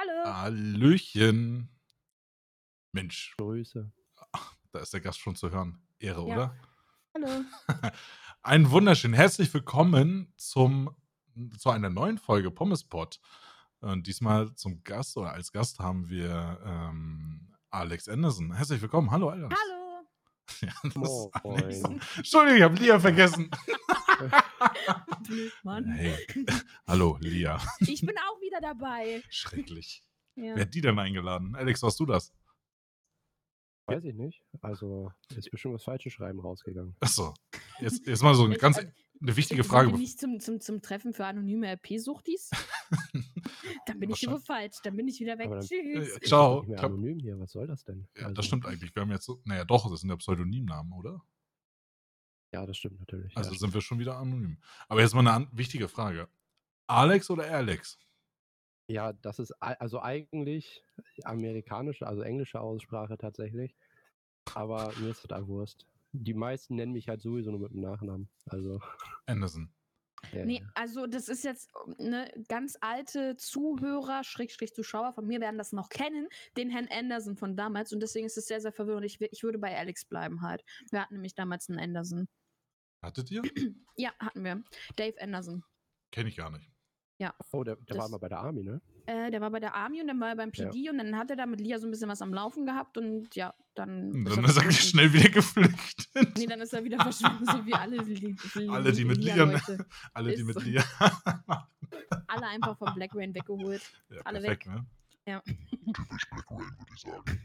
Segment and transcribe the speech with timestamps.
[0.00, 0.32] Hallo.
[0.32, 1.68] Hallöchen.
[2.92, 3.90] Mensch, Grüße.
[4.70, 5.82] da ist der Gast schon zu hören.
[5.98, 6.34] Ehre, Ja.
[6.34, 6.56] oder?
[7.16, 7.44] Hallo.
[8.42, 10.94] Ein wunderschön herzlich willkommen zum,
[11.58, 13.18] zu einer neuen Folge Pommespot.
[13.80, 18.52] Und diesmal zum Gast oder als Gast haben wir ähm, Alex Anderson.
[18.52, 19.10] Herzlich willkommen.
[19.10, 19.52] Hallo, Alex.
[19.52, 19.74] Hallo.
[20.60, 21.44] Ja, das.
[21.44, 21.82] Alex.
[22.16, 23.50] Entschuldigung, ich habe Lia vergessen.
[25.26, 25.86] Blöd, Mann.
[25.92, 26.14] Hey.
[26.86, 27.60] Hallo, Lia.
[27.80, 29.22] Ich bin auch wieder dabei.
[29.28, 30.02] Schrecklich.
[30.34, 30.54] Ja.
[30.56, 31.54] Wer hat die denn eingeladen?
[31.56, 32.32] Alex, warst du das?
[33.86, 34.42] Weiß ich nicht.
[34.60, 36.94] Also ist bestimmt was falsches Schreiben rausgegangen.
[37.00, 37.32] Achso.
[37.80, 39.90] Jetzt, jetzt mal so eine Ich- ganz eine wichtige Sind Frage.
[39.90, 42.50] wir nicht zum, zum, zum Treffen für anonyme RP-Suchtis?
[43.86, 44.76] Dann bin ich hier wohl falsch.
[44.84, 45.50] Dann bin ich wieder weg.
[45.50, 46.16] Dann- Tschüss.
[46.16, 46.60] Äh, Ciao.
[46.60, 46.90] Nicht mehr Ciao.
[46.90, 47.38] anonym hier.
[47.38, 48.06] Was soll das denn?
[48.16, 48.94] Ja, Also, das stimmt eigentlich.
[48.94, 51.22] Wir haben jetzt so, naja doch, das sind ja Pseudonymnamen, oder?
[52.52, 53.36] Ja, das stimmt natürlich.
[53.36, 53.58] Also ja.
[53.58, 54.58] sind wir schon wieder anonym.
[54.88, 56.28] Aber jetzt mal eine wichtige Frage.
[56.86, 57.98] Alex oder Alex?
[58.88, 60.82] ja, das ist also eigentlich
[61.24, 63.76] amerikanische, also englische Aussprache tatsächlich.
[64.54, 65.86] Aber mir ist das da Wurst.
[66.12, 68.30] Die meisten nennen mich halt sowieso nur mit dem Nachnamen.
[68.46, 68.80] Also.
[69.26, 69.70] Anderson.
[70.32, 75.58] äh, Nee, also das ist jetzt eine ganz alte Zuhörer, Schrägstrich Zuschauer von mir werden
[75.58, 76.26] das noch kennen,
[76.56, 79.04] den Herrn Anderson von damals und deswegen ist es sehr, sehr verwirrend.
[79.04, 80.64] Ich, ich würde bei Alex bleiben halt.
[80.90, 82.26] Wir hatten nämlich damals einen Anderson.
[83.02, 83.42] Hattet ihr?
[84.00, 84.62] Ja, hatten wir.
[84.94, 85.64] Dave Anderson.
[86.12, 86.70] Kenne ich gar nicht.
[87.50, 88.80] Oh, der, der war das- mal bei der Army, ne?
[89.06, 90.68] Äh, der war bei der Army und dann war er beim Ja.
[90.68, 92.96] PD und dann hat er da mit Lia so ein bisschen was am Laufen gehabt
[92.96, 94.12] und ja, dann.
[94.12, 96.38] Und ist dann er ist er schnell wieder geflüchtet.
[96.38, 99.34] Nee, dann ist er wieder verschwunden, so wie alle, Li Li Alle, die mit Lia-
[99.34, 99.84] Lia-Leute.
[100.14, 100.60] Alle, die Ist mit so.
[100.60, 100.84] Lia.
[102.28, 103.82] Alle einfach von Black Rain weggeholt.
[104.10, 104.74] ja, Alle perfekt, weg.
[104.74, 104.86] ne?
[105.26, 105.40] Ja.
[105.40, 107.40] Typisch Black Rain, würde ich sagen.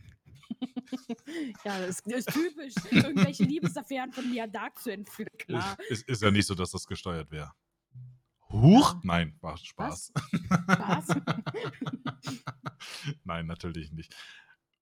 [1.66, 5.78] ja, das ist, typisch, irgendwelche Liebesaffären von Lia Dark zu entführen, klar.
[5.90, 7.52] Ist, ist, ja nicht so, dass das gesteuert wäre.
[8.50, 8.96] Huch?
[9.04, 10.14] Nein, war Spaß.
[10.68, 11.08] Was?
[13.24, 14.16] Nein, natürlich nicht.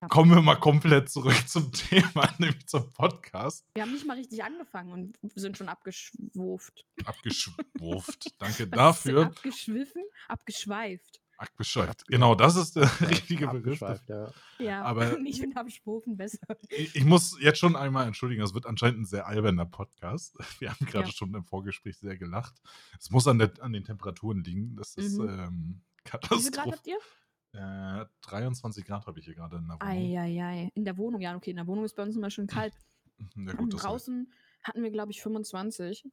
[0.09, 3.66] Kommen wir mal komplett zurück zum Thema, nämlich zum Podcast.
[3.75, 6.85] Wir haben nicht mal richtig angefangen und sind schon abgeschwurft.
[7.05, 8.41] Abgeschwurft.
[8.41, 9.28] Danke Was dafür.
[9.28, 10.03] Abgeschwiffen?
[10.28, 11.20] Abgeschweift.
[11.41, 12.06] Abgeschweift.
[12.07, 13.81] Genau, das ist der richtige Begriff.
[14.07, 14.31] Ja.
[14.59, 16.40] Ja, Aber- ich finde abschwufen besser.
[16.69, 20.38] Ich, ich muss jetzt schon einmal entschuldigen, das wird anscheinend ein sehr alberner Podcast.
[20.59, 21.12] Wir haben gerade Ja.
[21.12, 22.62] schon im Vorgespräch sehr gelacht.
[23.00, 24.75] Es muss an, der, an den Temperaturen liegen.
[24.75, 25.29] Das ist Mhm.
[25.29, 26.72] ähm, Wie viel Grad Katastrophe.
[26.72, 26.97] habt ihr?
[27.53, 29.88] Äh, 23 Grad habe ich hier gerade in der Wohnung.
[29.88, 30.69] Eieiei.
[30.75, 31.50] In der Wohnung, ja, okay.
[31.50, 32.73] In der Wohnung ist bei uns immer schön kalt.
[33.19, 34.31] Ja, Und gut, draußen
[34.63, 36.06] hatten wir, glaube ich, 25.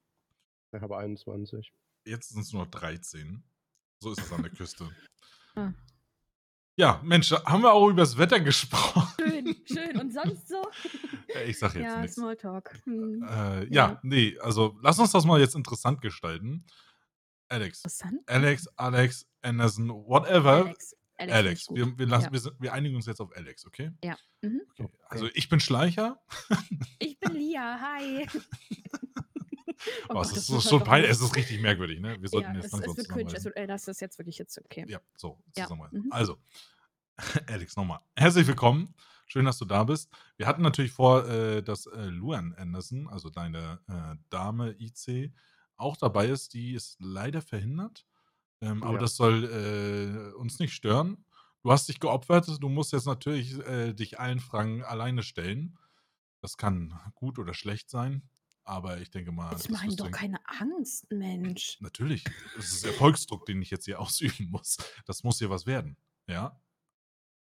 [0.73, 1.73] Ich habe 21.
[2.05, 3.43] jetzt sind es nur noch 13.
[4.01, 4.89] So ist es an der Küste.
[5.57, 5.73] Ah.
[6.77, 9.03] Ja, Mensch, haben wir auch über das Wetter gesprochen.
[9.19, 9.99] Schön, schön.
[10.01, 10.63] Und sonst so?
[11.47, 12.15] Ich sag jetzt ja, nichts.
[12.17, 12.81] Smalltalk.
[12.85, 13.23] Hm.
[13.23, 14.01] Äh, ja, Ja.
[14.03, 16.65] nee, also lass uns das mal jetzt interessant gestalten.
[17.51, 18.21] Alex, Interessant.
[18.27, 20.65] Alex, Alex, Anderson, whatever.
[20.65, 20.95] Alex.
[21.19, 21.67] Alex, Alex.
[21.71, 22.33] wir, wir, lassen, Ja.
[22.33, 23.91] wir, sind, wir einigen uns jetzt auf Alex, okay?
[24.43, 24.63] Mhm.
[24.79, 24.89] okay.
[25.09, 26.19] Also ich bin Schleicher.
[26.99, 28.27] Ich bin Lia, hi.
[30.09, 32.21] Oh Gott, es das ist schon peinlich, es ist richtig merkwürdig, ne?
[32.21, 33.67] Wir sollten ja, jetzt es, es wird cringe.
[33.67, 34.85] Das ist jetzt wirklich jetzt okay.
[34.89, 36.09] Ja, so, Ja, mhm.
[36.11, 36.39] Also,
[37.47, 38.01] Alex, nochmal.
[38.17, 38.95] Herzlich willkommen.
[39.27, 40.11] Schön, dass du da bist.
[40.37, 45.33] Wir hatten natürlich vor, äh, dass äh, Luan Anderson, also deine äh, Dame IC,
[45.77, 46.55] auch dabei ist.
[46.55, 48.07] Die ist leider verhindert.
[48.61, 49.01] Ähm, Aber Ja.
[49.01, 51.25] das soll äh, uns nicht stören.
[51.63, 52.49] Du hast dich geopfert.
[52.61, 55.79] Du musst jetzt natürlich äh, dich allen Fragen alleine stellen.
[56.41, 58.29] Das kann gut oder schlecht sein.
[58.69, 59.51] Aber ich denke mal.
[59.53, 61.81] Wirst du doch keine Angst, Mensch.
[61.81, 62.23] Natürlich.
[62.59, 64.77] Es ist Erfolgsdruck, den ich jetzt hier ausüben muss.
[65.07, 65.97] Das muss hier was werden.
[66.27, 66.61] Ja?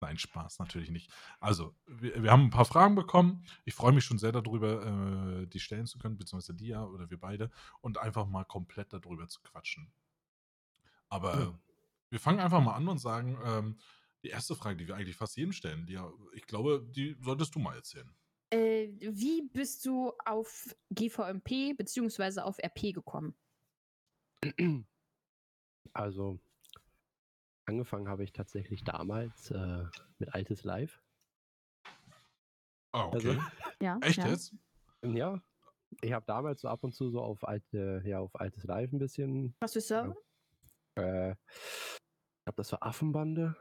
[0.02, 1.10] Nein, Spaß, natürlich nicht.
[1.40, 3.46] Also, wir, wir haben ein paar Fragen bekommen.
[3.64, 7.10] Ich freue mich schon sehr darüber, äh, die stellen zu können, beziehungsweise die ja oder
[7.10, 9.94] wir beide, und einfach mal komplett darüber zu quatschen.
[11.08, 11.60] Aber Ja.
[12.10, 13.80] wir fangen einfach mal an und sagen, ähm,
[14.24, 17.56] die erste Frage, die wir eigentlich fast jedem stellen, die, ja- ich glaube, die solltest
[17.56, 18.14] du mal erzählen.
[18.54, 22.42] Äh, wie bist du auf GVMP bzw.
[22.42, 23.36] auf RP gekommen?
[25.94, 26.40] Also,
[27.66, 29.86] angefangen habe ich tatsächlich damals äh,
[30.20, 31.02] mit Altes Live.
[32.92, 33.42] Ah, Also, okay.
[33.82, 33.98] Ja.
[34.04, 34.28] Echt ja.
[34.28, 34.54] jetzt?
[35.02, 35.42] ja,
[36.02, 39.00] ich habe damals so ab und zu so auf alte, ja, auf Altes Live ein
[39.00, 39.56] bisschen.
[39.62, 40.16] Was für Server?
[40.96, 43.56] Äh, ich glaube, das war Affenbande.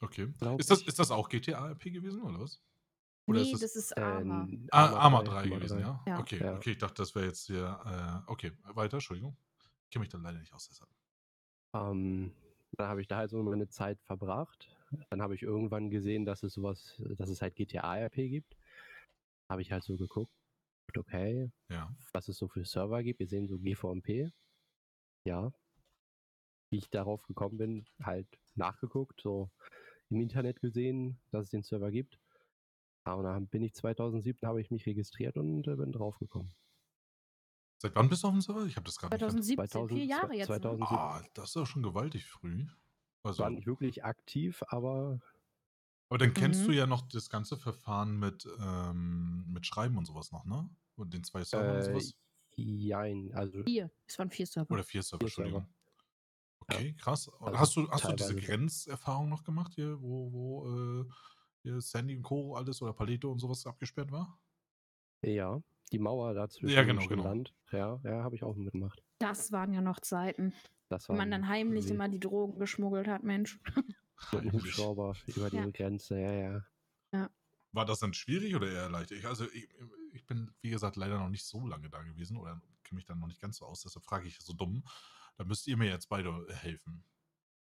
[0.00, 0.32] Okay.
[0.38, 2.62] Glaub Ist das, ist das auch GTA-RP gewesen, oder was?
[3.26, 4.42] Nee, ist das ist Arma.
[4.44, 6.02] Ähm, Ah, Arma 3, 3 gewesen, ja?
[6.06, 6.18] Ja.
[6.18, 6.56] Okay, Ja.
[6.56, 8.24] okay, ich dachte, das wäre jetzt hier.
[8.26, 9.36] Äh, okay, weiter, Entschuldigung.
[9.84, 10.90] Ich kenne mich dann leider nicht aus, deshalb.
[11.74, 12.32] Ähm,
[12.72, 14.68] dann habe ich da halt so meine Zeit verbracht.
[15.10, 18.56] Dann habe ich irgendwann gesehen, dass es sowas, dass es halt GTA-RP gibt.
[19.48, 20.32] Habe ich halt so geguckt,
[20.96, 21.94] okay, Ja.
[22.12, 23.20] was es so für Server gibt.
[23.20, 24.30] Wir sehen so GVMP.
[25.24, 25.52] Ja.
[26.70, 29.50] wie ich darauf gekommen bin, halt nachgeguckt, so
[30.08, 32.18] im Internet gesehen, dass es den Server gibt.
[33.06, 36.52] Ja, und dann bin ich 2007, habe ich mich registriert und äh, bin draufgekommen.
[37.78, 38.64] Seit wann bist du auf dem Server?
[38.64, 39.20] Ich habe das gerade nicht.
[39.24, 40.48] 2017, 2000 vier Jahre jetzt.
[40.48, 40.60] Ne?
[40.60, 40.96] 2007.
[40.96, 42.66] Ah, das ist ja schon gewaltig früh.
[43.24, 45.20] Also, War nicht wirklich aktiv, aber
[46.08, 46.66] aber dann kennst Mhm.
[46.66, 50.68] du ja noch das ganze Verfahren mit, ähm, mit Schreiben und sowas noch, ne?
[50.94, 52.14] Und den zwei Servern und äh, sowas.
[52.54, 53.90] jein, also Vier.
[54.06, 54.70] Es waren vier Server.
[54.74, 55.48] Oder vier Server, vier Server.
[55.58, 55.74] Entschuldigung.
[56.60, 57.28] Okay, krass.
[57.28, 58.36] Und Also hast du, hast du diese.
[58.36, 61.08] Grenzerfahrung noch gemacht hier, wo, wo äh,
[61.62, 62.54] hier Sandy und Co.
[62.56, 64.38] alles oder Palito und sowas abgesperrt war?
[65.24, 65.62] ja,
[65.92, 67.22] die Mauer dazwischen Ja, genau, genau.
[67.24, 67.54] Land.
[67.70, 69.02] Ja, ja, habe ich auch mitgemacht.
[69.18, 70.52] Das waren ja noch Zeiten,
[70.88, 73.60] Das wo man dann heimlich immer die Drogen geschmuggelt hat, Mensch.
[74.32, 74.52] mit Heimlich.
[74.52, 75.70] Hubschrauber über die Ja.
[75.70, 76.32] Grenze, ja,
[77.12, 77.30] ja.
[77.74, 79.12] War das dann schwierig oder eher leicht?
[79.12, 79.68] Ich, also ich,
[80.12, 83.18] ich bin, wie gesagt, leider noch nicht so lange da gewesen oder kenne mich dann
[83.18, 84.84] noch nicht ganz so aus, deshalb frage ich so dumm.
[85.38, 87.04] Da müsst ihr mir jetzt beide helfen.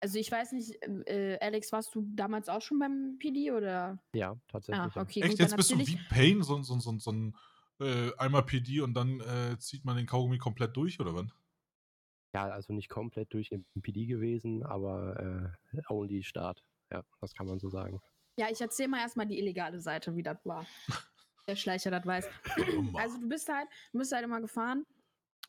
[0.06, 0.76] Also ich weiß nicht,
[1.08, 3.98] äh, Alex, warst du damals auch schon beim PD oder?
[4.14, 4.80] Ja, tatsächlich.
[4.80, 5.02] Ah, ja.
[5.02, 7.36] okay, Echt, gut, jetzt bist du wie Pain, so, so, so, so ein
[7.80, 11.26] äh, einmal PD und dann äh, zieht man den Kaugummi komplett durch, oder was?
[12.36, 16.64] Ja, also nicht komplett durch den PD gewesen, aber äh, only Start.
[16.92, 18.00] Ja, das kann man so sagen.
[18.38, 20.68] Ja, ich erzähl mal erstmal die illegale Seite, wie das war.
[21.48, 22.30] Der Schleicher das weiß.
[22.94, 24.86] Also du bist halt, du bist halt immer gefahren.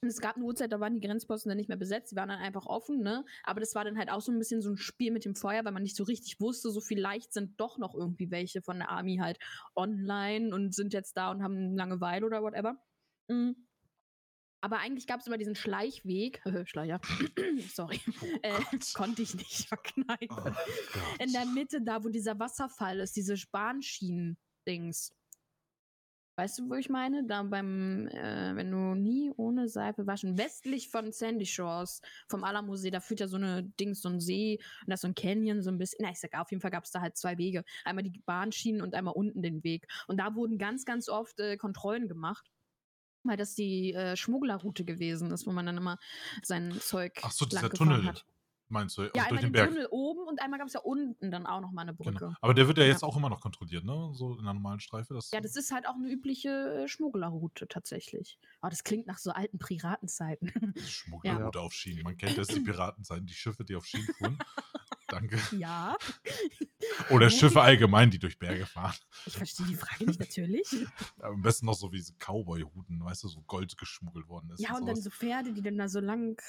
[0.02, 2.28] Und es gab eine Uhrzeit, da waren die Grenzposten dann nicht mehr besetzt, die waren
[2.28, 3.24] dann einfach offen, ne?
[3.44, 5.64] Aber das war dann halt auch so ein bisschen so ein Spiel mit dem Feuer,
[5.64, 8.90] weil man nicht so richtig wusste, so vielleicht sind doch noch irgendwie welche von der
[8.90, 9.38] Army halt
[9.74, 12.76] online und sind jetzt da und haben Langeweile oder whatever.
[13.28, 13.66] Mhm.
[14.66, 17.00] Aber eigentlich gab es immer diesen Schleichweg, Schleicher,
[17.72, 18.60] sorry, Oh äh,
[18.94, 20.28] konnte ich nicht verkneifen.
[20.30, 21.22] Oh.
[21.22, 25.12] In der Mitte, da wo dieser Wasserfall ist, diese Bahnschienen-Dings.
[26.38, 27.24] Weißt du, wo ich meine?
[27.26, 32.90] Da beim, äh, wenn du nie ohne Seife waschen, westlich von Sandy Shores, vom Alamo-See,
[32.90, 35.62] da führt ja so eine Dings, so ein See und da ist so ein Canyon,
[35.62, 36.00] so ein bisschen.
[36.02, 37.64] Na, ich sag, auf jeden Fall gab es da halt zwei Wege.
[37.84, 39.86] Einmal die Bahnschienen und einmal unten den Weg.
[40.08, 42.50] Und da wurden ganz, ganz oft äh, Kontrollen gemacht.
[43.24, 45.98] Weil das die äh, Schmugglerroute gewesen ist, wo man dann immer
[46.42, 48.24] sein Zeug Ach so, dieser Tunnel, hat.
[48.68, 49.02] Meinst du?
[49.02, 49.68] Ja, also durch einmal den den Berg.
[49.70, 52.12] Tunnel oben und einmal gab es ja unten dann auch noch mal eine Brücke.
[52.18, 52.34] Genau.
[52.40, 52.90] Aber der wird ja Ja.
[52.90, 54.10] jetzt auch immer noch kontrolliert, ne?
[54.14, 55.14] So in der normalen Streife.
[55.14, 56.48] Das, Ja, das ist halt auch eine übliche
[56.84, 58.38] äh, Schmugglerroute tatsächlich.
[58.60, 60.52] Aber das klingt nach so alten Piratenzeiten.
[60.86, 62.02] Schmugglerroute auf Schienen.
[62.02, 64.38] Man kennt das, die Piratenzeiten, die Schiffe, die auf Schienen fuhren.
[65.08, 65.38] Danke.
[65.56, 65.96] ja,
[67.10, 68.96] Oder Schiffe allgemein, die durch Berge fahren.
[69.24, 70.66] ich verstehe die Frage nicht natürlich.
[71.20, 74.60] Am besten noch so wie diese Cowboy-Huten, weißt du, so Gold geschmuggelt worden ist.
[74.60, 75.04] ja, und dann sowas.
[75.04, 76.40] so Pferde, die dann da so lang.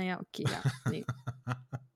[0.00, 0.62] Naja, okay, ja.
[0.90, 1.04] Nee.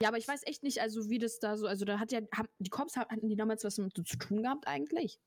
[0.00, 2.20] Ja, aber ich weiß echt nicht, also wie das da so, also da hat ja,
[2.32, 5.18] haben, die Cops hatten die damals was damit zu tun gehabt eigentlich?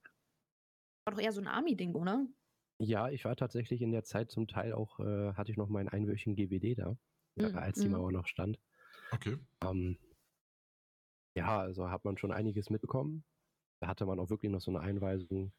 [1.04, 2.26] War doch eher so ein Army-Ding, oder?
[2.80, 5.90] Ja, ich war tatsächlich in der Zeit zum Teil auch, äh, hatte ich noch meinen
[5.90, 6.98] einwöchigen GWD da,
[7.36, 7.96] Mhm, als die mhm.
[7.96, 8.62] Mauer noch stand.
[9.12, 9.38] Okay.
[9.62, 9.98] Ähm,
[11.36, 13.26] ja, also hat man schon einiges mitbekommen.
[13.82, 15.52] Da hatte man auch wirklich noch so eine Einweisung.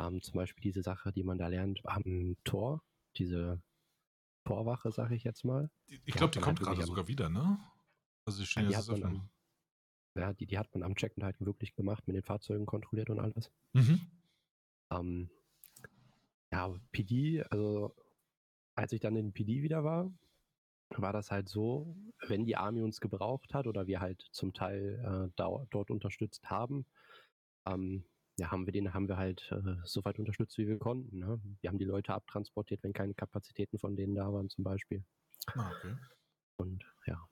[0.00, 2.82] Ähm, zum Beispiel diese Sache, die man da lernt am Tor,
[3.16, 3.62] diese
[4.46, 5.70] Torwache, sage ich jetzt mal.
[5.88, 7.58] Die- Ich Ja, glaube, die kommt wirklich gerade am- sogar wieder, ne?
[8.24, 9.28] Also die stehen die hat man am,
[10.16, 13.20] ja, die, die hat man am Checken halt wirklich gemacht, mit den Fahrzeugen kontrolliert und
[13.20, 13.52] alles.
[13.72, 14.00] Mhm.
[14.90, 15.30] Ähm,
[16.52, 17.94] ja, PD, also
[18.74, 20.12] als ich dann in PD wieder war,
[20.90, 21.96] war das halt so,
[22.28, 26.86] wenn die Army uns gebraucht hat oder wir halt zum Teil äh, dort unterstützt haben,
[27.66, 28.04] ähm,
[28.38, 31.18] ja, haben wir den, haben wir halt äh, so weit unterstützt, wie wir konnten.
[31.18, 31.40] Ne?
[31.60, 35.04] Wir haben die Leute abtransportiert, wenn keine Kapazitäten von denen da waren, zum Beispiel.
[35.54, 35.96] Ah, okay.
[36.56, 37.28] Und ja,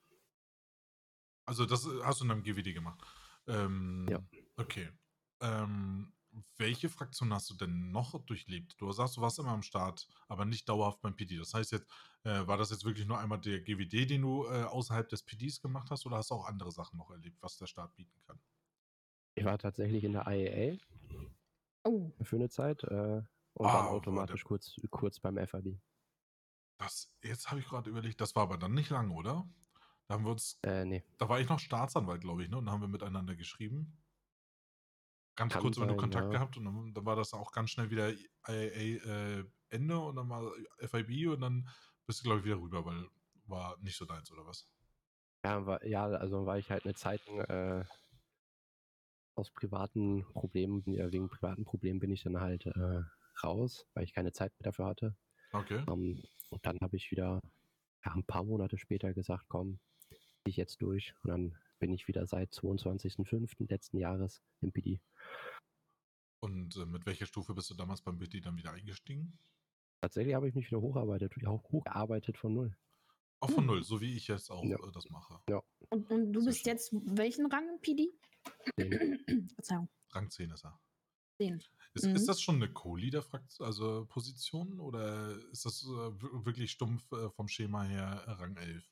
[1.45, 2.99] Also das äh, hast du in deinem GWD gemacht.
[3.47, 4.19] Ähm, Ja.
[4.57, 4.89] Okay.
[5.41, 6.11] Ähm,
[6.57, 8.75] welche Fraktion hast du denn noch durchlebt?
[8.79, 11.37] Du sagst, du warst immer am Start, aber nicht dauerhaft beim PD.
[11.37, 11.87] Das heißt jetzt,
[12.23, 15.61] äh, war das jetzt wirklich nur einmal der GWD, den du äh, außerhalb des PDs
[15.61, 18.39] gemacht hast, oder hast du auch andere Sachen noch erlebt, was der Staat bieten kann?
[19.35, 20.77] Ich war tatsächlich in der IAA
[21.85, 23.21] Oh, für eine Zeit äh,
[23.53, 25.79] und Ah, dann war automatisch kurz, kurz beim FAB.
[26.77, 29.47] Das, jetzt habe ich gerade überlegt, das war aber dann nicht lang, oder?
[30.07, 31.03] Da haben wir uns, Äh, nee.
[31.17, 32.57] da war ich noch Staatsanwalt, glaube ich, ne?
[32.57, 34.03] Und da haben wir miteinander geschrieben.
[35.37, 36.31] Ganz Kann kurz immer nur Kontakt ja.
[36.31, 38.11] gehabt und dann, dann war das auch ganz schnell wieder
[38.47, 41.69] IAA äh, Ende und dann war FIB und dann
[42.05, 43.09] bist du, glaube ich, wieder rüber, weil
[43.47, 44.69] war nicht so deins, oder was?
[45.45, 47.85] Ja, war, ja, also war ich halt eine Zeit lang äh,
[49.35, 53.01] aus privaten Problemen, ja, wegen privaten Problemen bin ich dann halt äh,
[53.43, 55.15] raus, weil ich keine Zeit mehr dafür hatte.
[55.51, 55.83] Okay.
[55.87, 57.41] Ähm, und dann habe ich wieder
[58.05, 59.79] ja, ein paar Monate später gesagt, komm,
[60.45, 61.13] ich jetzt durch.
[61.23, 63.69] Und dann bin ich wieder seit 22.05.
[63.69, 64.99] letzten Jahres im PD.
[66.39, 69.37] Und äh, mit welcher Stufe bist du damals beim BT dann wieder eingestiegen?
[70.01, 72.77] Tatsächlich habe ich mich wieder hocharbeitet, auch hochgearbeitet von null.
[73.45, 74.77] Auch von null, so wie ich jetzt auch Ja.
[74.77, 75.39] äh, das mache.
[75.89, 76.71] Und, und du Sehr bist schön.
[76.73, 78.09] jetzt welchen Rang PD?
[79.55, 79.87] Verzeihung.
[80.11, 80.79] Rang 10 ist er.
[81.39, 81.61] Den.
[81.93, 82.15] Ist, Mhm.
[82.15, 85.87] ist das schon eine Co-Leader-Fraktion, also Position, oder ist das äh,
[86.21, 88.83] wir- wirklich stumpf äh, vom Schema her äh, Rang 11?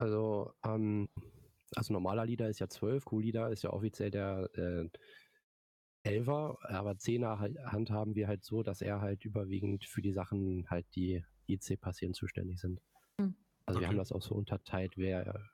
[0.00, 1.08] also, ähm,
[1.76, 4.88] also normaler Leader ist ja 12, Q-Leader ist ja offiziell der äh,
[6.08, 10.68] 11er, aber 10er halt, handhaben wir halt so, dass er halt überwiegend für die Sachen
[10.70, 12.80] halt, die IC passieren, zuständig sind.
[13.20, 13.34] Hm.
[13.66, 13.88] Also wir Okay.
[13.88, 15.50] haben das auch so unterteilt, wer,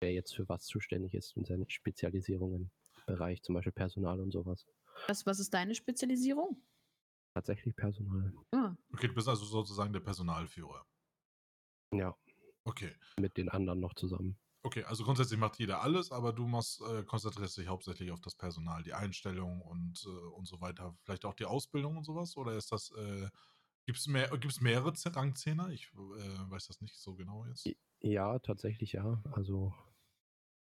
[0.00, 4.30] wer jetzt für was zuständig ist und seine Spezialisierungen im Bereich zum Beispiel Personal und
[4.32, 4.66] sowas.
[5.06, 6.62] Was, was ist deine Spezialisierung?
[7.34, 8.34] Tatsächlich Personal.
[8.52, 10.86] Ah, Okay, du bist also sozusagen der Personalführer.
[11.92, 12.16] Ja,
[12.66, 12.94] Okay.
[13.20, 14.38] mit den anderen noch zusammen.
[14.64, 18.34] Okay, also grundsätzlich macht jeder alles, aber du machst, äh, konzentrierst dich hauptsächlich auf das
[18.34, 20.96] Personal, die Einstellung und, äh, und so weiter.
[21.04, 22.36] Vielleicht auch die Ausbildung und sowas?
[22.36, 23.28] Oder ist das, äh,
[23.88, 25.70] gibt es mehr, gibt's mehrere Rangzehner?
[25.70, 27.66] Ich äh, weiß das nicht so genau jetzt.
[28.00, 29.22] Ja, tatsächlich ja.
[29.32, 29.72] Also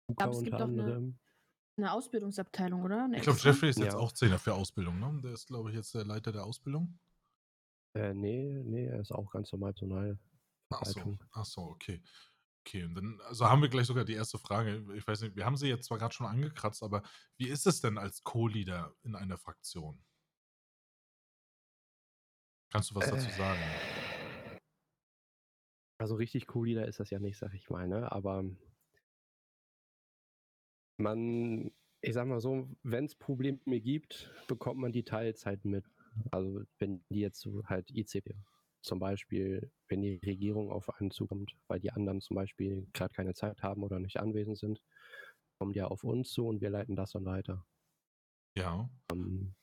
[0.07, 1.13] Luca Aber es gibt doch eine-
[1.75, 3.03] eine Ausbildungsabteilung, oder?
[3.03, 3.37] Eine Ich glaube?
[3.37, 3.99] Jeffrey ist jetzt Ja.
[3.99, 5.19] auch Zehner für Ausbildung, ne?
[5.21, 6.97] Der ist, glaube ich, jetzt der Leiter der Ausbildung.
[7.95, 10.17] Äh, nee, nee, er ist auch ganz normal Personal.
[10.69, 12.01] Ach so, ach so, okay.
[12.65, 14.85] Okay, und dann, also haben wir gleich sogar die erste Frage.
[14.95, 17.03] Ich weiß nicht, wir haben sie jetzt zwar gerade schon angekratzt, aber
[17.37, 20.01] wie ist es denn als Co-Leader in einer Fraktion?
[22.71, 23.31] Kannst du was dazu Äh.
[23.31, 23.59] sagen?
[25.99, 28.11] Also richtig cool ist das ja nicht, sag ich mal, ne?
[28.11, 28.43] Aber
[30.97, 31.71] man,
[32.01, 35.85] ich sag mal so, wenn es Probleme gibt, bekommt man die teils halt mit.
[36.31, 38.23] Also wenn die jetzt so halt IC
[38.81, 43.33] zum Beispiel, wenn die Regierung auf einen zukommt, weil die anderen zum Beispiel gerade keine
[43.33, 44.81] Zeit haben oder nicht anwesend sind,
[45.59, 47.65] kommen die ja auf uns zu und wir leiten das dann weiter.
[48.55, 49.55] Ja, Ähm,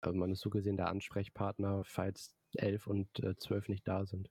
[0.00, 4.30] Also man ist so gesehen der Ansprechpartner, falls 11 und äh, 12 nicht da sind.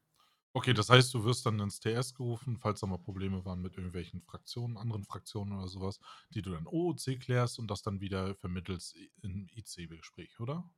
[0.53, 3.75] Okay, das heißt, du wirst dann ins TS gerufen, falls da mal Probleme waren mit
[3.77, 5.99] irgendwelchen Fraktionen, anderen Fraktionen oder sowas,
[6.33, 10.69] die du dann OOC klärst und das dann wieder vermittelst im IC-Gespräch, oder?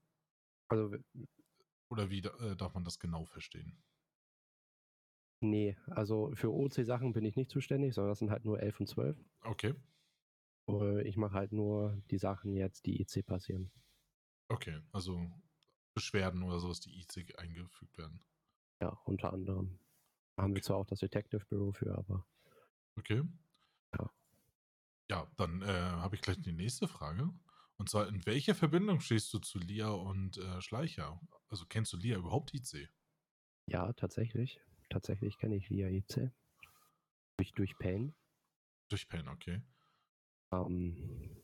[0.69, 0.97] Also
[1.88, 3.81] Oder wie äh, darf man das genau verstehen?
[5.41, 8.88] nee, also für OC-Sachen bin ich nicht zuständig, sondern das sind halt nur 11 und
[8.88, 9.23] 12.
[9.45, 9.73] Okay,
[10.67, 13.71] Äh, Ich mache halt nur die Sachen jetzt, die IC passieren.
[14.50, 15.19] okay, also
[15.93, 18.23] Beschwerden oder sowas, die IC eingefügt werden.
[18.81, 19.79] Ja, unter anderem.
[20.35, 22.25] Da haben wir zwar auch das Detective Bureau für, aber
[22.95, 23.23] Okay.
[23.97, 24.12] Ja.
[25.09, 27.29] Ja, dann äh, habe ich gleich die nächste Frage.
[27.77, 31.19] Und zwar, in welcher Verbindung stehst du zu Lia und äh, Schleicher?
[31.50, 32.89] Also kennst du Lia überhaupt IC?
[33.67, 34.59] ja, tatsächlich.
[34.89, 36.31] Tatsächlich kenne ich via IC.
[37.38, 38.13] Durch, durch Pain.
[38.89, 39.62] Durch Pen, okay.
[40.51, 41.43] Ähm,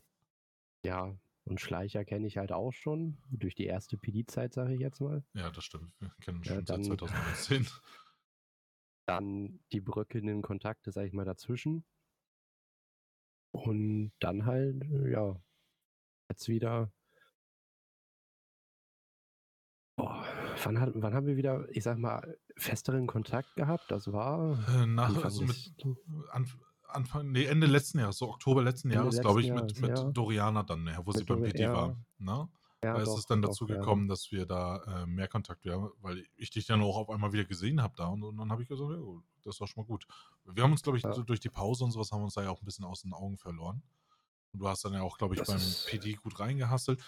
[0.85, 3.17] ja, und Schleicher kenne ich halt auch schon.
[3.31, 5.23] Durch die erste PD-Zeit, sage ich jetzt mal.
[5.33, 5.91] Ja, das stimmt.
[5.99, 7.67] Wir kennen schon dann- seit 2019.
[9.07, 11.83] Dann die bröckelnden Kontakte, sag ich mal, dazwischen.
[13.51, 15.41] Und dann halt, äh, ja,
[16.29, 16.93] jetzt wieder.
[19.97, 20.23] Boah,
[20.63, 23.85] wann, hat, wann haben wir wieder, ich sag mal, festeren Kontakt gehabt?
[23.89, 25.73] Das war Äh, nach, Anfang also mit
[26.29, 26.57] Anf
[26.89, 29.97] Anfang, nee, Ende letzten Jahres, so Oktober letzten Ende Jahres, glaube ich, mit, Jahres, mit
[29.97, 30.03] ja.
[30.11, 31.73] Doriana dann, ja, wo sie Mit beim Dori- PD ja.
[31.73, 31.97] war.
[32.17, 32.49] Ne?
[32.83, 33.75] ja, da ist doch, es dann doch, dazu ja.
[33.75, 37.33] gekommen, dass wir da äh, mehr Kontakt haben, weil ich dich dann auch auf einmal
[37.33, 39.83] wieder gesehen habe da und, und dann habe ich gesagt, ja, gut, das war schon
[39.83, 40.05] mal gut.
[40.45, 41.11] Wir haben uns, glaube ich, Ja.
[41.11, 43.13] durch die Pause und sowas haben wir uns da ja auch ein bisschen aus den
[43.13, 43.83] Augen verloren.
[44.53, 47.03] Und du hast dann ja auch, glaube ich, Das beim ist- PD gut reingehasselt.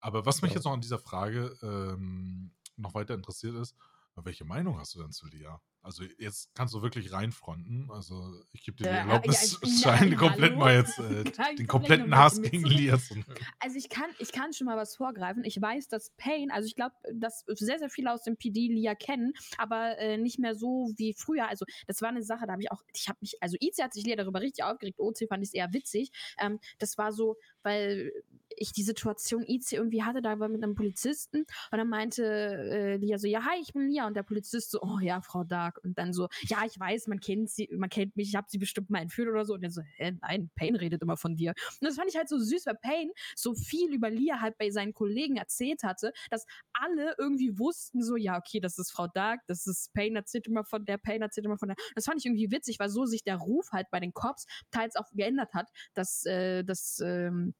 [0.00, 0.56] Aber was mich Ja.
[0.56, 3.74] jetzt noch an dieser Frage ähm, noch weiter interessiert ist,
[4.16, 5.60] welche Meinung hast du denn zu Lia?
[5.82, 7.90] Also jetzt kannst du wirklich reinfronten.
[7.90, 10.58] Also ich gebe dir die Äh, ja, Erlaubnis, ja, scheine nein, komplett hallo?
[10.58, 13.24] mal jetzt äh, den kompletten Hass gegen zu
[13.58, 15.44] Also ich kann, ich kann schon mal was vorgreifen.
[15.44, 18.94] Ich weiß, dass Pain, also ich glaube, dass sehr, sehr viele aus dem PD Lia
[18.94, 21.48] kennen, aber äh, nicht mehr so wie früher.
[21.48, 23.94] Also das war eine Sache, da habe ich auch, ich habe mich, also IC hat
[23.94, 26.10] sich Lia darüber richtig aufgeregt, OC fand ich es eher witzig.
[26.38, 28.12] Ähm, das war so, weil
[28.58, 32.96] ich die Situation IC irgendwie hatte, da war mit einem Polizisten und dann meinte äh,
[32.96, 35.80] Lia so, ja, hi, ich bin Lia und der Polizist so, oh ja, Frau Dark
[35.84, 38.58] und dann so, ja, ich weiß, man kennt sie, man kennt mich, ich habe sie
[38.58, 41.54] bestimmt mal entführt oder so und dann so, hä, nein, Pain redet immer von dir.
[41.80, 44.70] Und das fand ich halt so süß, weil Pain so viel über Lia halt bei
[44.70, 49.40] seinen Kollegen erzählt hatte, dass alle irgendwie wussten so, ja, okay, das ist Frau Dark,
[49.46, 51.76] das ist Pain erzählt immer von der, Pain erzählt immer von der.
[51.94, 54.96] Das fand ich irgendwie witzig, weil so sich der Ruf halt bei den Cops teils
[54.96, 57.54] auch geändert hat, dass, äh, dass, ähm,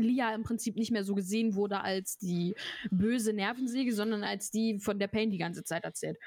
[0.00, 2.54] Lia im Prinzip nicht mehr so gesehen wurde als die
[2.90, 6.18] böse Nervensäge, sondern als die, von der Pain die ganze Zeit erzählt.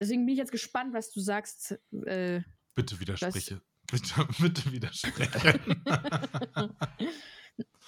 [0.00, 1.78] Deswegen bin ich jetzt gespannt, was du sagst.
[2.06, 2.42] Äh,
[2.74, 3.60] Bitte widerspreche.
[3.90, 5.58] Bitte, bitte widerspreche.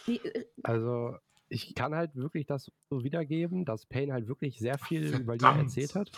[0.08, 1.16] äh, Also,
[1.48, 5.56] ich kann halt wirklich das so wiedergeben, dass Payne halt wirklich sehr viel über Lia
[5.56, 6.10] erzählt hat.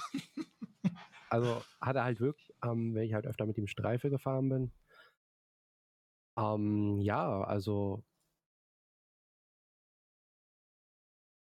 [1.28, 4.72] Also hat er halt wirklich ähm, wenn ich halt öfter mit ihm Streife gefahren bin.
[6.38, 8.04] Ähm, ja, also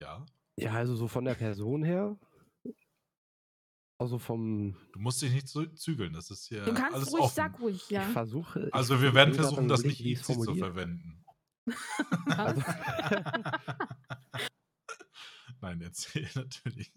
[0.03, 0.25] Ja.
[0.60, 2.19] ja, also so von der Person her,
[3.98, 7.24] also vom Du musst dich nicht zü- zügeln, das ist hier Du kannst alles ruhig,
[7.24, 7.36] offen.
[7.36, 8.05] sag ruhig, ja.
[8.05, 11.24] ich versuche ich Also wir werden versuchen, das nicht easy zu verwenden.
[12.27, 12.62] Also,
[15.62, 16.91] Nein, erzähl natürlich.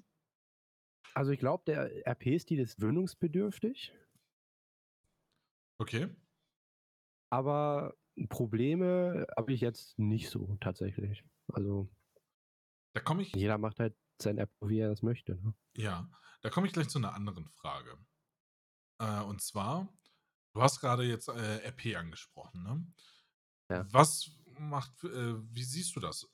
[1.14, 3.94] also ich glaube, der RP-Stil ist gewöhnungsbedürftig,
[5.78, 6.08] Okay.
[7.30, 7.94] aber
[8.28, 11.22] Probleme habe ich jetzt nicht so tatsächlich.
[11.52, 11.88] Also
[12.96, 15.36] Da komme ich, jeder macht halt sein App, wie er das möchte.
[15.36, 15.52] Ne?
[15.76, 16.10] ja,
[16.40, 17.98] da komme ich gleich zu einer anderen Frage.
[18.98, 19.92] Äh, und zwar,
[20.54, 22.86] du hast gerade jetzt äh, RP angesprochen, ne?
[23.68, 23.86] Ja.
[23.92, 26.26] Was macht, äh, wie siehst du das?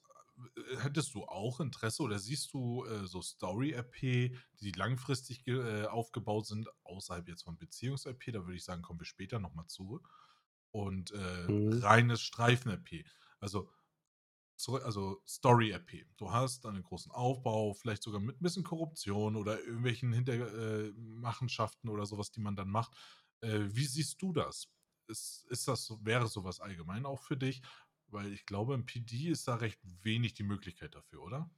[0.57, 6.47] Äh, Hättest du auch Interesse oder siehst du äh, so Story-RP, die langfristig äh, aufgebaut
[6.47, 8.31] sind, außerhalb jetzt von Beziehungs-RP?
[8.31, 10.00] Da würde ich sagen, kommen wir später nochmal zu.
[10.71, 11.81] Und Mhm.
[11.83, 13.04] reines Streifen-RP.
[13.40, 13.69] Also,
[14.62, 16.07] so- also Story-RP.
[16.16, 22.07] Du hast einen großen Aufbau, vielleicht sogar mit ein bisschen Korruption oder irgendwelchen Hintermachenschaften oder
[22.07, 22.97] sowas, die man dann macht.
[23.40, 24.73] Äh, wie siehst du das?
[25.09, 27.62] Ist, ist das, wäre sowas allgemein auch für dich?
[28.07, 31.50] Weil ich glaube, im PD ist da recht wenig die Möglichkeit dafür, oder?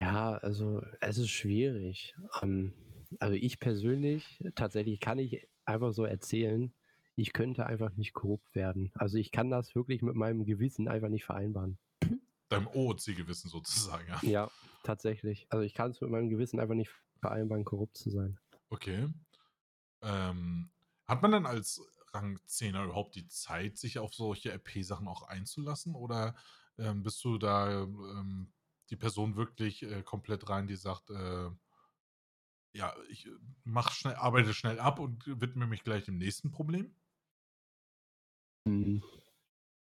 [0.00, 2.14] Ja, also es ist schwierig.
[2.42, 2.72] Ähm,
[3.18, 6.72] also ich persönlich, tatsächlich kann ich einfach so erzählen,
[7.20, 8.90] ich könnte einfach nicht korrupt werden.
[8.94, 11.78] Also ich kann das wirklich mit meinem Gewissen einfach nicht vereinbaren.
[12.48, 14.18] Deinem OOC-Gewissen sozusagen, ja.
[14.22, 14.50] Ja,
[14.82, 15.46] tatsächlich.
[15.50, 18.38] Also ich kann es mit meinem Gewissen einfach nicht vereinbaren, korrupt zu sein.
[18.70, 19.08] Okay.
[20.02, 20.70] Ähm,
[21.06, 25.94] hat man dann als Rang 10er überhaupt die Zeit, sich auf solche RP-Sachen auch einzulassen?
[25.94, 26.34] Oder
[26.78, 28.52] ähm, bist du da ähm,
[28.88, 31.50] die Person wirklich äh, komplett rein, die sagt, äh,
[32.72, 33.30] ja, ich äh,
[33.64, 36.94] mach schnell, arbeite schnell ab und widme mich gleich dem nächsten Problem?
[38.66, 39.02] Hm,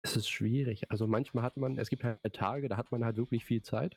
[0.02, 0.90] Es ist schwierig.
[0.90, 3.96] Also manchmal hat man, es gibt halt Tage, da hat man halt wirklich viel Zeit.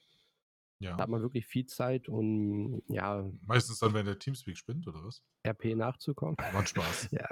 [0.79, 0.97] Ja.
[0.97, 5.03] Da hat man wirklich viel Zeit, um ja, Meistens dann, wenn der Teamspeak spinnt, oder
[5.03, 5.23] was?
[5.47, 6.35] RP nachzukommen.
[6.37, 7.09] War ein Spaß.
[7.11, 7.29] Ja.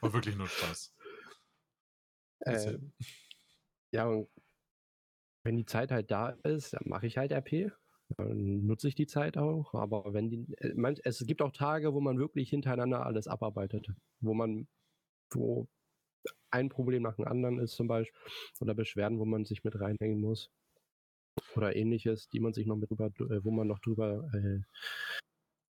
[0.00, 0.94] War wirklich nur Spaß.
[2.40, 2.78] Äh,
[3.92, 4.28] ja, und
[5.44, 7.72] wenn die Zeit halt da ist, dann mache ich halt RP.
[8.16, 9.74] Dann nutze ich die Zeit auch.
[9.74, 13.88] Aber wenn die, äh, es gibt auch Tage, wo man wirklich hintereinander alles abarbeitet.
[14.20, 14.68] Wo man,
[15.32, 15.68] wo
[16.50, 18.18] ein Problem nach dem anderen ist zum Beispiel.
[18.60, 20.50] Oder Beschwerden, wo man sich mit reinhängen muss.
[21.54, 24.60] Oder ähnliches, die man sich noch mit drüber, äh, wo man noch drüber äh,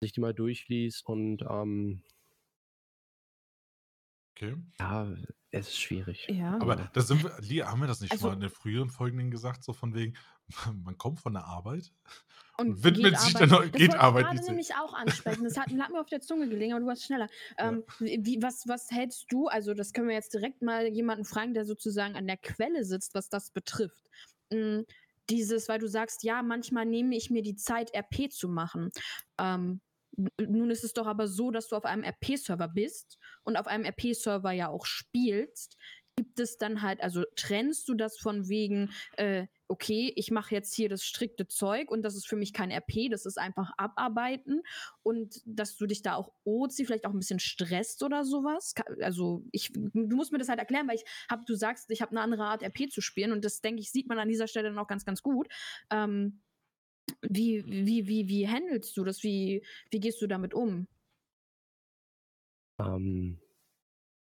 [0.02, 1.06] sich die mal durchliest.
[1.06, 2.04] Und ähm,
[4.36, 4.56] Okay.
[4.80, 5.16] ja,
[5.50, 6.28] es ist schwierig.
[6.30, 6.60] Ja.
[6.62, 8.90] Aber da sind wir, Lia, haben wir das nicht Also- schon mal in den früheren
[8.90, 10.16] Folgen gesagt, so von wegen,
[10.84, 11.92] man kommt von der Arbeit
[12.58, 13.40] Und widmet geht sich arbeiten.
[13.40, 15.44] dann noch- Das geht wollte Arbeit ich gerade nämlich auch ansprechen.
[15.44, 17.28] Das hat, hat mir auf der Zunge gelegen, aber du warst schneller.
[17.58, 21.54] Ähm, wie, was, was hältst du, also das können wir jetzt direkt mal jemanden fragen,
[21.54, 24.10] der sozusagen an der Quelle sitzt, was das betrifft.
[24.52, 24.82] Mm,
[25.30, 28.92] Dieses, weil du sagst, ja, manchmal nehme ich mir die Zeit, RP zu machen.
[29.38, 29.82] Ähm,
[30.40, 33.84] nun ist es doch aber so, dass du auf einem RP-Server bist und auf einem
[33.86, 35.78] RP-Server ja auch spielst.
[36.16, 40.74] Gibt es dann halt, also trennst du das von wegen, äh, okay, ich mache jetzt
[40.74, 44.64] hier das strikte Zeug und das ist für mich kein RP, das ist einfach abarbeiten
[45.04, 48.74] und dass du dich da auch OC vielleicht auch ein bisschen stresst oder sowas.
[49.02, 52.12] Also ich, du musst mir das halt erklären, weil ich hab, du sagst, ich habe
[52.12, 54.70] eine andere Art RP zu spielen und das denke ich sieht man an dieser Stelle
[54.70, 55.48] dann auch ganz, ganz gut.
[55.90, 56.42] Ähm,
[57.22, 59.24] wie, wie, wie, wie handelst du das?
[59.24, 60.88] Wie, wie gehst du damit um?
[62.80, 63.40] Ähm,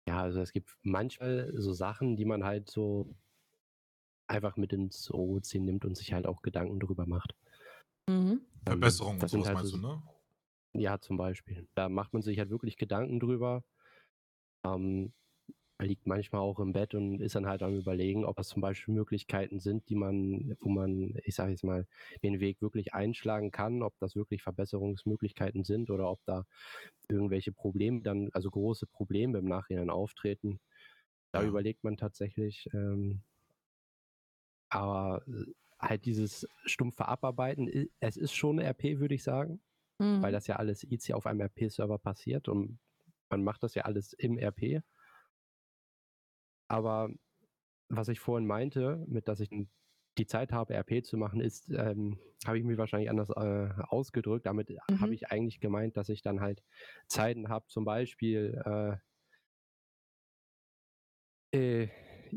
[0.08, 3.14] ja, also es gibt manchmal so Sachen, die man halt so
[4.28, 7.34] einfach mit ins OOC nimmt und sich halt auch Gedanken drüber macht.
[8.08, 8.40] Mhm.
[8.66, 10.02] Verbesserungen und das sind sowas halt meinst so- du, ne?
[10.74, 11.68] Ja, zum Beispiel.
[11.74, 13.64] Da macht man sich halt wirklich Gedanken drüber.
[14.64, 15.12] Ähm,
[15.78, 18.62] man liegt manchmal auch im Bett und ist dann halt am überlegen, ob das zum
[18.62, 21.86] Beispiel Möglichkeiten sind, die man, wo man, ich sage jetzt mal,
[22.22, 26.46] den Weg wirklich einschlagen kann, ob das wirklich Verbesserungsmöglichkeiten sind oder ob da
[27.10, 30.60] irgendwelche Probleme dann, also große Probleme im Nachhinein auftreten.
[31.32, 31.48] Da Ja.
[31.48, 32.68] überlegt man tatsächlich.
[32.74, 33.22] Ähm,
[34.76, 35.44] aber äh,
[35.78, 39.60] halt dieses stumpfe Abarbeiten, es ist schon eine RP, würde ich sagen
[39.98, 40.22] Mhm.
[40.22, 42.78] weil das ja alles easy auf einem RP-Server passiert und
[43.30, 44.82] man macht das ja alles im RP.
[46.68, 47.10] Aber
[47.88, 49.50] was ich vorhin meinte, mit dass ich
[50.18, 54.46] die Zeit habe, RP zu machen, ist, ähm, habe ich mir wahrscheinlich anders äh, ausgedrückt.
[54.46, 55.00] Damit Mhm.
[55.00, 56.62] habe ich eigentlich gemeint, dass ich dann halt
[57.06, 59.00] Zeiten habe, zum Beispiel
[61.52, 61.88] äh, äh,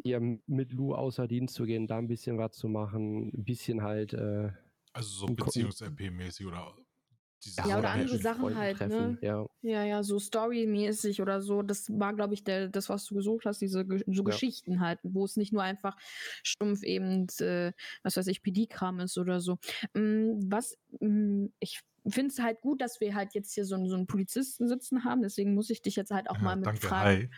[0.03, 3.81] ihr mit Lou außer Dienst zu gehen, da ein bisschen was zu machen, ein bisschen
[3.83, 4.51] halt äh,
[4.93, 6.75] Also so Beziehungs-RP-mäßig oder
[7.43, 9.17] dieses Ja, oder andere Sachen Freunden halt, treffen, ne?
[9.21, 11.61] Ja, Ja, ja, so storymäßig oder so.
[11.63, 14.23] Das war, glaube ich, der, das, was du gesucht hast, diese so Ja.
[14.23, 15.97] Geschichten halt, wo es nicht nur einfach
[16.43, 17.73] stumpf eben, äh,
[18.03, 19.57] was weiß ich, PD-Kram ist oder so.
[19.93, 23.89] Mm, Was, mm, ich finde es halt gut, dass wir halt jetzt hier so, einen-
[23.89, 26.65] so einen Polizisten sitzen haben, deswegen muss ich dich jetzt halt auch Ja, mal mit
[26.65, 26.99] danke, fragen.
[27.03, 27.29] hi.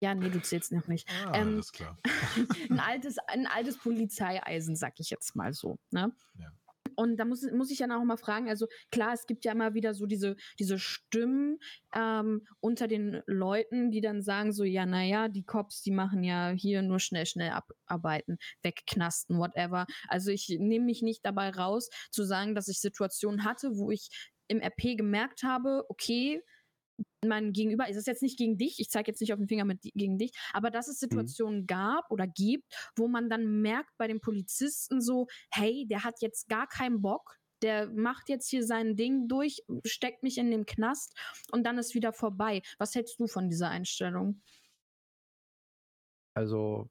[0.00, 1.08] Ja, nee, du zählst noch nicht.
[1.24, 1.98] Ah, Ähm, alles klar.
[2.70, 5.78] ein altes, ein altes Polizeieisen, sag ich jetzt mal so.
[5.90, 6.12] Ne?
[6.38, 6.52] Ja.
[6.98, 9.72] Und da muss, muss ich dann auch mal fragen, also klar, es gibt ja immer
[9.72, 11.58] wieder so diese, diese Stimmen
[11.94, 16.50] ähm, unter den Leuten, die dann sagen so, ja, naja, die Cops, die machen ja
[16.50, 19.86] hier nur schnell, schnell abarbeiten, wegknasten, whatever.
[20.08, 24.08] Also ich nehme mich nicht dabei raus, zu sagen, dass ich Situationen hatte, wo ich
[24.48, 26.42] im RP gemerkt habe, okay,
[27.24, 29.64] mein Gegenüber, ist es jetzt nicht gegen dich, ich zeige jetzt nicht auf den Finger
[29.64, 34.06] mit gegen dich, aber dass es Situationen gab oder gibt, wo man dann merkt bei
[34.06, 38.94] den Polizisten so, hey, der hat jetzt gar keinen Bock, der macht jetzt hier sein
[38.94, 41.18] Ding durch, steckt mich in den Knast
[41.50, 42.62] und dann ist wieder vorbei.
[42.78, 44.40] Was hältst du von dieser Einstellung?
[46.38, 46.88] also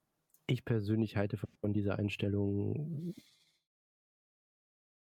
[0.48, 3.16] ich persönlich halte von dieser Einstellung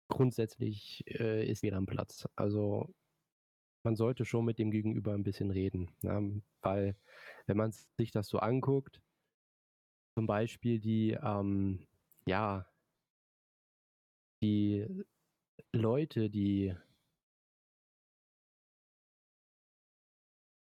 [0.08, 2.28] grundsätzlich äh, ist jeder am Platz.
[2.36, 2.94] Also
[3.86, 6.42] man sollte schon mit dem Gegenüber ein bisschen reden, ne?
[6.60, 6.96] weil
[7.46, 9.00] wenn man sich das so anguckt,
[10.18, 11.86] zum Beispiel die, ähm,
[12.26, 12.66] ja,
[14.42, 14.86] die
[15.72, 16.74] Leute, die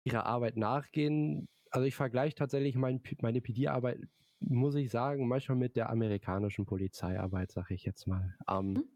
[0.05, 4.01] ihrer Arbeit nachgehen, also ich vergleiche tatsächlich mein, meine PD-Arbeit,
[4.40, 8.37] muss ich sagen, manchmal mit der amerikanischen Polizeiarbeit, sage ich jetzt mal.
[8.49, 8.95] Ähm,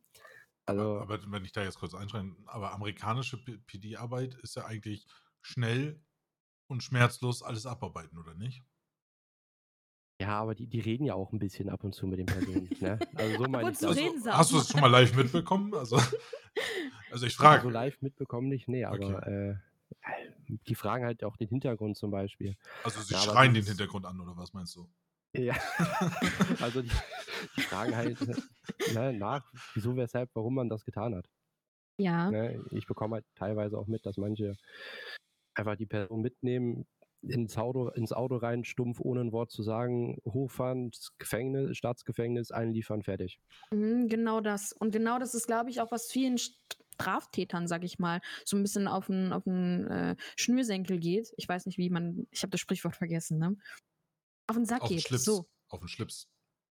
[0.76, 5.06] also, aber, aber wenn ich da jetzt kurz einschreien, aber amerikanische PD-Arbeit ist ja eigentlich
[5.42, 6.04] schnell
[6.68, 8.64] und schmerzlos alles abarbeiten, oder nicht?
[10.20, 12.70] ja, aber die, die reden ja auch ein bisschen ab und zu mit den Personen.
[12.78, 13.02] ne?
[13.14, 13.96] Also so Ab meine und ich zu das.
[13.96, 15.74] reden Also, hast du das schon mal live mitbekommen?
[15.74, 15.96] Also,
[17.08, 17.68] also ich Also frage.
[17.68, 19.56] live mitbekommen nicht, nee, aber äh,
[20.48, 22.56] die fragen halt auch den Hintergrund zum Beispiel.
[22.82, 24.92] Also sie Ja, schreien den Hintergrund an, oder was meinst du?
[25.32, 25.54] Ja,
[26.60, 26.90] also die,
[27.56, 28.18] die fragen halt
[28.94, 31.26] ne, nach, wieso, weshalb, warum man das getan hat.
[31.98, 32.30] Ja.
[32.30, 32.64] Ne?
[32.70, 34.56] Ich bekomme halt teilweise auch mit, dass manche
[35.54, 36.86] einfach die Person mitnehmen,
[37.22, 43.02] ins Auto, ins Auto rein, stumpf, ohne ein Wort zu sagen, hochfahren, Gefängnis, Staatsgefängnis, einliefern,
[43.02, 43.38] fertig.
[43.70, 44.72] Mhm, Genau das.
[44.72, 48.62] Und genau das ist, glaube ich, auch was vielen Straftätern, sag ich mal, so ein
[48.62, 51.32] bisschen auf den, auf den äh, Schnürsenkel geht.
[51.36, 53.56] Ich weiß nicht, wie man, ich habe das Sprichwort vergessen, ne?
[54.50, 55.06] Auf den Sack Auf den geht.
[55.06, 55.46] Schlips, So.
[55.68, 56.28] auf den Schlips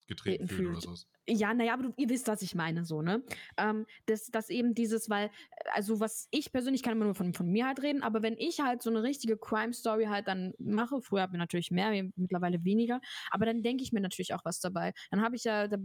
[0.08, 0.84] getreten Treten fühlen oder fühlt.
[0.84, 1.08] sowas.
[1.28, 3.24] Ja, naja, aber du, ihr wisst, was ich meine, so, ne?
[3.58, 5.30] Ähm, das, das eben dieses, weil,
[5.74, 8.60] also was ich persönlich kann immer nur von, von mir halt reden, aber wenn ich
[8.62, 13.00] halt so eine richtige Crime-Story halt dann mache, früher hatten wir natürlich mehr, mittlerweile weniger,
[13.30, 14.94] aber dann denke ich mir natürlich auch was dabei.
[15.12, 15.78] Dann habe ich ja, da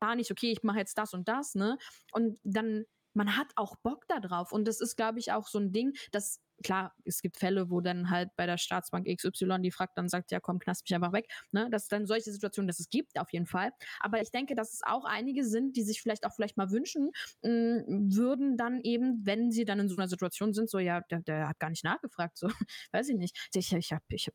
[0.00, 1.78] war nicht, okay, ich mache jetzt das und das, ne?
[2.12, 4.52] Und dann, man hat auch Bock da drauf.
[4.52, 7.80] Und das ist, glaube ich, auch so ein Ding, dass, klar, es gibt Fälle, wo
[7.80, 11.12] dann halt bei der Staatsbank XY die fragt, dann sagt, ja komm, knast mich einfach
[11.12, 11.68] weg, ne?
[11.70, 13.70] Dass dann solche Situationen, dass es gibt, auf jeden Fall.
[14.00, 17.10] Aber ich denke, dass es auch einige sind, die sich vielleicht auch vielleicht mal wünschen,
[17.42, 21.20] mh, würden dann eben, wenn sie dann in so einer Situation sind, so, ja, der,
[21.22, 22.48] der hat gar nicht nachgefragt, so,
[22.92, 23.48] weiß ich nicht.
[23.54, 24.34] Ich, ich habe ich hab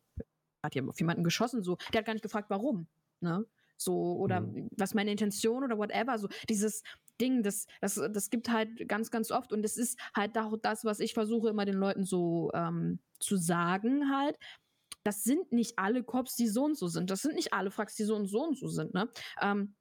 [0.61, 2.87] grad hier auf jemanden geschossen, so, der hat gar nicht gefragt, warum,
[3.21, 3.45] ne?
[3.81, 4.69] So, oder Mhm.
[4.77, 6.83] was meine Intention oder whatever, so dieses
[7.21, 10.85] Ding, das, das, das gibt halt ganz, ganz oft und es ist halt auch das,
[10.85, 14.37] was ich versuche immer den Leuten so ähm, zu sagen halt,
[15.03, 17.09] das sind nicht alle Cops, die so und so sind.
[17.09, 19.09] Das sind nicht alle Fracks, die so und so und so sind, ne?
[19.41, 19.75] Ähm,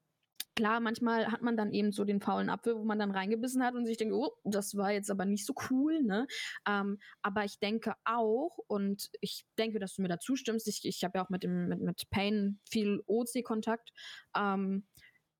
[0.59, 3.77] klar, manchmal hat man dann eben so den faulen Apfel, wo man dann reingebissen hat
[3.77, 6.27] und sich denkt, oh, das war jetzt aber nicht so cool, ne?
[6.66, 11.05] Ähm, aber ich denke auch, und ich denke, dass du mir da zustimmst, ich, ich
[11.05, 13.92] habe ja auch mit dem, mit, mit Payne viel OC-Kontakt,
[14.37, 14.88] ähm,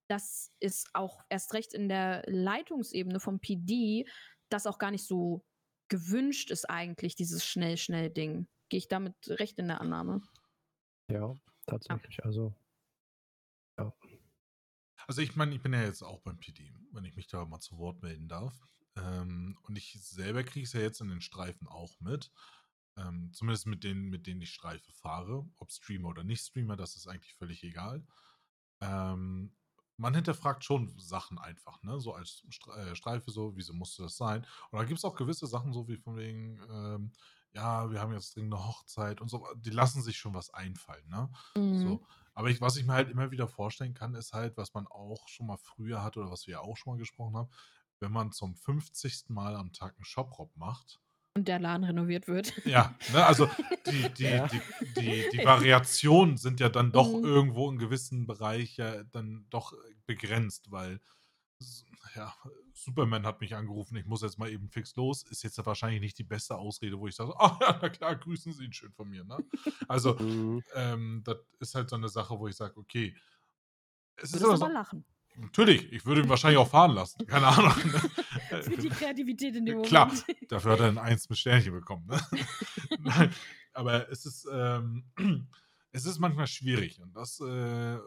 [0.09, 4.09] das ist auch erst recht in der Leitungsebene vom PD,
[4.51, 5.45] das auch gar nicht so
[5.89, 8.47] gewünscht ist eigentlich, dieses Schnell-Schnell-Ding.
[8.69, 10.23] Gehe ich damit recht in der Annahme?
[11.11, 11.35] Ja,
[11.67, 12.25] tatsächlich.
[12.25, 12.55] Also,
[15.09, 17.61] Also ich meine, ich bin ja jetzt auch beim PD, wenn ich mich da mal
[17.61, 18.61] zu Wort melden darf.
[18.95, 22.31] Ähm, und ich selber kriege es ja jetzt in den Streifen auch mit.
[22.99, 25.49] Ähm, zumindest mit denen, mit denen ich Streife fahre.
[25.57, 28.07] Ob Streamer oder nicht Streamer, das ist eigentlich völlig egal.
[28.83, 29.57] Ähm,
[29.97, 31.99] man hinterfragt schon Sachen einfach, ne?
[32.01, 32.45] So als
[32.77, 34.47] äh, Streife so, wieso musste das sein?
[34.71, 37.13] Und da gibt es auch gewisse Sachen, so wie von wegen, ähm,
[37.53, 41.09] ja, wir haben jetzt dringend eine Hochzeit und so, die lassen sich schon was einfallen,
[41.09, 41.31] ne?
[41.57, 41.81] Mhm.
[41.81, 42.07] So.
[42.39, 45.27] Aber ich, was ich mir halt immer wieder vorstellen kann, ist halt, was man auch
[45.27, 47.51] schon mal früher hatte oder was wir ja auch schon mal gesprochen haben,
[47.99, 49.35] wenn man zum 50.
[49.35, 51.01] Mal am Tag einen Shop-Rob macht.
[51.37, 52.53] Und der Laden renoviert wird.
[52.65, 53.51] Ja, ne, also
[53.89, 54.47] die, die, Ja.
[54.47, 54.61] die,
[55.01, 57.25] die, die Variationen sind ja dann doch Mhm.
[57.25, 59.73] irgendwo in gewissen Bereich ja dann doch
[60.07, 61.01] begrenzt, weil
[62.15, 62.35] ja,
[62.75, 66.19] Superman hat mich angerufen, ich muss jetzt mal eben fix los, ist jetzt wahrscheinlich nicht
[66.19, 69.09] die beste Ausrede, wo ich sage, ah ja, na klar, grüßen Sie ihn schön von
[69.09, 69.25] mir.
[69.25, 69.39] Ne?
[69.89, 70.63] Also, Mhm.
[70.75, 73.15] ähm, das ist halt so eine Sache, wo ich sage, okay,
[74.17, 75.05] es ist immer aber so, lachen.
[75.37, 77.73] natürlich, ich würde ihn wahrscheinlich auch fahren lassen, keine Ahnung.
[78.51, 78.95] Das wird die Ne?
[78.95, 79.89] Kreativität in dem Moment.
[79.89, 80.13] Klar,
[80.49, 82.07] dafür hat er ein Eins mit Sternchen bekommen.
[82.07, 82.19] Ne?
[83.01, 83.35] Nein,
[83.75, 85.05] aber es ist, ähm,
[85.93, 86.99] es ist manchmal schwierig.
[87.03, 87.99] Und das, äh,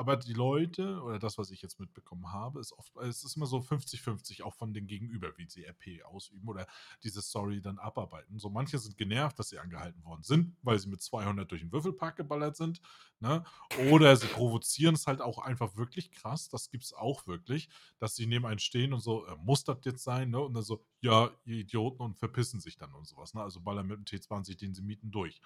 [0.00, 3.44] aber die Leute, oder das, was ich jetzt mitbekommen habe, ist oft, es ist immer
[3.44, 6.66] so 50-50 auch von den Gegenüber, wie sie RP ausüben oder
[7.02, 8.38] diese Story dann abarbeiten.
[8.38, 11.70] So manche sind genervt, dass sie angehalten worden sind, weil sie mit 200 durch den
[11.70, 12.80] Würfelpark geballert sind.
[13.18, 13.44] Ne?
[13.90, 16.48] Oder sie provozieren es halt auch einfach wirklich krass.
[16.48, 19.80] Das gibt es auch wirklich, dass sie neben einen stehen und so, äh, muss das
[19.84, 20.30] jetzt sein?
[20.30, 20.40] Ne?
[20.40, 23.34] Und dann so, ja, ihr Idioten und verpissen sich dann und sowas.
[23.34, 23.42] Ne?
[23.42, 25.42] Also ballern mit dem T20, den sie mieten, durch.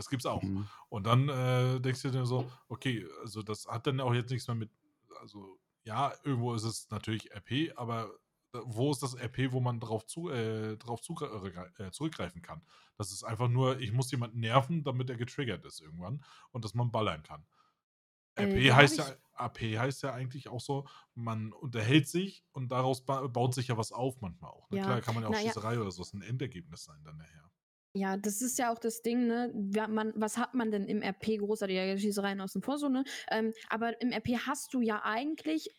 [0.00, 0.42] Das gibt's auch.
[0.42, 0.66] Mhm.
[0.88, 4.48] Und dann äh, denkst du dir so, okay, also das hat dann auch jetzt nichts
[4.48, 4.70] mehr mit,
[5.20, 8.10] also ja, irgendwo ist es natürlich RP, aber
[8.54, 12.62] äh, wo ist das RP, wo man drauf, zu, äh, drauf zugre- äh, zurückgreifen kann?
[12.96, 16.72] Das ist einfach nur, ich muss jemanden nerven, damit er getriggert ist irgendwann und dass
[16.72, 17.44] man ballern kann.
[18.36, 22.72] Äh, RP hab heißt ja, AP heißt ja eigentlich auch so, man unterhält sich und
[22.72, 24.70] daraus ba baut sich ja was auf manchmal auch.
[24.70, 24.78] Ne?
[24.78, 25.48] Ja, Klar kann man ja auch na ja.
[25.48, 27.49] Schießerei oder so, ist ein Endergebnis sein dann nachher.
[27.92, 29.52] Ja, das ist ja auch das Ding, ne?
[29.88, 31.76] Man, was hat man denn im RP großartig?
[31.76, 33.04] Ja, Schießereien außen vor so, ne?
[33.30, 35.70] Ähm, aber im RP hast du ja eigentlich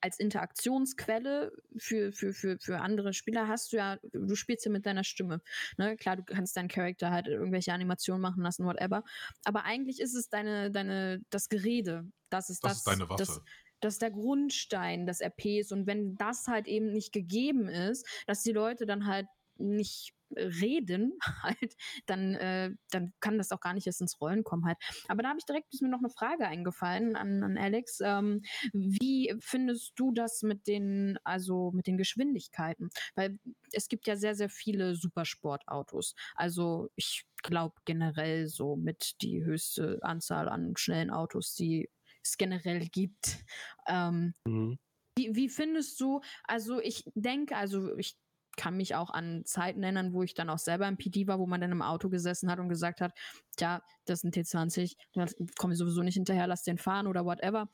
[0.00, 4.86] als Interaktionsquelle für, für, für, für andere Spieler hast du ja, du spielst ja mit
[4.86, 5.40] deiner Stimme.
[5.76, 5.96] Ne?
[5.96, 9.02] Klar, du kannst deinen Charakter halt irgendwelche Animationen machen lassen, whatever.
[9.44, 12.04] Aber eigentlich ist es deine, deine, das Gerede.
[12.30, 12.78] Das ist Das das.
[12.78, 13.24] ist deine Waffe.
[13.24, 13.40] Das,
[13.80, 15.72] das ist der Grundstein des RPs.
[15.72, 19.26] Und wenn das halt eben nicht gegeben ist, dass die Leute dann halt
[19.58, 21.74] nicht reden, halt,
[22.06, 24.76] dann, äh, dann kann das auch gar nicht erst ins Rollen kommen halt.
[25.08, 28.00] Aber da habe ich direkt ist mir noch eine Frage eingefallen an, an Alex.
[28.02, 28.42] Ähm,
[28.72, 32.90] wie findest du das mit den, also mit den Geschwindigkeiten?
[33.14, 33.38] Weil
[33.72, 36.14] es gibt ja sehr, sehr viele Supersportautos.
[36.34, 41.90] Also ich glaube generell so mit die höchste Anzahl an schnellen Autos, die
[42.22, 43.38] es generell gibt.
[43.86, 44.78] Ähm, Mhm.
[45.16, 48.16] wie, wie findest du, also ich denke, also ich
[48.58, 51.46] kann mich auch an Zeiten erinnern, wo ich dann auch selber im PD war, wo
[51.46, 53.12] man dann im Auto gesessen hat und gesagt hat,
[53.56, 57.24] tja, das ist ein T20, da komme ich sowieso nicht hinterher, lass den fahren oder
[57.24, 57.70] whatever.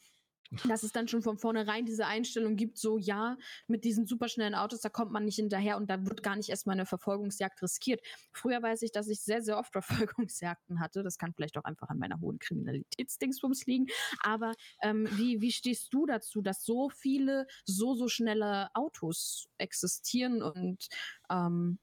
[0.69, 3.37] Dass es dann schon von vornherein diese Einstellung gibt, so ja,
[3.67, 6.75] mit diesen superschnellen Autos, da kommt man nicht hinterher und da wird gar nicht erstmal
[6.75, 8.01] eine Verfolgungsjagd riskiert.
[8.33, 11.03] Früher weiß ich, dass ich sehr, sehr oft Verfolgungsjagden hatte.
[11.03, 13.87] Das kann vielleicht auch einfach an meiner hohen Kriminalitätsdingsbums liegen.
[14.23, 20.43] Aber ähm, wie, wie stehst du dazu, dass so viele so, so schnelle Autos existieren
[20.43, 20.89] und
[21.31, 21.79] ähm,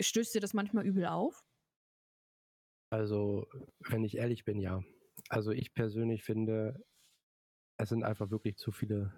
[0.00, 1.44] stößt dir das manchmal übel auf?
[2.90, 3.46] Also,
[3.80, 4.82] wenn ich ehrlich bin, ja.
[5.28, 6.84] Also ich persönlich finde,
[7.78, 9.12] es sind einfach wirklich zu viele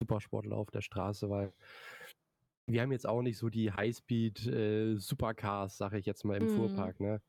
[0.00, 1.52] Supersportler auf der Straße, weil
[2.66, 6.46] wir haben jetzt auch nicht so die Highspeed äh, Supercars, sage ich jetzt mal, im
[6.46, 6.48] Mm.
[6.48, 7.20] Fuhrpark, ne?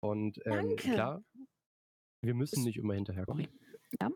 [0.00, 1.22] Und ähm, klar,
[2.22, 3.48] wir müssen nicht immer hinterherkommen.
[4.00, 4.10] Ja.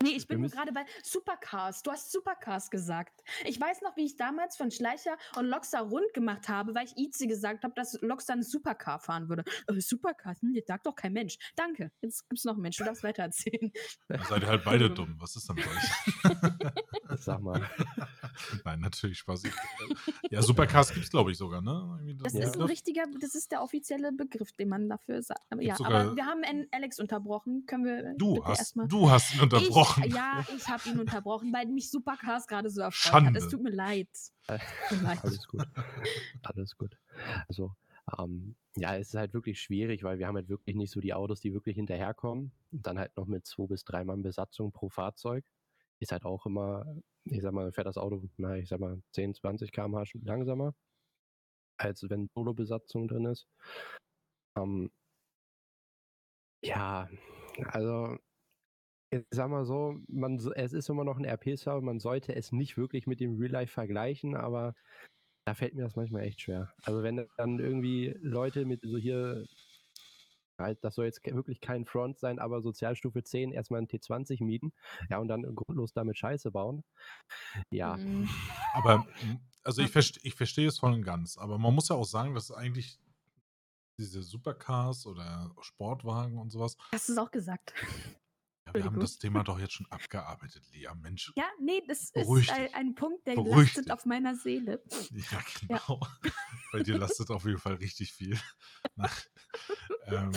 [0.00, 0.08] Hm.
[0.08, 1.82] Nee, ich bin gerade bei Supercars.
[1.82, 3.20] Du hast Supercars gesagt.
[3.44, 6.96] Ich weiß noch, wie ich damals von Schleicher und Loxa rund gemacht habe, weil ich
[6.96, 9.42] Izi gesagt habe, dass Loxa eine Supercar fahren würde.
[9.66, 10.40] Äh, Supercars?
[10.40, 11.36] Hm, das sagt doch kein Mensch.
[11.56, 11.90] Danke.
[12.00, 12.76] Jetzt gibt's noch einen Mensch.
[12.76, 13.72] Du darfst weiter erzählen.
[14.28, 15.16] Seid ihr halt beide dumm.
[15.18, 16.72] Was ist denn bei euch?
[17.18, 17.68] Sag mal.
[18.64, 19.44] Nein, natürlich Spaß.
[19.44, 19.50] Äh,
[20.30, 21.98] ja, Supercars gibt es, glaube ich, sogar, ne?
[22.22, 22.44] Das Ja.
[22.44, 25.42] ist ein richtiger, das ist der offizielle Begriff, den man dafür sagt.
[25.50, 27.64] Aber, ja, Gibt's aber wir haben Alex unterbrochen.
[27.66, 28.86] Können wir Du hast, erstmal.
[28.86, 29.87] du hast ihn unterbrochen.
[30.04, 33.22] Ich, ja, ich habe ihn unterbrochen, weil mich Supercars gerade so erfreut hat.
[33.22, 33.38] Schande.
[33.38, 34.08] Es tut mir leid.
[34.88, 35.24] Tut mir leid.
[35.24, 35.66] Alles gut.
[36.42, 36.98] Alles gut.
[37.48, 37.74] Also,
[38.18, 41.14] ähm, ja, es ist halt wirklich schwierig, weil wir haben halt wirklich nicht so die
[41.14, 42.52] Autos, die wirklich hinterherkommen.
[42.70, 45.44] Und dann halt noch mit zwei bis drei Mann Besatzung pro Fahrzeug.
[46.00, 46.86] Ist halt auch immer,
[47.24, 50.74] ich sag mal, fährt das Auto, na, ich sag mal, 10, 20 km/h langsamer,
[51.76, 53.48] als wenn Solo-Besatzung drin ist.
[54.56, 54.90] Ähm,
[56.62, 57.08] ja,
[57.66, 58.18] also
[59.10, 62.76] ich sag mal so, man, es ist immer noch ein RP-Server, man sollte es nicht
[62.76, 64.74] wirklich mit dem Real Life vergleichen, aber
[65.46, 66.72] da fällt mir das manchmal echt schwer.
[66.82, 69.46] Also wenn dann irgendwie Leute mit so hier,
[70.58, 74.72] halt, das soll jetzt wirklich kein Front sein, aber Sozialstufe 10 erstmal einen T20 mieten,
[75.08, 76.84] ja, und dann grundlos damit Scheiße bauen.
[77.70, 78.28] Ja, Mhm.
[78.74, 81.38] Aber, mm, also ich, verste, ich verstehe es voll und ganz.
[81.38, 82.98] Aber man muss ja auch sagen, dass eigentlich
[83.98, 87.74] diese Supercars oder Sportwagen und sowas, Hast du es auch gesagt?
[88.68, 90.88] Ja, wir haben das Thema doch jetzt schon abgearbeitet, Lea.
[91.00, 91.32] Mensch.
[91.36, 92.74] Ja, nee, das ist ein, dich.
[92.74, 93.92] ein Punkt, der Beruhig lastet dich.
[93.92, 94.82] auf meiner Seele.
[95.10, 96.00] Ja, genau.
[96.72, 98.38] Bei dir lastet auf jeden Fall richtig viel.
[100.06, 100.32] Ähm,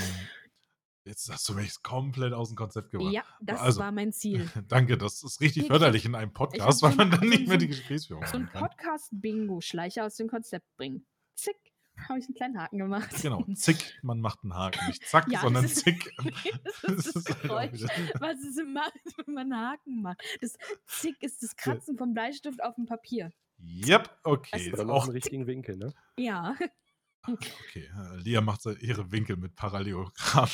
[1.03, 3.11] Jetzt hast du mich komplett aus dem Konzept gebracht.
[3.11, 4.47] Ja, das Also, war mein Ziel.
[4.67, 8.23] Danke, das ist richtig förderlich in einem Podcast, weil man dann nicht mehr die Gesprächsführung
[8.27, 8.47] So ein.
[8.51, 11.07] Podcast-Bingo, Schleicher aus dem Konzept bringen.
[11.35, 11.57] Zick,
[12.09, 13.09] habe ich einen kleinen Haken gemacht.
[13.21, 14.85] Genau, zick, man macht einen Haken.
[14.87, 16.13] Nicht zack, Ja, sondern das ist- zick.
[16.83, 17.81] das ist das halt Geräusch,
[18.19, 18.91] was es immer,
[19.25, 20.21] wenn man einen Haken macht.
[20.41, 23.31] Das Zick ist das Kratzen vom Bleistift auf dem Papier.
[23.63, 24.71] Yep, okay.
[24.71, 25.93] Noch auch, im richtigen Winkel, ne?
[26.17, 26.55] Ja,
[27.27, 27.87] okay.
[27.95, 30.49] äh, Lia macht so ihre Winkel mit Parallelogramm.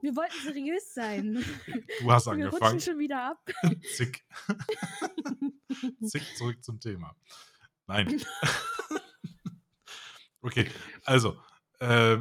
[0.00, 1.44] wir wollten seriös sein.
[2.00, 2.62] Du hast Wir angefangen.
[2.62, 3.50] rutschen schon wieder ab.
[3.96, 4.24] Zick.
[6.04, 7.16] Zick, zurück zum Thema.
[7.86, 8.22] Nein.
[10.42, 10.70] okay,
[11.04, 11.36] also,
[11.80, 12.18] äh,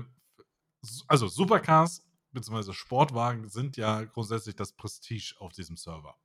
[1.07, 2.73] also Supercars bzw.
[2.73, 6.15] Sportwagen sind ja grundsätzlich das Prestige auf diesem Server.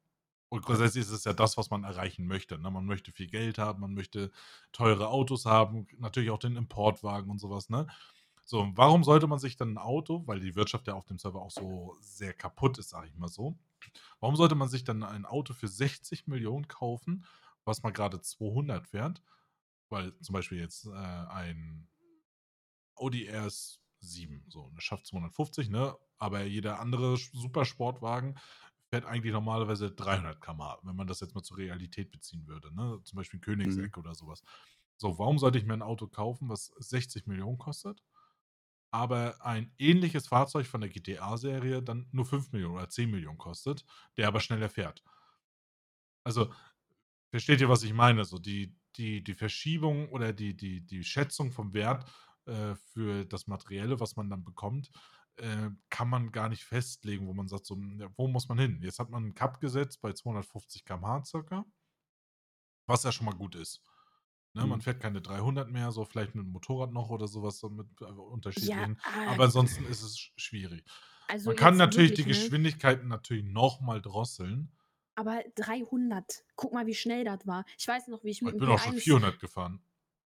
[0.51, 2.59] Und grundsätzlich ist es ja das, was man erreichen möchte.
[2.59, 2.71] Ne?
[2.71, 4.31] Man möchte viel Geld haben, man möchte
[4.73, 7.69] teure Autos haben, natürlich auch den Importwagen und sowas.
[7.69, 7.87] Ne?
[8.45, 11.43] So, warum sollte man sich dann ein Auto, weil die Wirtschaft ja auf dem Server
[11.43, 13.59] auch so sehr kaputt ist, sage ich mal so,
[14.21, 17.25] Warum sollte man sich dann ein Auto für 60 Millionen kaufen,
[17.69, 19.23] was mal gerade 200 fährt?
[19.91, 21.89] Weil zum Beispiel jetzt äh, ein
[22.95, 25.97] Audi RS7, so, das schafft 250, ne?
[26.19, 28.39] Aber jeder andere Supersportwagen
[28.91, 33.01] fährt eigentlich normalerweise 300 km/h, wenn man das jetzt mal zur Realität beziehen würde, ne?
[33.05, 34.43] Zum Beispiel ein Königsegg oder sowas.
[34.97, 38.03] So, warum sollte ich mir ein Auto kaufen, was 60 Millionen kostet?
[38.91, 43.85] aber ein ähnliches Fahrzeug von der GTA-Serie dann nur 5 Millionen oder 10 Millionen kostet,
[44.17, 45.03] der aber schneller fährt.
[46.25, 46.53] Also,
[47.31, 48.25] versteht ihr, was ich meine?
[48.25, 52.11] So die, die, die Verschiebung oder die, die, die Schätzung vom Wert
[52.47, 54.91] äh, für das Materielle, was man dann bekommt,
[55.37, 58.81] äh, kann man gar nicht festlegen, wo man sagt, so, ja, wo muss man hin?
[58.83, 61.65] Jetzt hat man einen Cup gesetzt bei 250 km/h circa,
[62.87, 63.83] was ja schon mal gut ist.
[64.55, 64.81] Ne, Man Mhm.
[64.81, 68.05] fährt keine 300 mehr, so vielleicht mit dem Motorrad noch oder sowas, so mit äh,
[68.57, 69.01] Ja, unterschiedlichen.
[69.05, 70.85] ah, Aber ansonsten ist es sch- schwierig.
[71.27, 72.27] also Man kann natürlich die wirklich, ne?
[72.27, 74.77] Geschwindigkeiten natürlich nochmal drosseln.
[75.19, 77.65] Aber 300, guck mal, wie schnell das war.
[77.77, 79.81] Ich weiß noch, wie ich Ich mit dem bin auch schon P1 400 gefahren.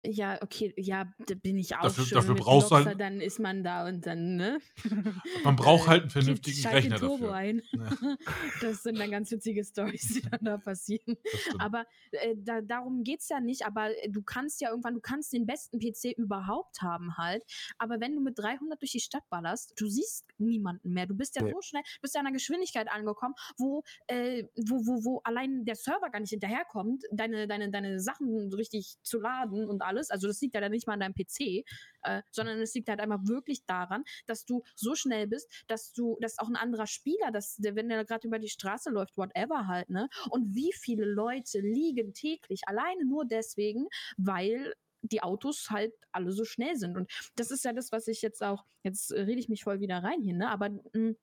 [0.04, 3.22] Ja, okay, ja, da bin ich auch Dafür- schon dafür mit brauchst du halt- dann
[3.22, 4.60] ist man da und dann, ne?
[5.44, 7.34] Man braucht halt einen vernünftigen Rechner den Turbo dafür.
[7.36, 7.62] ein.
[7.72, 7.90] Ja,
[8.62, 11.18] Das sind dann ganz witzige Stories, die dann da passieren.
[11.60, 13.64] Aber äh, da, darum geht es ja nicht.
[13.68, 17.44] Aber äh, du kannst ja irgendwann, du kannst den besten PC überhaupt haben halt.
[17.78, 21.06] Aber wenn du mit 300 durch die Stadt ballerst, du siehst niemanden mehr.
[21.06, 21.52] Du bist ja Nee.
[21.52, 25.64] so schnell, du bist ja an einer Geschwindigkeit angekommen, wo, äh, wo, wo, wo allein
[25.64, 29.91] der Server gar nicht hinterherkommt, deine, deine, deine Sachen so richtig zu laden und alles.
[30.12, 31.64] Also das liegt ja dann nicht mal an deinem PC,
[32.04, 36.18] äh, sondern es liegt halt einfach wirklich daran, dass du so schnell bist, dass du,
[36.22, 39.68] dass auch ein anderer Spieler, dass der, wenn der gerade über die Straße läuft, whatever
[39.68, 40.10] halt, ne?
[40.30, 46.46] Und wie viele Leute liegen täglich alleine nur deswegen, weil die Autos halt alle so
[46.46, 46.96] schnell sind.
[46.96, 50.04] Und das ist ja das, was ich jetzt auch, jetzt rede ich mich voll wieder
[50.04, 50.50] rein hier, ne?
[50.50, 51.16] Aber mh,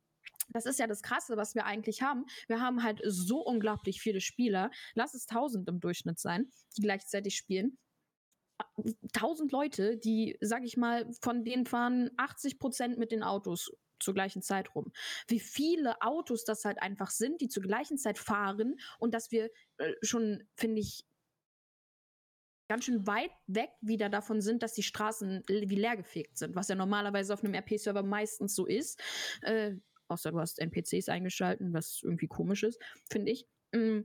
[0.50, 2.24] das ist ja das Krasse, was wir eigentlich haben.
[2.46, 4.70] Wir haben halt so unglaublich viele Spieler.
[4.94, 7.78] Lass es 1000 im Durchschnitt sein, die gleichzeitig spielen.
[9.14, 14.14] 1000 Leute, die, sag ich mal, von denen fahren 80 Prozent mit den Autos zur
[14.14, 14.92] gleichen Zeit rum.
[15.27, 19.51] Wie viele Autos das halt einfach sind, die zur gleichen Zeit fahren und dass wir
[19.79, 21.05] äh, schon, finde ich,
[22.68, 26.75] ganz schön weit weg wieder davon sind, dass die Straßen wie leergefegt sind, was ja
[26.75, 29.01] normalerweise auf einem RP-Server meistens so ist.
[29.42, 29.77] Äh,
[30.09, 33.47] außer du hast NPCs eingeschalten, was irgendwie komisch ist, finde ich.
[33.73, 34.01] Mm,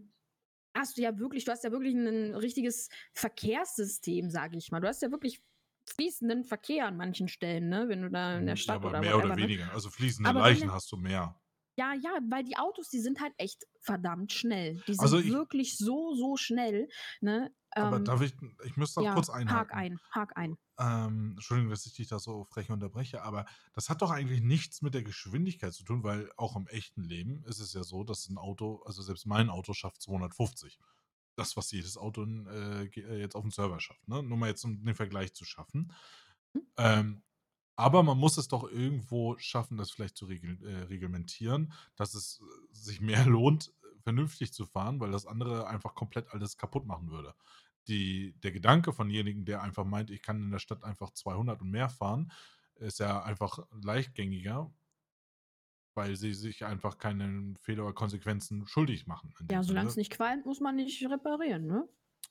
[0.75, 4.79] hast du ja wirklich, du hast ja wirklich ein richtiges Verkehrssystem, sage ich mal.
[4.79, 5.43] Du hast ja wirklich
[5.89, 7.87] fließenden Verkehr an manchen Stellen, ne?
[7.89, 9.47] Wenn du da in der Ja, Stadt aber oder mehr whatever, oder ne?
[9.47, 9.71] weniger.
[9.71, 11.39] Also fließende Aber Leichen hast du mehr.
[11.75, 14.75] Ja, ja, weil die Autos, die sind halt echt verdammt schnell.
[14.87, 16.87] Die sind Also ich- wirklich so, so schnell.
[17.21, 17.53] Ne?
[17.71, 19.71] Aber Ähm, darf ich, ich müsste noch ja, kurz einhaken.
[19.71, 20.57] Hak ein, hak ein.
[20.79, 24.81] Ähm, Entschuldigung, dass ich dich da so frech unterbreche, aber das hat doch eigentlich nichts
[24.81, 28.27] mit der Geschwindigkeit zu tun, weil auch im echten Leben ist es ja so, dass
[28.29, 30.79] ein Auto, also selbst mein Auto schafft 250.
[31.35, 34.07] Das, was jedes Auto äh, äh, jetzt auf dem Server schafft.
[34.07, 34.21] Ne?
[34.21, 35.91] Nur mal jetzt, um den Vergleich zu schaffen.
[36.53, 36.61] Mhm.
[36.77, 37.23] Ähm,
[37.75, 42.41] aber man muss es doch irgendwo schaffen, das vielleicht zu regel äh, reglementieren, dass es
[42.41, 47.09] äh, sich mehr lohnt, vernünftig zu fahren, weil das andere einfach komplett alles kaputt machen
[47.09, 47.33] würde.
[47.87, 51.61] Die, der Gedanke von demjenigen, der einfach meint, ich kann in der Stadt einfach 200
[51.61, 52.31] und mehr fahren,
[52.75, 54.73] ist ja einfach leichtgängiger,
[55.93, 59.33] weil sie sich einfach keine Fehler oder Konsequenzen schuldig machen.
[59.51, 61.87] Ja, solange es nicht qualmt, muss man nicht reparieren, ne?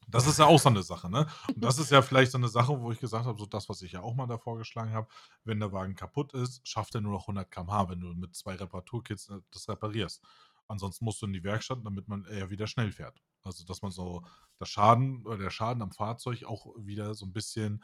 [0.09, 1.27] Das ist ja auch so eine Sache, ne?
[1.55, 3.83] Und das ist ja vielleicht so eine Sache, wo ich gesagt habe, so das, was
[3.83, 5.09] ich ja auch mal da vorgeschlagen habe,
[5.45, 8.55] wenn der Wagen kaputt ist, schafft er nur noch 100 km/h, wenn du mit zwei
[8.55, 10.23] Reparaturkits äh, das reparierst.
[10.69, 13.23] Ansonsten musst du in die Werkstatt, damit man eher wieder schnell fährt.
[13.43, 14.23] Also, dass man so
[14.59, 17.83] das Schaden oder der Schaden am Fahrzeug auch wieder so ein bisschen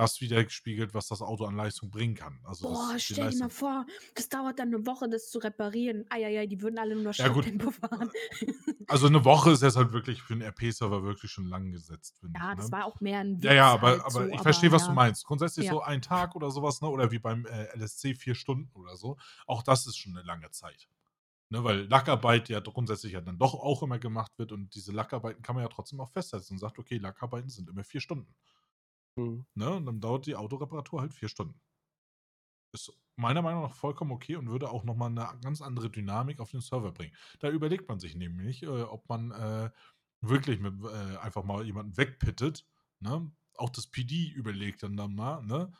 [0.00, 2.40] das widerspiegelt, was das Auto an Leistung bringen kann.
[2.44, 6.04] Also, Boah, die stell dir mal vor, das dauert dann eine Woche, das zu reparieren.
[6.10, 8.12] Eieiei, die würden alle nur noch Ja Schritttempo fahren.
[8.86, 12.40] also eine Woche ist jetzt halt wirklich für 'n RP-Server wirklich schon lang gesetzt, finde
[12.40, 12.72] ich, Ja, das ne?
[12.72, 14.92] war auch mehr ein Ja, ja, Witz aber halt aber so, ich verstehe, was du
[14.92, 14.94] ja.
[14.94, 15.26] meinst.
[15.26, 15.68] Grundsätzlich Ja.
[15.68, 19.18] so ein Tag oder sowas, ne, oder wie beim, äh, LSC 4 Stunden oder so.
[19.46, 20.88] Auch das ist schon eine lange Zeit.
[21.50, 25.42] Ne, weil Lackarbeit ja grundsätzlich ja dann doch auch immer gemacht wird und diese Lackarbeiten
[25.42, 28.34] kann man ja trotzdem auch festsetzen und sagt: „Okay, Lackarbeiten sind immer 4 Stunden.“
[29.16, 29.44] Mhm.
[29.54, 31.60] Ne, und dann dauert die Autoreparatur halt 4 Stunden.
[32.74, 36.40] Ist meiner Meinung nach vollkommen okay und würde auch noch mal 'ne ganz andere Dynamik
[36.40, 37.14] auf den Server bringen.
[37.40, 39.70] Da überlegt man sich nämlich, äh, ob man, äh,
[40.20, 42.66] wirklich mit äh, einfach mal jemanden wegpittet,
[43.00, 43.32] ne?
[43.56, 45.72] Auch das PD überlegt dann dann mal, ne,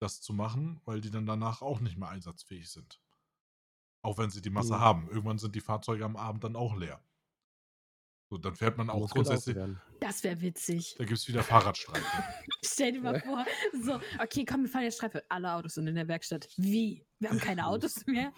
[0.00, 3.00] das zu machen, weil die dann danach auch nicht mehr einsatzfähig sind.
[4.02, 4.80] Auch wenn sie die Masse Mhm.
[4.80, 5.06] haben.
[5.10, 7.02] Irgendwann sind die Fahrzeuge am Abend dann auch leer.
[8.28, 9.56] So, dann fährt man auch grundsätzlich.
[10.00, 10.96] Das wäre witzig.
[10.98, 12.04] da gibt's wieder Fahrradstreife.
[12.64, 13.46] Stell dir mal vor,
[13.80, 15.22] so, okay, komm, wir fahren jetzt Streife.
[15.28, 16.48] Alle Autos sind in der Werkstatt.
[16.56, 17.06] Wie?
[17.20, 18.32] Wir haben keine Autos mehr?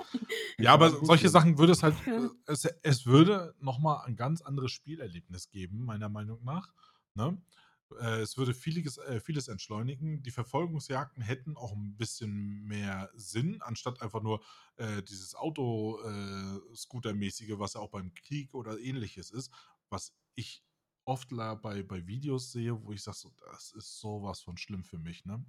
[0.59, 1.29] Ja, aber solche.
[1.31, 2.31] Sachen würde es halt Ja.
[2.47, 6.73] es es würde noch mal ein ganz anderes Spielerlebnis geben, meiner Meinung nach,
[7.15, 7.41] ne?
[8.01, 10.23] Äh, es würde vieles äh, vieles entschleunigen.
[10.23, 14.43] Die Verfolgungsjagden hätten auch ein bisschen mehr Sinn, anstatt einfach nur,
[14.77, 19.51] äh, dieses Auto äh, was ja auch beim Krieg oder Ähnliches ist,
[19.91, 20.65] was ich
[21.05, 24.85] oft bei bei Videos sehe, wo ich sage so: „Das ist so was von schlimm
[24.85, 25.45] für mich“, ne?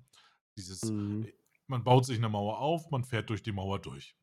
[0.57, 1.29] Dieses Mhm.
[1.29, 1.33] äh,
[1.67, 4.13] man baut sich 'ne Mauer auf, man fährt durch die Mauer durch.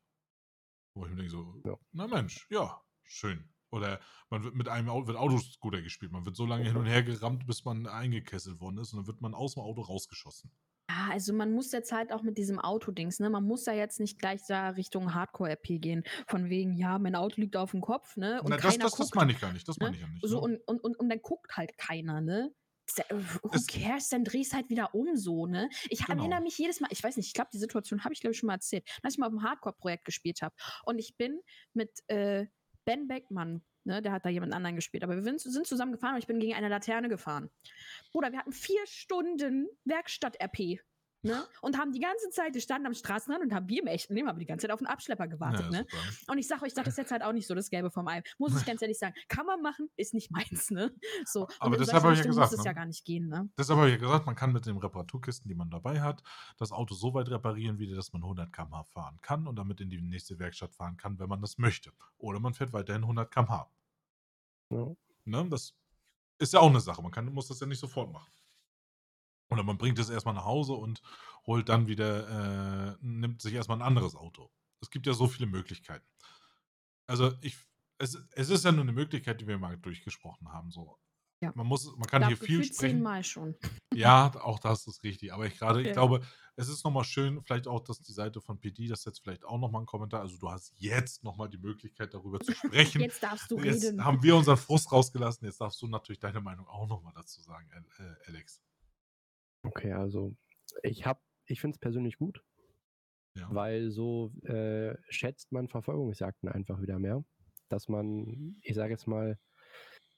[0.95, 1.77] Wo ich mir denke so: Ja.
[1.91, 3.99] „Na Mensch, ja, schön.“ Oder
[4.29, 6.11] man wird mit einem Au wird Autoscooter gespielt.
[6.11, 9.07] Man wird so lange hin und her gerammt, bis man eingekesselt worden ist und dann
[9.07, 10.51] wird man aus'm Auto rausgeschossen.
[10.89, 13.29] Ah, also man muss jetzt halt auch mit diesem Autodings, ne?
[13.29, 16.03] Man muss ja jetzt nicht gleich da Richtung Hardcore-RP gehen.
[16.27, 18.41] Von wegen, ja, mein Auto liegt aufm Kopf, ne?
[18.41, 19.67] Und Na, das keiner das das guckt, meine ich gar nicht.
[19.67, 19.79] Das ne?
[19.79, 20.41] meine ich ja nicht, So ne?
[20.41, 22.53] und und und und dann guckt halt keiner, ne?
[22.97, 23.03] Ja,
[23.43, 24.07] who Es cares?
[24.09, 25.69] Dann drehst halt wieder um so, ne?
[25.89, 26.39] Ich Genau.
[26.39, 28.39] erinnere mich jedes Mal ich weiß nicht, ich glaube, die Situation habe ich, glaube ich,
[28.39, 30.55] schon mal erzählt, als ich mal auf'm Hardcore-Projekt gespielt habe.
[30.85, 31.41] Und ich bin
[31.73, 32.47] mit, äh,
[32.85, 36.19] Ben Beckmann, ne, der hat da jemand anderen gespielt, aber wir sind zusammen gefahren und
[36.19, 37.49] ich bin gegen eine Laterne gefahren.
[38.11, 40.81] Bruder, wir hatten 4 Stunden Werkstatt-RP,
[41.23, 41.47] ne?
[41.61, 44.27] Und haben die ganze Zeit wir standen am Straßenrand und haben wie im echten Leben
[44.27, 45.85] haben wir die ganze Zeit auf 'n Abschlepper gewartet, Ja, ne?
[46.27, 48.23] Und ich sage euch, das ist jetzt halt auch nicht so das Gelbe vom Ei.
[48.37, 49.15] Muss ich ganz ehrlich sagen.
[49.27, 50.93] Kann man machen, ist nicht meins, ne?
[51.25, 52.73] So, Aber deshalb habe ich ja Richtung muss gesagt, es ja ne?
[52.73, 53.49] gar nicht gehen, ne?
[53.57, 56.23] Deshalb habe ich ja gesagt, man kann mit den Reparaturkisten, die man dabei hat,
[56.57, 59.89] das Auto so weit reparieren wieder, dass man 100 km/h fahren kann und damit in
[59.89, 61.91] die nächste Werkstatt fahren kann, wenn man das möchte.
[62.17, 63.71] Oder man fährt weiterhin 100 km/h.
[64.71, 64.97] Ja.
[65.27, 65.73] Ne, das
[66.39, 67.01] ist ja auch 'ne Sache.
[67.03, 68.31] Man kann muss das ja nicht sofort machen.
[69.51, 71.01] Oder man bringt es erst mal nach Hause und
[71.45, 74.51] holt dann wieder äh, nimmt sich erst mal 'n anderes Auto.
[74.81, 76.05] Es gibt ja so viele Möglichkeiten.
[77.09, 77.57] Also, ich
[77.99, 80.97] es es ist ja nur 'ne Möglichkeit, die wir mal durchgesprochen haben, so.
[81.41, 81.53] Ja.
[81.55, 82.71] Man muss man Ich kann hier viel sprechen.
[82.71, 83.55] zehnmal schon.
[83.93, 85.33] Ja, auch das ist richtig.
[85.33, 85.93] Aber ich grade ich Ja.
[85.93, 86.21] glaube,
[86.57, 89.45] es ist noch mal schön, vielleicht auch, dass die Seite von PD das jetzt vielleicht
[89.45, 92.53] auch noch mal 'n Kommentar also, du hast jetzt noch mal die Möglichkeit, darüber zu
[92.55, 93.07] sprechen.
[93.07, 93.99] Jetzt darfst du Jetzt reden.
[93.99, 97.41] haben wir unseren Frust rausgelassen, jetzt darfst du natürlich deine Meinung auch noch mal dazu
[97.41, 97.69] sagen,
[97.99, 98.57] äh, Alex.
[99.65, 100.35] Okay, also
[100.83, 102.43] ich habe ich finde es persönlich gut,
[103.35, 103.49] Ja.
[103.49, 107.23] weil so, äh, schätzt man Verfolgungsjagden einfach wieder mehr,
[107.69, 109.39] dass man, ich sage jetzt mal,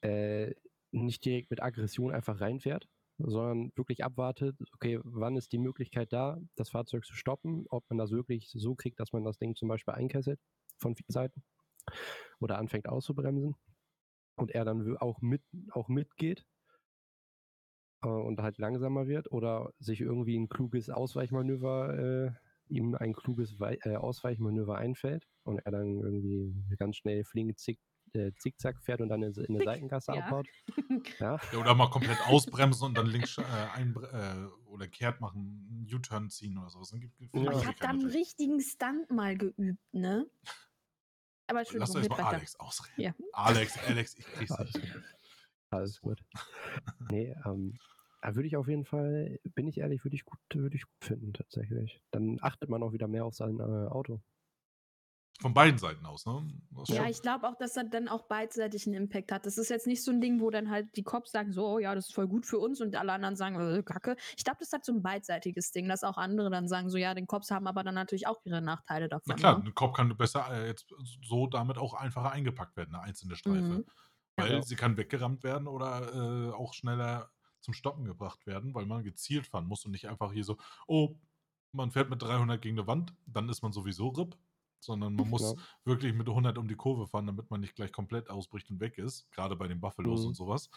[0.02, 0.54] äh,
[0.92, 2.88] nicht direkt mit Aggression einfach reinfährt,
[3.18, 7.98] sondern wirklich abwartet, okay, wann ist die Möglichkeit da, das Fahrzeug zu stoppen, ob man
[7.98, 10.40] das wirklich so kriegt, dass man das Ding zum Beispiel einkesselt
[10.78, 11.44] von 4 Seiten
[12.40, 13.56] oder anfängt auszubremsen
[14.36, 16.44] und er dann auch mit auch mitgeht
[18.02, 21.98] äh, und halt langsamer wird oder sich irgendwie 'n kluges Ausweichmanöver
[22.28, 22.32] äh,
[22.74, 27.80] ihm ein kluges Wei äh, Ausweichmanöver einfällt und er dann irgendwie ganz schnell flink zick
[28.14, 30.14] äh, zickzack fährt und dann in 'ne in 'ne Zick, Seitengasse ja.
[30.14, 30.48] abhaut.
[31.20, 31.40] Ja.
[31.52, 36.30] Ja, oder mal komplett ausbremsen und dann links äh, einbr äh, oder kehrt machen, U-Turn
[36.30, 36.90] ziehen oder so was.
[36.90, 37.52] Dann gibt Ja.
[37.52, 38.16] ich habe da Möglichkeiten 'n natürlich.
[38.16, 40.30] richtigen Stunt mal geübt, ne?
[41.48, 42.18] Aber Lass red mal.
[42.18, 42.94] Alex ausreden.
[42.96, 43.14] Ja.
[43.32, 44.82] Alex, Alex, ich krieg's nicht.
[45.72, 46.20] Alles gut.
[46.98, 47.78] Ne, ähm,
[48.22, 51.04] da würde ich auf jeden Fall bin ich ehrlich, würde ich gut würde ich gut
[51.04, 52.02] finden tatsächlich.
[52.10, 54.22] Dann achtet man auch wieder mehr auf sein, äh, Auto.
[55.40, 56.46] Von beiden Seiten aus, ne?
[56.88, 57.08] Ja, schon.
[57.08, 59.46] ich glaube auch, dass das dann auch beidseitig 'n Impact hat.
[59.46, 61.78] Das ist jetzt nicht so 'n Ding, wo dann halt die Cops sagen so: „Oh
[61.78, 64.56] ja, das ist voll gut für uns“ und alle anderen sagen: „Äh, Kacke.“ Ich glaube,
[64.60, 67.50] das hat so 'n beidseitiges Ding, dass auch andere dann sagen so: „Ja, den Cops
[67.52, 69.64] haben aber dann natürlich auch ihre Nachteile Na davon“, klar, ne?
[69.64, 70.86] 'n Cop kann besser äh, jetzt
[71.28, 73.80] so damit auch einfacher eingepackt werden, 'ne einzelne Streife.
[73.80, 73.90] Mhm.
[74.40, 74.64] Weil Ja.
[74.64, 77.30] sie kann weggerammt werden oder, äh, auch schneller
[77.60, 80.56] zum Stoppen gebracht werden, weil man gezielt fahren muss und nicht einfach hier so:
[80.88, 81.16] „Oh,
[81.72, 84.36] man fährt mit 300 gegen 'ne Wand, dann ist man sowieso RIP“,
[84.80, 85.70] sondern man muss Ja.
[85.84, 88.98] wirklich mit 100 um die Kurve fahren, damit man nicht gleich komplett ausbricht und weg
[88.98, 89.30] ist.
[89.32, 90.28] Gerade bei den Buffalos Mhm.
[90.28, 90.70] und sowas.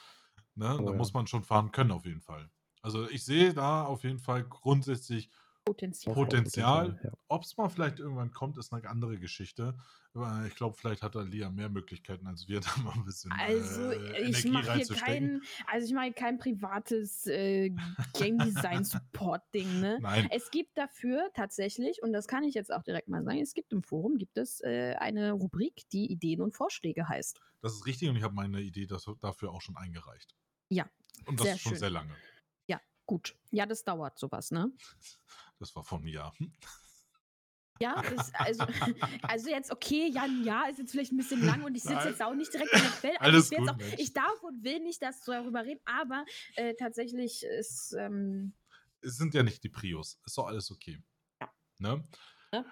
[0.55, 0.81] Ne?
[0.81, 0.93] Oh da ja.
[0.93, 2.49] muss man schon fahren können, auf jeden Fall.
[2.81, 5.29] Also ich sehe da auf jeden Fall grundsätzlich
[5.65, 6.13] Potenzial.
[6.13, 6.99] Potenzial.
[7.03, 7.11] Ja.
[7.29, 9.75] Ob es mal vielleicht irgendwann kommt, ist eine andere Geschichte.
[10.13, 13.31] Aber ich glaube, vielleicht hat da Lia mehr Möglichkeiten als wir, da mal ein bisschen
[13.31, 17.71] Also, äh, ich mache hier kein, also ich mache kein privates äh,
[18.13, 19.99] Game Design Support Ding, ne?
[20.01, 23.53] Nein, Es gibt dafür tatsächlich, und das kann ich jetzt auch direkt mal sagen, es
[23.53, 27.39] gibt im Forum gibt es äh, eine Rubrik, die Ideen und Vorschläge heißt.
[27.61, 30.35] das ist richtig und ich habe meine Idee das, dafür auch schon eingereicht.
[30.69, 30.89] Ja,
[31.25, 31.79] Und das sehr schon schön.
[31.79, 32.15] sehr lange.
[33.05, 33.35] Gut.
[33.51, 34.71] Ja, das dauert sowas, ne?
[35.63, 36.35] Das war vor einem Jahr.
[37.79, 38.65] Ja, das, also,
[39.21, 42.09] also jetzt, okay, ja, ein Jahr ist jetzt vielleicht ein bisschen lang und ich sitze
[42.09, 43.21] jetzt auch nicht direkt in der Quelle.
[43.21, 46.25] Also Alles ich, gut, auch, ich darf und will nicht dass darüber reden, aber
[46.57, 48.53] äh, tatsächlich ist, ähm,
[48.99, 50.19] Es sind ja nicht die Prius.
[50.25, 51.01] Ist doch alles okay.
[51.39, 51.49] Ja.
[51.77, 52.05] Ne?
[52.51, 52.65] Ja.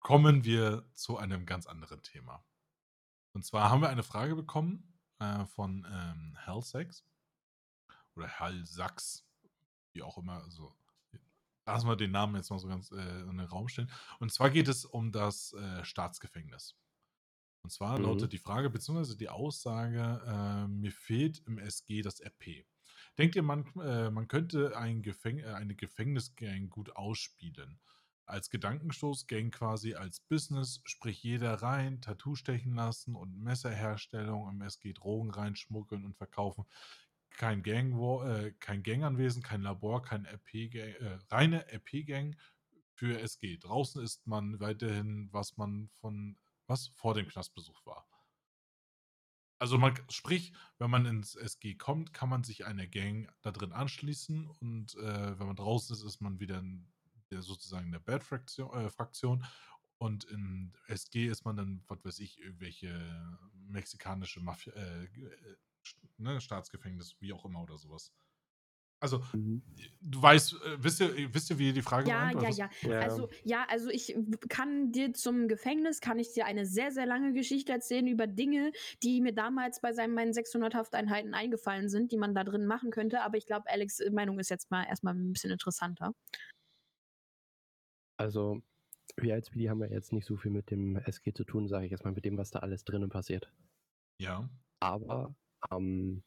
[0.00, 2.42] Kommen wir zu einem ganz anderen Thema.
[3.34, 7.04] Und zwar haben wir eine Frage bekommen äh, von ähm, Hellsex
[8.14, 9.26] oder Hellsax,
[9.92, 10.42] wie auch immer.
[10.42, 10.74] Also
[11.66, 13.90] lassen wir den Namen jetzt mal so ganz äh, in den Raum stellen.
[14.20, 16.76] Und zwar geht es um das äh, Staatsgefängnis.
[17.62, 18.00] Und zwar Mhm.
[18.00, 19.16] lautet die Frage bzw.
[19.16, 22.66] die Aussage, äh, mir fehlt im SG das RP.
[23.18, 27.80] Denkt ihr, man, äh, man könnte ein Gefäng äh, eine Gefängnisgang gut ausspielen?
[28.26, 34.92] Als Gedankenstoßgang quasi als Business, sprich jeder rein, Tattoo stechen lassen und Messerherstellung im SG
[34.94, 36.64] Drogen reinschmuggeln und verkaufen.
[37.34, 37.92] Kein Gang,
[38.24, 42.36] äh, kein Ganganwesen, kein Labor, kein RP -Gang, äh, reine RP-Gang
[42.94, 43.58] für SG.
[43.58, 48.06] Draußen ist man weiterhin, was man von was vor dem Knastbesuch war.
[49.58, 53.72] Also man, sprich, wenn man ins SG kommt, kann man sich einer Gang da drin
[53.72, 56.92] anschließen und äh, wenn man draußen ist, ist man wieder in
[57.30, 59.46] der, sozusagen in der Bad-Fraktion äh,
[59.98, 65.56] und in SG ist man dann, was weiß ich, irgendwelche mexikanische Mafia, äh, äh,
[66.18, 68.12] ne, Staatsgefängnis, wie auch immer oder sowas.
[69.00, 69.62] Also, Mhm.
[70.00, 72.36] du weißt, äh, wisst, ihr, wisst ihr, wie die Frage ja, meint?
[72.36, 72.90] oder ja, ja.
[72.90, 73.00] Ja.
[73.00, 74.16] Also, ja, also ich
[74.48, 78.72] kann dir zum Gefängnis, kann ich dir eine sehr, sehr lange Geschichte erzählen über Dinge,
[79.02, 82.90] die mir damals bei seinen, meinen 600 Hafteinheiten eingefallen sind, die man da drin machen
[82.90, 83.20] könnte.
[83.20, 86.14] Aber ich glaube, Alex' Meinung ist jetzt mal erstmal ein bisschen interessanter.
[88.16, 88.62] Also,
[89.16, 91.84] wir als PD haben ja jetzt nicht so viel mit dem SG zu tun, sage
[91.86, 93.52] ich jetzt mal, mit dem, was da alles drinnen passiert.
[94.20, 94.48] Ja.
[94.80, 95.34] Aber
[95.70, 96.22] ähm,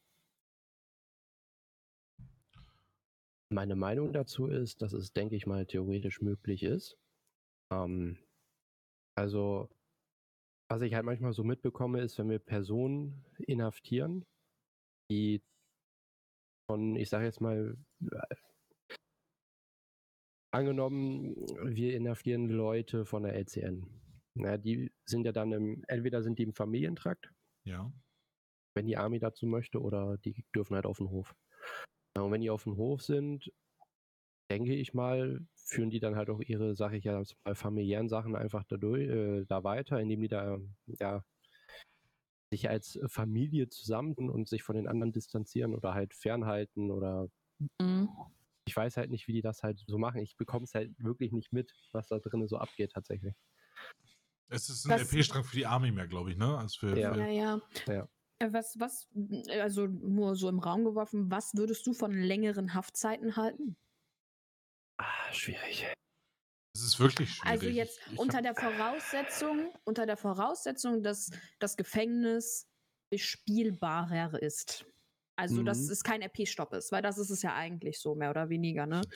[3.49, 6.97] meine Meinung dazu ist, dass es, denke ich mal, theoretisch möglich ist.
[7.71, 8.17] Ähm,
[9.17, 9.69] also,
[10.69, 14.25] was ich halt manchmal so mitbekomme, ist, wenn wir Personen inhaftieren,
[15.09, 15.41] die
[16.69, 17.77] von, ich sage jetzt mal,
[20.51, 23.88] angenommen, wir inhaftieren Leute von der LCN.
[24.35, 27.31] Na, die sind ja dann im, entweder sind die im Familientrakt,
[27.65, 27.91] Ja.
[28.78, 31.36] Wenn die Army dazu möchte, oder die dürfen halt auf den Hof.
[32.15, 33.51] Ja, Und wenn die auf dem Hof sind,
[34.51, 37.21] denke ich mal, führen die dann halt auch ihre, sage ich ja,
[37.53, 40.59] familiären Sachen einfach da, durch, äh, da weiter, indem die da
[40.99, 41.23] ja
[42.53, 47.30] sich als Familie zusammen und sich von den anderen distanzieren oder halt fernhalten oder
[47.82, 48.07] Mhm.
[48.67, 50.21] ich weiß halt nicht, wie die das halt so machen.
[50.21, 53.34] Ich bekomme es halt wirklich nicht mit, was da drinnen so abgeht tatsächlich.
[54.49, 56.57] Es ist ein Das- LP-Strang für die Army mehr, glaube ich, ne?
[56.57, 57.13] Als für, Ja.
[57.13, 57.61] für Ja, ja.
[57.88, 58.07] Ja.
[58.39, 59.07] Äh, Was, was,
[59.47, 63.75] äh, also nur so im Raum geworfen, was würdest du von längeren Haftzeiten halten?
[64.99, 65.88] Ah, schwierig.
[66.75, 67.51] Es ist wirklich schwierig.
[67.51, 72.67] Also jetzt Ich unter der Voraussetzung, unter der Voraussetzung, dass das Gefängnis
[73.09, 74.85] bespielbarer ist.
[75.38, 75.89] Also, dass Mhm.
[75.89, 79.07] es kein RP-Stopp ist, weil das ist es ja eigentlich so, mehr oder weniger, ne?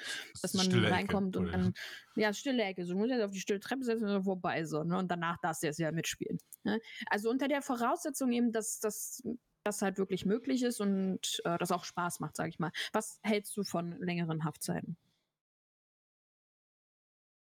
[0.41, 1.53] Dass man stille Ecke, reinkommt und oder?
[1.53, 1.74] dann,
[2.15, 4.97] ja, stille Ecke, so muss jetzt auf die stille Treppe setzen und vorbei, so, ne?
[4.97, 6.38] Und danach darfst du jetzt ja mitspielen.
[6.63, 6.80] Ne?
[7.07, 9.24] Also unter der Voraussetzung eben, dass das
[9.63, 12.72] das halt wirklich möglich ist und äh, das auch Spaß macht, sag ich mal.
[12.93, 14.97] Was hältst du von längeren Haftzeiten?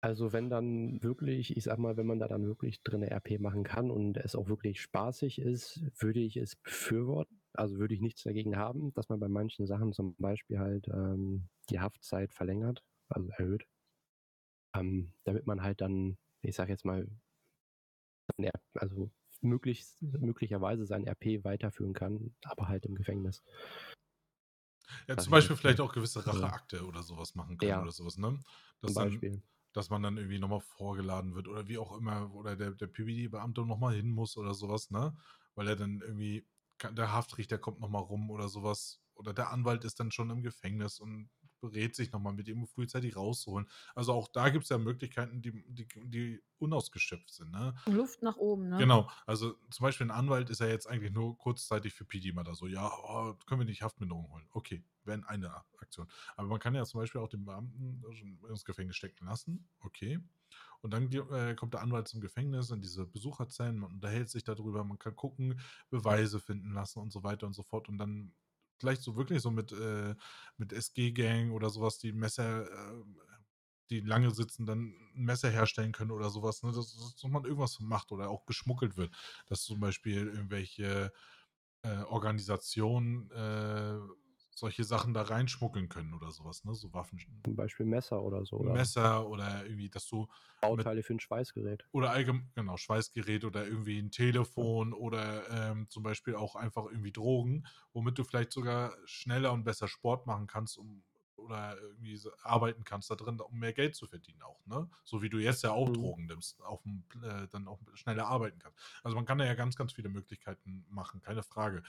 [0.00, 3.64] Also wenn dann wirklich, ich sag mal, wenn man da dann wirklich drin RP machen
[3.64, 7.40] kann und es auch wirklich spaßig ist, würde ich es befürworten.
[7.54, 11.48] Also würde ich nichts dagegen haben, dass man bei manchen Sachen zum Beispiel halt ähm,
[11.70, 13.66] die Haftzeit verlängert, also erhöht.
[14.74, 17.08] Ähm, damit man halt dann, ich sag jetzt mal,
[18.74, 23.42] also möglichst, möglicherweise sein RP weiterführen kann, aber halt im Gefängnis.
[25.08, 26.26] Ja, zum Beispiel vielleicht auch gewisse Ja.
[26.26, 27.80] Racheakte oder sowas machen können Ja.
[27.80, 28.40] oder sowas, ne?
[28.80, 29.42] Dass, Zum dann, Beispiel.
[29.72, 33.64] dass man dann irgendwie nochmal vorgeladen wird oder wie auch immer, oder der, der PBD-Beamte
[33.66, 35.16] nochmal hin muss oder sowas, ne?
[35.54, 36.46] Weil er dann irgendwie, kann-
[36.92, 41.00] der Haftrichter kommt nochmal rum oder sowas, oder der Anwalt ist dann schon im Gefängnis
[41.00, 41.30] und
[41.60, 43.68] berät sich nochmal mit ihm frühzeitig rauszuholen.
[43.94, 47.50] Also auch da gibt es ja Möglichkeiten, die, die, die unausgeschöpft sind.
[47.52, 47.74] Ne?
[47.86, 48.78] Luft nach oben, ne?
[48.78, 52.44] Genau, also zum Beispiel ein Anwalt ist ja jetzt eigentlich nur kurzzeitig für PD mal
[52.44, 54.46] da so, ja, oh, können wir nicht Haftminderung holen.
[54.50, 56.08] Okay, wäre eine Aktion.
[56.36, 58.02] Aber man kann ja zum Beispiel auch den Beamten
[58.48, 59.68] ins Gefängnis stecken lassen.
[59.80, 60.20] Okay.
[60.80, 64.84] Und dann äh, kommt der Anwalt zum Gefängnis in diese Besucherzellen, man unterhält sich darüber,
[64.84, 67.88] man kann gucken, Beweise finden lassen und so weiter und so fort.
[67.88, 68.34] Und dann
[68.78, 70.14] vielleicht so wirklich so mit, äh,
[70.56, 73.04] mit SG-Gang oder sowas, die Messer, äh,
[73.90, 76.72] die lange sitzen, dann ein Messer herstellen können oder sowas, ne?
[76.72, 79.14] dass, dass man irgendwas macht oder auch geschmuggelt wird.
[79.46, 81.12] Dass zum Beispiel irgendwelche
[81.82, 83.98] äh, Organisationen äh,
[84.58, 86.74] solche Sachen da reinschmuggeln können oder sowas, ne?
[86.74, 87.18] So Waffen.
[87.44, 88.56] Zum Beispiel Messer oder so.
[88.56, 88.72] Oder?
[88.72, 90.28] Messer oder irgendwie, dass du.
[90.60, 91.84] Bauteile für ein Schweißgerät.
[91.92, 94.96] Oder allgemein, genau, Schweißgerät oder irgendwie ein Telefon ja.
[94.96, 99.88] oder ähm, zum Beispiel auch einfach irgendwie Drogen, womit du vielleicht sogar schneller und besser
[99.88, 101.02] Sport machen kannst, um
[101.44, 104.88] oder irgendwie arbeiten kannst da drin, um mehr Geld zu verdienen auch, ne?
[105.04, 105.94] So wie du jetzt ja auch mhm.
[105.94, 108.78] Drogen nimmst, auf dem, äh, dann auch schneller arbeiten kannst.
[109.02, 111.82] Also man kann da ja ganz, ganz viele Möglichkeiten machen, keine Frage.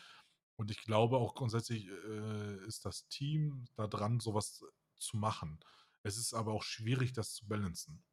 [0.58, 4.64] Und ich glaube auch grundsätzlich äh, ist das Team da dran, sowas
[4.97, 5.60] zu machen.
[6.03, 8.03] Es ist aber auch schwierig, das zu balancen.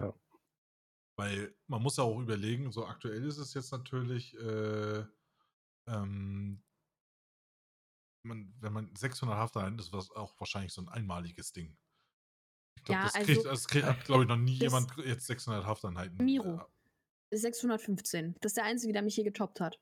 [0.00, 0.14] Ja.
[1.16, 5.04] Weil man muss ja auch überlegen, so aktuell ist es jetzt natürlich, äh,
[5.88, 6.62] ähm,
[8.24, 11.76] man, wenn man 600 Hafteinheiten ist, das auch wahrscheinlich so ein einmaliges Ding.
[12.76, 15.26] Ich glaube, Ja, das also kriegt, das kriegt, hat, glaube ich, noch nie jemand jetzt
[15.26, 16.24] 600 Hafteinheiten.
[16.24, 16.60] Miro.
[17.30, 18.36] Äh, 615.
[18.40, 19.78] Das ist der Einzige, der mich hier getoppt hat.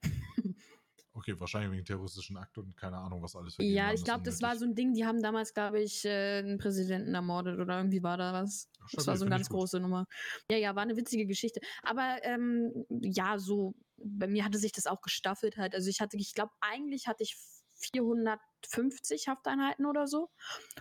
[1.15, 4.57] Okay, wahrscheinlich wegen terroristischen Akt und keine Ahnung, was alles Ja, ich glaube, das war
[4.57, 8.17] so ein Ding, die haben damals, glaube ich, äh, einen Präsidenten ermordet oder irgendwie war
[8.17, 8.69] da was.
[8.79, 10.07] Ja, Das war so eine ganz große Nummer.
[10.51, 11.61] Ja, ja, war eine witzige Geschichte.
[11.83, 15.75] Aber ähm, ja, so, bei mir hatte sich das auch gestaffelt halt.
[15.75, 17.37] Also ich hatte, ich glaube, eigentlich hatte ich
[17.83, 20.31] 450 Hafteinheiten oder so.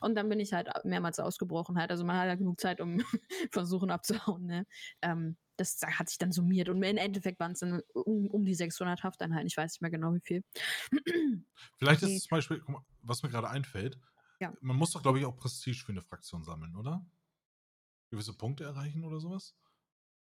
[0.01, 1.91] Und dann bin ich halt mehrmals ausgebrochen halt.
[1.91, 2.99] Also man hat ja genug Zeit, um
[3.51, 4.65] versuchen abzuhauen, ne?
[5.01, 6.69] Ähm, das hat sich dann summiert.
[6.69, 9.45] Und im Endeffekt waren es dann um, um die 600 Hafteinheiten.
[9.47, 10.43] Ich weiß nicht mehr genau, wie viel.
[11.77, 12.15] Vielleicht ist Nee.
[12.17, 12.63] es zum Beispiel,
[13.03, 13.99] was mir gerade einfällt,
[14.39, 14.53] Ja.
[14.61, 17.05] man muss doch, glaube ich, auch Prestige für eine Fraktion sammeln, oder?
[18.09, 19.55] Gewisse Punkte erreichen oder sowas?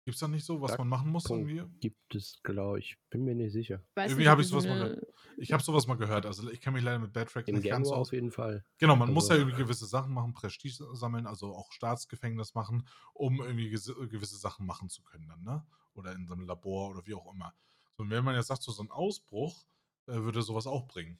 [0.04, 1.62] Gibt es da nicht so, was man machen muss irgendwie?
[1.80, 2.98] Gibt es, glaube ich.
[3.08, 3.82] Bin mir nicht sicher.
[3.94, 5.02] Weiß Irgendwie nicht, hab ob ich sowas so mal
[5.38, 6.26] Ich habe sowas mal gehört.
[6.26, 8.08] Also ich kenne mich leider mit Backtrack nicht ganz aus.
[8.08, 8.64] auf jeden Fall.
[8.78, 12.86] Genau, man muss ja Also- irgendwie gewisse Sachen machen, Prestige sammeln, also auch Staatsgefängnis machen,
[13.14, 15.66] um irgendwie gewisse Sachen machen zu können dann, ne?
[15.94, 17.54] Oder in so einem Labor oder wie auch immer.
[17.96, 19.64] So, und wenn man jetzt sagt, so, so ein Ausbruch
[20.06, 21.18] äh, würde sowas auch bringen.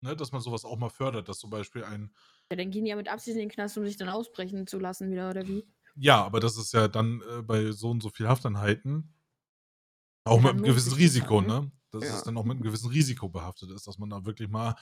[0.00, 0.16] Ne?
[0.16, 2.14] Dass man sowas auch mal fördert, dass zum Beispiel ein,
[2.50, 4.78] Ja, dann gehen die ja mit Absicht in den Knast, um sich dann ausbrechen zu
[4.78, 5.66] lassen wieder, oder wie?
[5.94, 9.14] Ja, aber das ist ja dann äh, bei so und so viel Hafteinheiten
[10.24, 11.52] auch Ja, mit einem gewissen Risiko, halt, ne?
[11.56, 11.70] ne?
[11.90, 12.10] Dass Ja.
[12.10, 14.76] es dann auch mit einem gewissen Risiko behaftet ist, dass man da wirklich mal,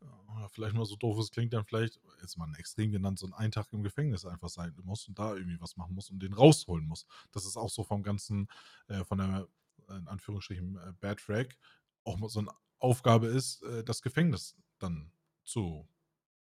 [0.00, 3.30] äh, vielleicht mal so doof es klingt, dann vielleicht, jetzt mal ein extrem genannt, so
[3.32, 6.32] einen Tag im Gefängnis einfach sein muss und da irgendwie was machen muss und den
[6.32, 7.06] rausholen muss.
[7.30, 8.48] Das ist auch so vom ganzen,
[8.88, 9.48] äh, von der,
[9.88, 11.56] äh, in Anführungsstrichen, äh, Bad Track,
[12.04, 15.12] auch mal so eine Aufgabe ist, äh, das Gefängnis dann
[15.44, 15.88] zu,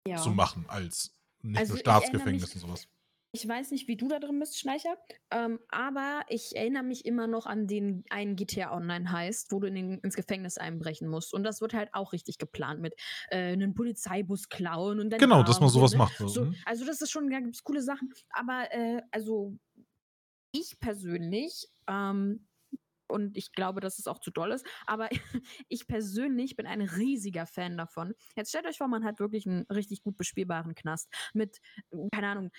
[0.07, 0.17] Ja.
[0.17, 2.89] zu machen, als nicht Also nur Staatsgefängnis und sowas.
[3.33, 4.97] Ich weiß nicht, wie du da drin bist, Schleicher,
[5.31, 9.69] ähm, aber ich erinnere mich immer noch an den einen GTA Online heißt, wo du
[9.69, 11.33] in den, ins Gefängnis einbrechen musst.
[11.33, 12.95] Und das wird halt auch richtig geplant mit
[13.31, 15.99] äh, einem Polizeibus klauen und dann Genau, dass man sowas ne?
[15.99, 16.17] macht.
[16.19, 16.57] So, So, hm?
[16.65, 18.13] also das ist schon, da gibt es coole Sachen.
[18.31, 19.57] Aber äh, also
[20.53, 22.47] ich persönlich, ähm,
[23.11, 25.09] und ich glaube, dass es auch zu doll ist, aber
[25.69, 28.15] ich persönlich bin ein riesiger Fan davon.
[28.37, 31.59] Jetzt stellt euch vor, man hat wirklich einen richtig gut bespielbaren Knast mit,
[32.13, 32.51] keine Ahnung,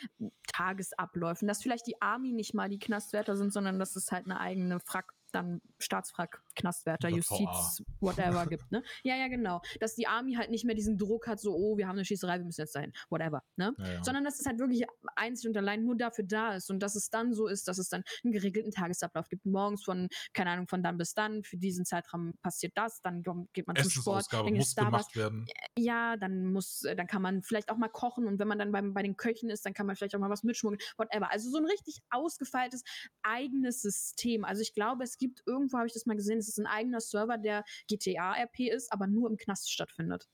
[0.53, 4.39] Tagesabläufen, dass vielleicht die Army nicht mal die Knastwärter sind, sondern dass es halt eine
[4.39, 7.09] eigene Frack, dann Staatsfrack, Knastwärter.
[7.09, 8.83] Justiz, whatever gibt, ne?
[9.03, 9.61] Ja, ja, genau.
[9.79, 12.37] Dass die Army halt nicht mehr diesen Druck hat, so, oh, wir haben eine Schießerei,
[12.37, 13.73] wir müssen jetzt dahin, whatever, ne?
[13.77, 14.03] Ja, ja.
[14.03, 14.83] sondern dass es halt wirklich
[15.15, 17.89] einzig und allein nur dafür da ist und dass es dann so ist, dass es
[17.89, 19.45] dann einen geregelten Tagesablauf gibt.
[19.45, 23.23] Morgens von, keine Ahnung, von dann bis dann, für diesen Zeitraum passiert das, dann
[23.53, 25.07] geht man zum Sport, dann muss da was.
[25.11, 25.45] gemacht werden.
[25.77, 28.71] Ja, dann muss, äh, dann kann man vielleicht auch mal kochen und wenn man dann
[28.71, 31.31] beim, bei den Köchen ist, dann kann man vielleicht auch mal was mitschmuggeln, whatever.
[31.31, 32.83] Also so ein richtig ausgefeiltes
[33.23, 34.45] eigenes System.
[34.45, 36.99] Also ich glaube, es gibt irgendwo, habe ich das mal gesehen, es ist ein eigener
[36.99, 40.27] Server, der GTA-RP ist, aber nur im Knast stattfindet.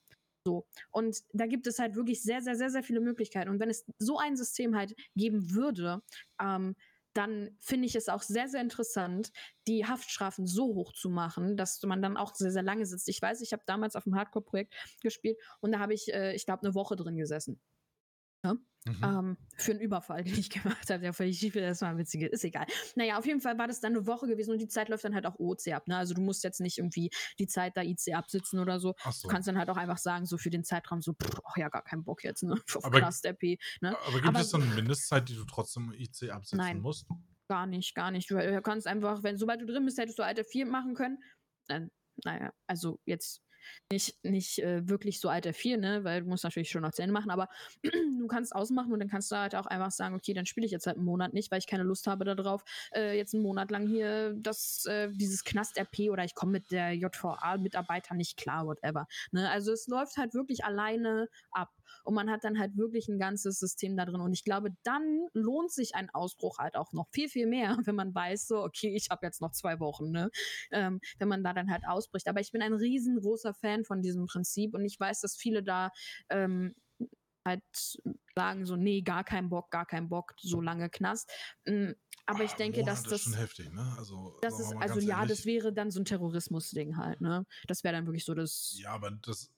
[0.45, 0.65] So.
[0.91, 3.49] Und da gibt es halt wirklich sehr, sehr, sehr, sehr viele Möglichkeiten.
[3.49, 6.01] Und wenn es so ein System halt geben würde,
[6.41, 6.75] ähm,
[7.13, 9.31] dann finde ich es auch sehr, sehr interessant,
[9.67, 13.09] die Haftstrafen so hoch zu machen, dass man dann auch sehr, sehr lange sitzt.
[13.09, 16.45] Ich weiß, ich habe damals auf dem Hardcore-Projekt gespielt und da habe ich, äh, ich
[16.45, 17.59] glaube, eine Woche drin gesessen.
[18.85, 19.03] Mhm.
[19.03, 21.03] Ähm, für einen Überfall, den ich gemacht habe.
[21.03, 22.21] Ja, völlig schief, das war witzig.
[22.21, 22.65] Ist egal.
[22.95, 25.13] Naja, auf jeden Fall war das dann eine Woche gewesen und die Zeit läuft dann
[25.13, 25.87] halt auch OC ab.
[25.87, 25.97] Ne?
[25.97, 28.95] Also du musst jetzt nicht irgendwie die Zeit da IC absitzen oder so.
[29.11, 29.27] So.
[29.27, 31.67] Du kannst dann halt auch einfach sagen, so für den Zeitraum so, pff, ach ja,
[31.67, 32.53] gar keinen Bock jetzt, ne?
[32.75, 33.97] Auf Aber- Knast RP, ne?
[34.05, 36.79] Aber gibt Aber- es dann eine Mindestzeit, die du trotzdem IC absetzen Nein.
[36.79, 37.07] musst?
[37.49, 38.29] Gar nicht, gar nicht.
[38.31, 41.17] Du du kannst einfach, wenn sobald du drin bist, hättest du Alter 4 machen können.
[41.67, 41.91] Dann,
[42.23, 43.41] naja, also jetzt
[43.91, 46.03] nicht, nicht äh, wirklich so Alter 4, ne?
[46.03, 47.49] Weil du musst natürlich schon noch zu Ende machen, aber
[47.84, 50.72] du kannst ausmachen und dann kannst du halt auch einfach sagen, okay, dann spiele ich
[50.72, 52.63] jetzt halt einen Monat nicht, weil ich keine Lust habe darauf,
[52.93, 56.93] äh, jetzt einen Monat lang hier das, äh, dieses Knast-RP oder ich komme mit der
[56.93, 59.07] JVA-Mitarbeiter nicht klar, whatever.
[59.32, 59.49] Ne?
[59.49, 61.70] Also es läuft halt wirklich alleine ab.
[62.03, 64.21] Und man hat dann halt wirklich ein ganzes System da drin.
[64.21, 67.95] Und ich glaube, dann lohnt sich ein Ausbruch halt auch noch viel, viel mehr, wenn
[67.95, 70.29] man weiß, so, okay, ich habe jetzt noch zwei Wochen, ne?
[70.71, 72.27] Ähm, wenn man da dann halt ausbricht.
[72.27, 75.91] Aber ich bin ein riesengroßer Fan von diesem Prinzip und ich weiß, dass viele da
[76.29, 76.75] ähm,
[77.45, 77.63] halt
[78.35, 81.29] sagen so, nee, gar keinen Bock, gar keinen Bock, so lange Knast.
[81.65, 81.91] Mm,
[82.25, 83.95] Aber ich Ah, denke, Monat dass ist das, schon heftig, ne?
[83.97, 85.29] Also, das ist, also ja, ehrlich.
[85.29, 87.45] das wäre dann so ein Terrorismus-Ding halt, ne?
[87.67, 89.51] Das wäre dann wirklich so das, Ja, aber das.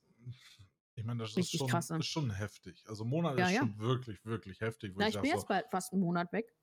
[0.99, 1.97] Ich meine, das ist schon, krass, ne?
[1.99, 2.83] ist schon heftig.
[2.85, 3.59] Also Monat Ja, ist ja.
[3.59, 4.93] schon wirklich, wirklich heftig.
[4.97, 6.53] Na, ich bin so, jetzt bald fast einen Monat weg.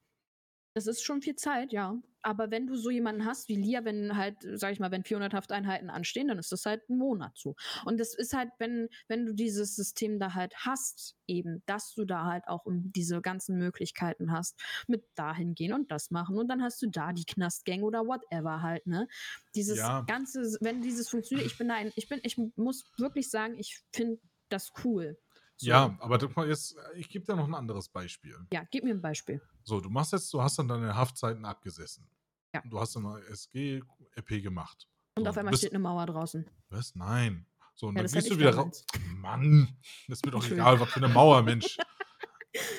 [0.76, 2.02] Das ist schon viel Zeit, ja.
[2.20, 5.32] Aber wenn du so jemanden hast wie Lia, wenn halt, sag ich mal, wenn 400
[5.32, 7.54] Hafteinheiten anstehen, dann ist das halt ein Monat so.
[7.86, 12.04] Und das ist halt, wenn, wenn du dieses System da halt hast, eben, dass du
[12.04, 16.48] da halt auch um diese ganzen Möglichkeiten hast, mit dahin gehen und das machen und
[16.48, 19.08] dann hast du da die Knastgang oder whatever halt, ne?
[19.54, 20.06] Dieses Ja.
[20.06, 23.80] ganze, wenn dieses funktioniert, ich bin da ein, ich bin, ich muss wirklich sagen, ich
[23.94, 24.20] finde
[24.50, 25.16] das cool.
[25.58, 25.68] So.
[25.68, 28.36] Ja, aber jetzt, ich gebe dir noch ein anderes Beispiel.
[28.52, 29.40] Ja, gib mir ein Beispiel.
[29.62, 32.06] So, du machst jetzt, du hast dann deine Haftzeiten abgesessen.
[32.54, 32.62] Ja.
[32.68, 34.86] Du hast dann mal SG-EP gemacht.
[35.14, 36.48] Und so, auf einmal bist- steht eine Mauer draußen.
[36.68, 36.94] Was?
[36.94, 37.46] Nein.
[37.74, 38.84] So, und Ja, dann gehst du wieder raus.
[39.14, 39.76] Mann,
[40.08, 41.76] das ist mir doch egal, was für eine Mauer, Mensch.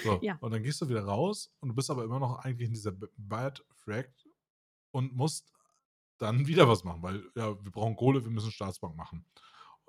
[0.04, 0.38] So, Ja.
[0.42, 2.94] und dann gehst du wieder raus und du bist aber immer noch eigentlich in dieser
[3.16, 4.12] Bad Frack
[4.90, 5.52] und musst
[6.18, 9.24] dann wieder was machen, weil ja, wir brauchen Kohle, wir müssen Staatsbank machen.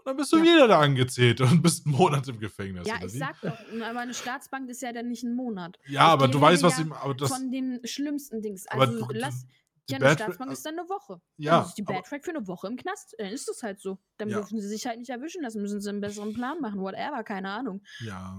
[0.08, 0.42] Dann bist du Ja.
[0.42, 2.88] wieder da angezählt und bist einen Monat im Gefängnis.
[2.88, 3.18] Ja, ich wie?
[3.18, 5.78] sag doch, aber eine Staatsbank ist ja dann nicht ein Monat.
[5.86, 8.66] Ja, ich aber du weißt, was ja aber das Von den schlimmsten Dings.
[8.68, 9.44] aber Also du- lass,
[9.88, 11.20] die ja, eine Bad Staatsbank ist dann eine Woche.
[11.36, 13.14] Ja, Dann ist die aber- Bad Track für eine Woche im Knast.
[13.18, 13.98] Dann ist das halt so.
[14.16, 14.38] Dann Ja.
[14.38, 17.50] dürfen sie sich halt nicht erwischen lassen, müssen sie einen besseren Plan machen, whatever, keine
[17.50, 17.82] Ahnung.
[18.00, 18.34] ja,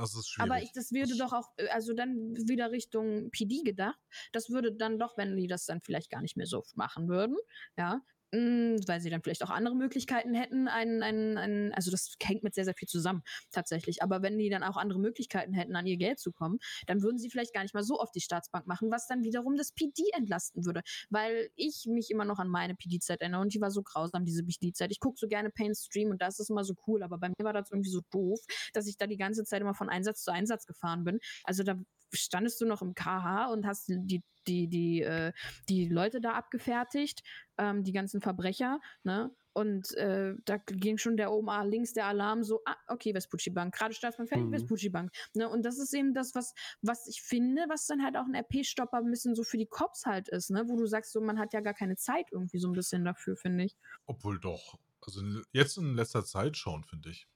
[0.00, 0.50] das ist schwierig.
[0.52, 3.98] Aber ich, das würde Das- doch auch, äh, also dann wieder Richtung PD gedacht.
[4.32, 7.36] Das würde dann doch, wenn die das dann vielleicht gar nicht mehr so machen würden,
[7.76, 8.02] ja,
[8.32, 12.54] weil sie dann vielleicht auch andere Möglichkeiten hätten, einen, einen, einen, also das hängt mit
[12.54, 14.02] sehr, sehr viel zusammen, tatsächlich.
[14.02, 17.18] Aber wenn die dann auch andere Möglichkeiten hätten, an ihr Geld zu kommen, dann würden
[17.18, 20.04] sie vielleicht gar nicht mal so oft die Staatsbank machen, was dann wiederum das PD
[20.14, 20.82] entlasten würde.
[21.10, 24.44] Weil ich mich immer noch an meine PD-Zeit erinnere und die war so grausam, diese
[24.44, 24.90] PD-Zeit.
[24.90, 27.44] Ich gucke so gerne Pain Stream und das ist immer so cool, aber bei mir
[27.44, 28.40] war das irgendwie so doof,
[28.74, 31.18] dass ich da die ganze Zeit immer von Einsatz zu Einsatz gefahren bin.
[31.44, 31.76] Also da
[32.12, 35.32] standest du noch im KH und hast die, die, die, äh,
[35.68, 37.22] die Leute da abgefertigt,
[37.58, 39.30] ähm, die ganzen Verbrecher, ne?
[39.54, 43.50] Und äh, da ging schon der oben ah, links der Alarm so, ah, okay, Vespucci
[43.50, 44.52] Bank, gerade Staatsbank fertig, Mhm.
[44.52, 45.10] Vespucci Bank.
[45.34, 45.48] Ne?
[45.48, 48.98] Und das ist eben das, was, was ich finde, was dann halt auch ein RP-Stopper
[48.98, 50.64] ein bisschen so für die Cops halt ist, ne?
[50.68, 53.34] Wo du sagst, so, man hat ja gar keine Zeit irgendwie so ein bisschen dafür,
[53.34, 53.76] finde ich.
[54.06, 54.78] Obwohl doch.
[55.00, 55.22] Also
[55.52, 57.26] jetzt in letzter Zeit schon, finde ich.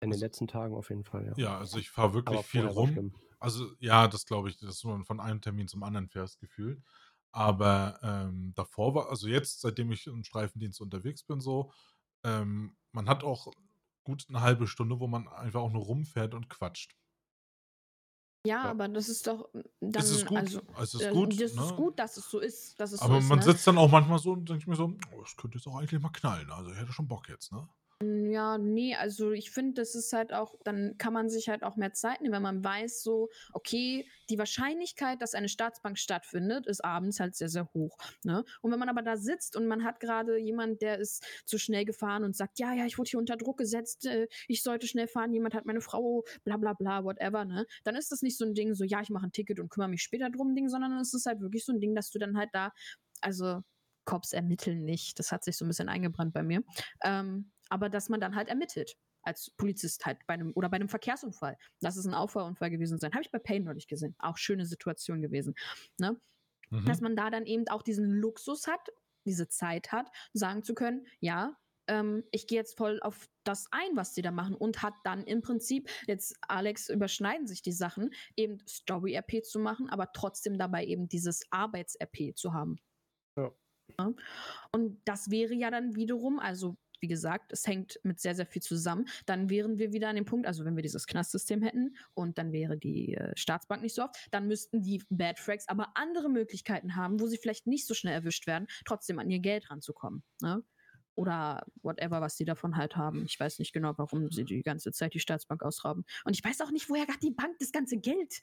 [0.00, 1.32] In den letzten Tagen auf jeden Fall, ja.
[1.36, 3.14] Ja, also ich fahre wirklich viel rum.
[3.42, 6.80] Also ja, das glaube ich, dass man von einem Termin zum anderen fährst, gefühlt.
[7.32, 11.72] Aber ähm, davor war, also jetzt, seitdem ich im Streifendienst unterwegs bin, so,
[12.24, 13.52] ähm, man hat auch
[14.04, 16.94] gut eine halbe Stunde, wo man einfach auch nur rumfährt und quatscht.
[18.46, 18.70] Ja, Ja.
[18.70, 21.64] aber das ist doch äh, dann, ist gut, also, es ist äh, gut, das ne?
[21.64, 23.44] ist gut, dass es so ist, dass es aber so ist, man ne?
[23.44, 26.00] sitzt dann auch manchmal so und denkt mir so, oh, das könnte jetzt auch eigentlich
[26.00, 26.50] mal knallen.
[26.50, 27.68] Also ich hätte schon Bock jetzt, ne?
[28.02, 31.76] Ja, nee, also ich finde, das ist halt auch, dann kann man sich halt auch
[31.76, 36.84] mehr Zeit nehmen, wenn man weiß, so, okay, die Wahrscheinlichkeit, dass eine Staatsbank stattfindet, ist
[36.84, 37.96] abends halt sehr, sehr hoch.
[38.24, 38.44] Ne?
[38.60, 41.84] Und wenn man aber da sitzt und man hat gerade jemand, der ist zu schnell
[41.84, 45.06] gefahren und sagt, ja, ja, ich wurde hier unter Druck gesetzt, äh, ich sollte schnell
[45.06, 47.66] fahren, jemand hat meine Frau, bla bla bla, whatever, ne?
[47.84, 49.90] Dann ist das nicht so ein Ding, so, ja, ich mache ein Ticket und kümmere
[49.90, 52.36] mich später drum, Ding, sondern es ist halt wirklich so ein Ding, dass du dann
[52.36, 52.72] halt da,
[53.20, 53.60] also
[54.04, 56.62] Cops ermitteln nicht, das hat sich so ein bisschen eingebrannt bei mir.
[57.04, 58.96] Ähm, aber dass man dann halt ermittelt.
[59.22, 61.56] Als Polizist halt bei einem oder bei einem Verkehrsunfall.
[61.80, 63.12] Lass es ein Auffahrunfall gewesen sein.
[63.12, 64.14] Habe ich bei Payne neulich gesehen.
[64.18, 65.54] Auch schöne Situation gewesen.
[65.98, 66.20] Ne?
[66.70, 66.84] Mhm.
[66.84, 68.90] Dass man da dann eben auch diesen Luxus hat,
[69.24, 71.56] diese Zeit hat, sagen zu können, ja,
[71.86, 75.24] ähm, ich gehe jetzt voll auf das ein, was sie da machen und hat dann
[75.24, 80.84] im Prinzip, jetzt Alex, überschneiden sich die Sachen, eben Story-RP zu machen, aber trotzdem dabei
[80.84, 82.76] eben dieses Arbeits-RP zu haben.
[83.38, 83.50] Ja.
[83.98, 84.12] Ja.
[84.72, 88.62] Und das wäre ja dann wiederum, also wie gesagt, es hängt mit sehr, sehr viel
[88.62, 89.08] zusammen.
[89.26, 92.52] Dann wären wir wieder an dem Punkt, also wenn wir dieses Knastsystem hätten und dann
[92.52, 96.94] wäre die äh, Staatsbank nicht so oft, dann müssten die Bad Frags aber andere Möglichkeiten
[96.94, 100.22] haben, wo sie vielleicht nicht so schnell erwischt werden, trotzdem an ihr Geld ranzukommen.
[100.40, 100.62] Ne?
[101.16, 103.24] Oder whatever, was sie davon halt haben.
[103.26, 106.04] Ich weiß nicht genau, warum sie die ganze Zeit die Staatsbank ausrauben.
[106.24, 108.40] Und ich weiß auch nicht, woher hat die Bank das ganze Geld?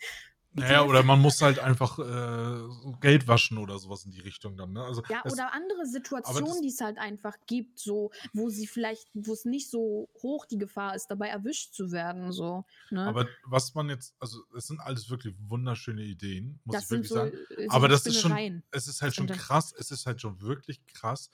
[0.54, 4.74] Naja, oder man muss halt einfach äh, Geld waschen oder sowas in die Richtung dann.
[4.74, 4.84] Ne?
[4.84, 9.08] Also Ja, es, oder andere Situationen, die es halt einfach gibt, so, wo sie vielleicht,
[9.14, 12.66] wo es nicht so hoch die Gefahr ist, dabei erwischt zu werden, so.
[12.90, 13.02] Ne?
[13.06, 17.10] aber was man jetzt, also es sind alles wirklich wunderschöne Ideen, muss das ich wirklich
[17.10, 17.32] so, sagen.
[17.58, 18.64] äh, so Aber das ist schon, Spinnereien.
[18.72, 21.30] es ist halt Das schon krass, es ist halt schon wirklich krass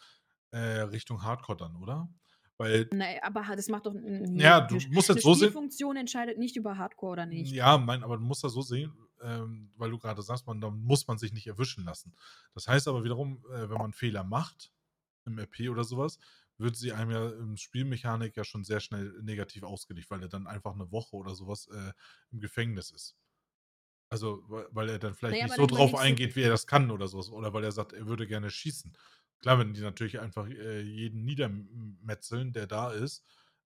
[0.51, 2.09] äh, Richtung Hardcore dann, oder?
[2.57, 3.93] Weil, Nee, aber das macht doch.
[3.93, 7.51] Nee, ja, du musst jetzt so sehen, Spielfunktion entscheidet nicht über Hardcore oder nicht.
[7.51, 8.93] Ja, mein, aber du musst das so sehen,
[9.25, 12.15] ähm, weil du gerade sagst, man, da muss man sich nicht erwischen lassen.
[12.53, 14.71] Das heißt aber wiederum, äh, wenn man Fehler macht
[15.25, 16.19] im RP oder sowas,
[16.57, 20.47] wird sie einem ja im Spielmechanik ja schon sehr schnell negativ ausgelegt, weil er dann
[20.47, 21.91] einfach eine Woche oder sowas äh,
[22.31, 23.17] im Gefängnis ist.
[24.09, 27.07] Also, weil, er dann vielleicht Naja, nicht so drauf eingeht, wie er das kann oder
[27.07, 27.29] sowas.
[27.29, 28.93] Oder weil er sagt, er würde gerne schießen.
[29.39, 33.25] Klar, wenn die natürlich einfach äh, jeden niedermetzeln, der da ist,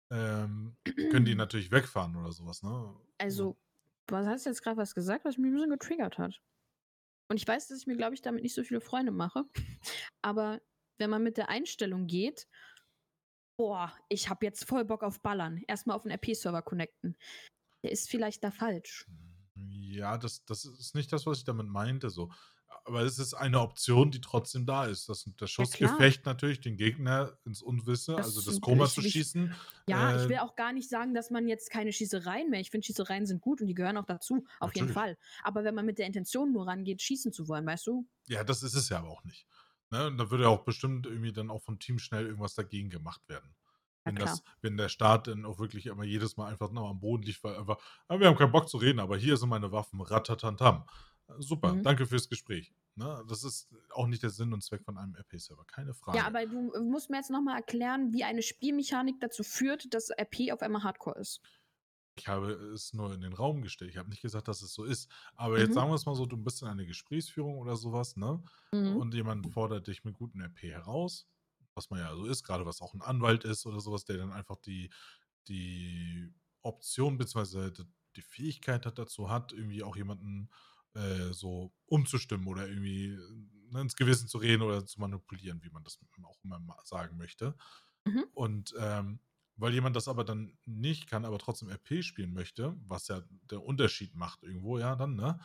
[0.09, 0.77] ähm,
[1.11, 2.95] können die natürlich wegfahren oder sowas, ne?
[3.17, 3.57] Also,
[4.11, 6.41] was hast jetzt gerade was gesagt, was mich ein bisschen getriggert hat?
[7.29, 9.43] Und ich weiß, dass ich mir, glaube ich, damit nicht so viele Freunde mache.
[10.21, 10.61] Aber
[10.97, 12.47] wenn man mit der Einstellung geht,
[13.57, 17.17] boah, ich habe jetzt voll Bock auf Ballern, erstmal auf den RP-Server connecten.
[17.83, 19.05] Der ist vielleicht da falsch.
[19.55, 22.09] Ja, das, das ist nicht das, was ich damit meinte.
[22.09, 22.31] So.
[22.85, 25.09] Aber es ist eine Option, die trotzdem da ist.
[25.09, 25.49] Das, das.
[25.49, 29.53] Schussgefecht natürlich, den Gegner ins Unwisse, Das also das Koma zu schießen.
[29.87, 32.59] Ja, äh, ich will auch gar nicht sagen, dass man jetzt keine Schießereien mehr.
[32.59, 34.93] Ich finde, Schießereien sind gut und die gehören auch dazu, auf jeden Natürlich.
[34.93, 35.17] Fall.
[35.43, 38.07] Aber wenn man mit der Intention nur rangeht, schießen zu wollen, weißt du?
[38.27, 39.47] Ja, das ist es ja aber auch nicht.
[39.91, 40.07] Ne?
[40.07, 43.27] Und da würde ja auch bestimmt irgendwie dann auch vom Team schnell irgendwas dagegen gemacht
[43.27, 43.55] werden.
[44.05, 44.27] Ja, Wenn, klar.
[44.29, 47.43] das, wenn der Staat dann auch wirklich immer jedes Mal einfach noch am Boden liegt,
[47.43, 47.77] weil einfach,
[48.07, 50.85] "Ah, wir haben keinen Bock zu reden, aber hier sind meine Waffen, ratatantam.
[51.37, 51.83] Super, Mhm.
[51.83, 52.73] danke fürs Gespräch.
[52.95, 53.23] Ne?
[53.27, 56.17] Das ist auch nicht der Sinn und Zweck von einem RP-Server, keine Frage.
[56.17, 60.09] Ja, aber du äh, musst mir jetzt nochmal erklären, wie eine Spielmechanik dazu führt, dass
[60.09, 61.41] RP auf einmal Hardcore ist.
[62.17, 63.91] Ich habe es nur in den Raum gestellt.
[63.91, 65.09] Ich habe nicht gesagt, dass es so ist.
[65.35, 65.73] Aber jetzt Mhm.
[65.73, 68.43] sagen wir es mal so, du bist in einer Gesprächsführung oder sowas, ne?
[68.73, 68.97] Mhm.
[68.97, 71.27] Und jemand fordert dich mit gutem RP heraus,
[71.75, 74.33] was man ja so ist, gerade was auch ein Anwalt ist oder sowas, der dann
[74.33, 74.89] einfach die,
[75.47, 77.71] die Option bzw.
[77.71, 80.55] die- die Fähigkeit hat dazu hat, irgendwie auch jemanden äh,
[81.33, 83.17] so umzustimmen oder irgendwie
[83.71, 87.55] ne, ins Gewissen zu reden oder zu manipulieren, wie man das auch immer sagen möchte.
[88.05, 88.23] Mhm.
[88.33, 89.19] Und ähm,
[89.57, 93.63] weil jemand das aber dann nicht kann, aber trotzdem RP spielen möchte, was ja der
[93.63, 95.39] Unterschied macht irgendwo, ja, dann, ne?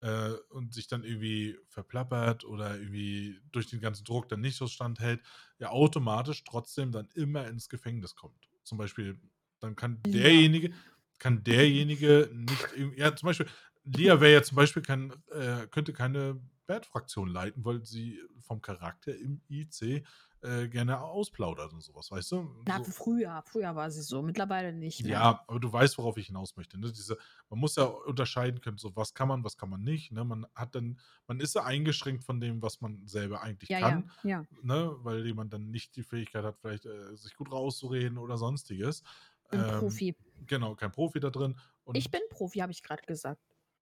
[0.00, 4.66] Äh, und sich dann irgendwie verplappert oder irgendwie durch den ganzen Druck dann nicht so
[4.68, 5.22] standhält,
[5.58, 8.50] ja automatisch trotzdem dann immer ins Gefängnis kommt.
[8.62, 9.18] Zum Beispiel,
[9.58, 10.12] dann kann Ja.
[10.12, 10.74] derjenige,
[11.18, 13.46] kann derjenige nicht ja, zum Beispiel,
[13.86, 19.16] Lia wäre ja zum Beispiel kein, äh, könnte keine Bad-Fraktion leiten, weil sie vom Charakter
[19.16, 20.04] im IC
[20.42, 22.62] äh, gerne ausplaudert und sowas, weißt du?
[22.66, 22.90] Na, so.
[22.90, 25.12] früher, früher war sie so, mittlerweile nicht mehr.
[25.12, 26.78] Ja, aber du weißt, worauf ich hinaus möchte.
[26.78, 26.92] Ne?
[26.92, 27.16] Diese,
[27.48, 30.12] man muss ja unterscheiden können, so was kann man, was kann man nicht.
[30.12, 30.24] Ne?
[30.24, 34.10] Man hat dann, man ist ja eingeschränkt von dem, was man selber eigentlich ja, kann,
[34.22, 34.44] ja, ja.
[34.62, 34.94] ne?
[34.98, 39.02] weil jemand dann nicht die Fähigkeit hat, vielleicht äh, sich gut rauszureden oder sonstiges.
[39.50, 40.16] Bin Ähm, Profi.
[40.46, 41.56] Genau, kein Profi da drin.
[41.84, 43.40] Und Ich bin Profi, habe ich gerade gesagt.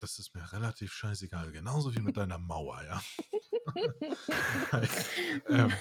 [0.02, 3.00] Das ist mir relativ scheißegal, genauso wie mit deiner Mauer, ja.
[5.48, 5.72] ähm,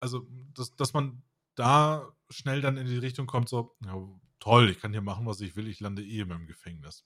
[0.00, 1.22] also, dass, dass man
[1.54, 3.96] da schnell dann in die Richtung kommt, so, ja,
[4.38, 7.04] toll, ich kann hier machen, was ich will, ich lande eh immer im Gefängnis.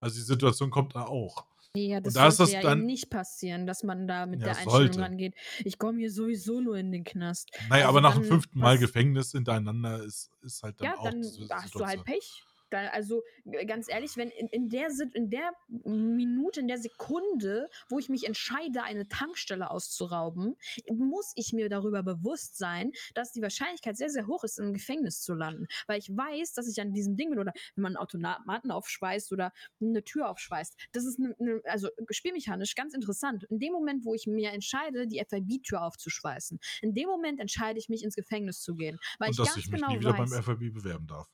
[0.00, 1.46] Also die Situation kommt da auch.
[1.74, 4.46] Ja, das da ist sollte ja dann- eben nicht passieren, dass man da mit Ja,
[4.46, 5.00] der Einstellung sollte.
[5.00, 5.34] rangeht.
[5.64, 7.50] Ich komme hier sowieso nur in den Knast.
[7.68, 10.98] Naja, Also aber nach dem dann fünften Mal Gefängnis hintereinander ist, ist halt dann Ja,
[10.98, 12.04] auch dann diese hast du halt.
[12.04, 12.44] Pech.
[12.70, 15.52] Da, also äh, ganz ehrlich, wenn in, in, der, in der
[15.84, 20.56] Minute, in der Sekunde, wo ich mich entscheide, eine Tankstelle auszurauben,
[20.90, 25.22] muss ich mir darüber bewusst sein, dass die Wahrscheinlichkeit sehr, sehr hoch ist, im Gefängnis
[25.22, 25.66] zu landen.
[25.86, 29.32] Weil ich weiß, dass ich an diesem Ding bin oder wenn man einen Automaten aufschweißt
[29.32, 30.76] oder eine Tür aufschweißt.
[30.92, 33.44] Das ist ne, ne, also spielmechanisch ganz interessant.
[33.44, 37.88] In dem Moment, wo ich mir entscheide, die FIB-Tür aufzuschweißen, in dem Moment entscheide ich
[37.88, 38.98] mich, ins Gefängnis zu gehen.
[39.18, 41.28] Weil Und ich dass ganz ich mich genau nie wieder weiß, beim FAB bewerben darf.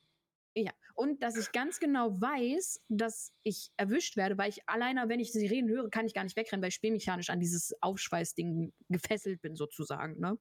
[0.56, 5.18] Ja, und dass ich ganz genau weiß, dass ich erwischt werde, weil ich alleine, wenn
[5.18, 8.72] ich sie reden höre, kann ich gar nicht wegrennen, weil ich spielmechanisch an dieses Aufschweißding
[8.88, 10.20] gefesselt bin, sozusagen.
[10.20, 10.38] Ne?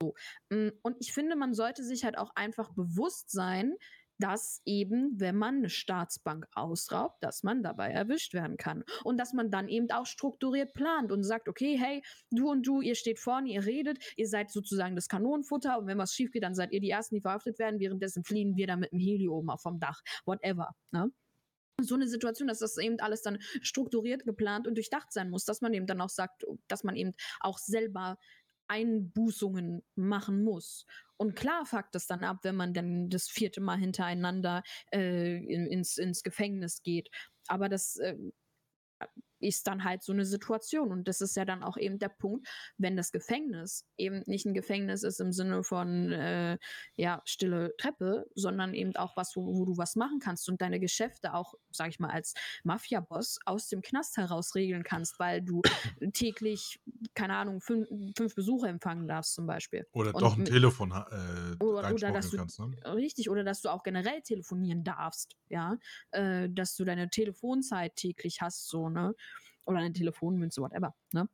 [0.00, 0.14] So.
[0.50, 3.74] Mm, Und ich finde, man sollte sich halt auch einfach bewusst sein,
[4.20, 8.84] dass eben, wenn man eine Staatsbank ausraubt, dass man dabei erwischt werden kann.
[9.04, 12.80] Und dass man dann eben auch strukturiert plant und sagt, okay, hey, du und du,
[12.80, 16.42] ihr steht vorne, ihr redet, ihr seid sozusagen das Kanonenfutter und wenn was schief geht,
[16.42, 17.80] dann seid ihr die Ersten, die verhaftet werden.
[17.80, 20.00] Währenddessen fliehen wir dann mit dem Heli oben vom Dach.
[20.24, 20.74] Whatever.
[20.92, 21.10] Ne?
[21.82, 25.60] so eine Situation, dass das eben alles dann strukturiert, geplant und durchdacht sein muss, dass
[25.60, 28.18] man eben dann auch sagt, dass man eben auch selber
[28.70, 30.86] Einbußungen machen muss.
[31.16, 34.62] Und klar fuckt es dann ab, wenn man dann das vierte Mal hintereinander
[34.92, 37.10] äh, ins, ins Gefängnis geht.
[37.48, 38.16] Aber das äh,
[39.40, 40.90] ist dann halt so eine Situation.
[40.92, 44.54] Und das ist ja dann auch eben der Punkt, wenn das Gefängnis eben nicht ein
[44.54, 46.58] Gefängnis ist im Sinne von äh,
[46.96, 50.80] ja, stille Treppe, sondern eben auch was, wo, wo, du was machen kannst und deine
[50.80, 52.34] Geschäfte auch, sag ich mal, als
[52.64, 55.62] Mafia-Boss aus dem Knast heraus regeln kannst, weil du
[56.12, 56.80] täglich,
[57.14, 59.86] keine Ahnung, fünf, fünf Besucher empfangen darfst zum Beispiel.
[59.92, 62.76] Oder und doch ein mit, Telefon äh, oder, oder dass du, kannst, ne?
[62.84, 65.76] Richtig, oder dass du auch generell telefonieren darfst, ja,
[66.12, 69.14] äh, dass du deine Telefonzeit täglich hast, so, ne?
[69.70, 71.28] Oder eine Telefonmünze, whatever, ne?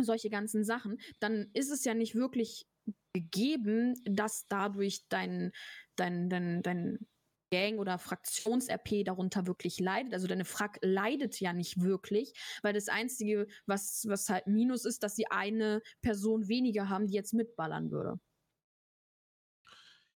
[0.00, 2.66] Solche ganzen Sachen, dann ist es ja nicht wirklich
[3.12, 5.52] gegeben, dass dadurch dein,
[5.96, 7.06] dein, dein, dein
[7.54, 10.12] Gang- oder Fraktions-RP darunter wirklich leidet.
[10.12, 15.04] Also deine Frak leidet ja nicht wirklich, weil das Einzige, was, was halt Minus ist,
[15.04, 18.18] dass sie eine Person weniger haben, die jetzt mitballern würde.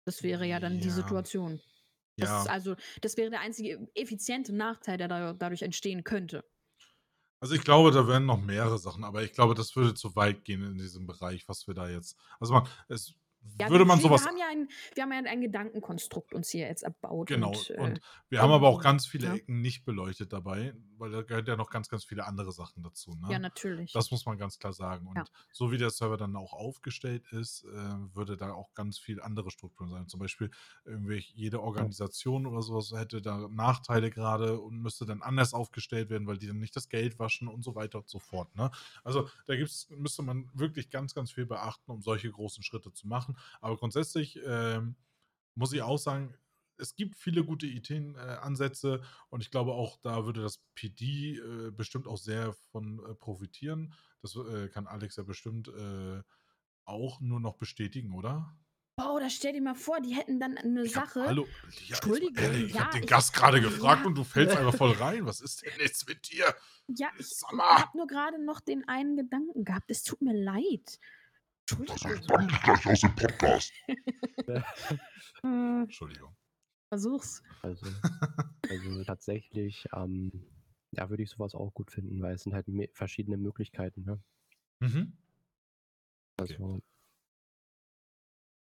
[0.06, 0.82] Das wäre ja dann ja.
[0.82, 1.60] die Situation.
[2.18, 2.44] Das ja.
[2.44, 6.46] also, das wäre der einzige effiziente Nachteil, der da, dadurch entstehen könnte.
[7.46, 10.46] Also ich glaube, da werden noch mehrere Sachen, aber ich glaube, das würde zu weit
[10.46, 12.18] gehen in diesem Bereich, was wir da jetzt.
[12.40, 13.14] Also man, es
[13.62, 14.24] ja, würde man sowas.
[14.24, 17.28] Wir haben, ja ein, wir haben ja ein Gedankenkonstrukt uns hier jetzt erbaut.
[17.28, 17.50] Genau.
[17.50, 19.36] Und, äh, und wir haben aber auch ganz viele ja.
[19.36, 23.16] Ecken nicht beleuchtet dabei, weil da gehört ja noch ganz, ganz viele andere Sachen dazu.
[23.16, 23.28] Ne?
[23.32, 23.92] Ja, natürlich.
[23.94, 25.08] Das muss man ganz klar sagen.
[25.08, 25.26] Und ja.
[25.52, 29.52] so wie der Server dann auch aufgestellt ist, äh, würde da auch ganz viel andere
[29.52, 30.08] Strukturen sein.
[30.08, 30.50] Zum Beispiel
[30.86, 36.28] irgendwelche, jede Organisation oder sowas hätte da Nachteile gerade und müsste dann anders aufgestellt werden,
[36.28, 38.56] weil die dann nicht das Geld waschen und so weiter und so fort.
[38.56, 38.72] Ne?
[39.04, 43.08] Also da gibt's, müsste man wirklich ganz, ganz viel beachten, um solche großen Schritte zu
[43.08, 43.38] machen.
[43.62, 44.96] Aber grundsätzlich ähm,
[45.56, 46.34] muss ich auch sagen,
[46.78, 51.72] es gibt viele gute Ideenansätze äh, und ich glaube auch, da würde das PD äh,
[51.72, 53.94] bestimmt auch sehr von äh, profitieren.
[54.22, 56.22] Das äh, kann Alex ja bestimmt äh,
[56.86, 58.56] auch nur noch bestätigen, oder?
[58.98, 61.22] Boah, da stell dir mal vor, die hätten dann eine ich Sache.
[61.22, 61.48] Hab, hallo,
[61.86, 62.52] ja, Entschuldigung.
[62.54, 64.08] Ich, ich ja, habe den Gast gerade gefragt ja.
[64.08, 65.26] und du fällst einfach voll rein.
[65.26, 66.56] Was ist denn jetzt mit dir?
[66.88, 69.92] Ja, ich habe nur gerade noch den einen Gedanken gehabt.
[69.92, 71.00] Es tut mir leid.
[71.68, 72.28] Entschuldigung.
[72.28, 73.74] Das dich gleich aus dem Podcast.
[75.44, 76.36] Entschuldigung.
[76.96, 77.44] Versuch's.
[77.62, 77.86] Also,
[78.70, 80.32] also tatsächlich, ähm,
[80.92, 84.24] ja, würde ich sowas auch gut finden, weil es sind halt verschiedene Möglichkeiten, ne?
[84.80, 85.12] Mhm.
[86.38, 86.54] Also.
[86.54, 86.82] Okay.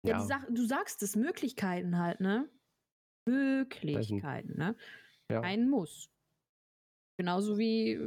[0.03, 0.25] Ja, ja.
[0.25, 2.49] Sag, du sagst es, Möglichkeiten halt, ne?
[3.27, 4.75] Möglichkeiten, ne?
[5.29, 5.41] Ja.
[5.41, 6.09] Ein Muss.
[7.19, 7.99] Genauso wie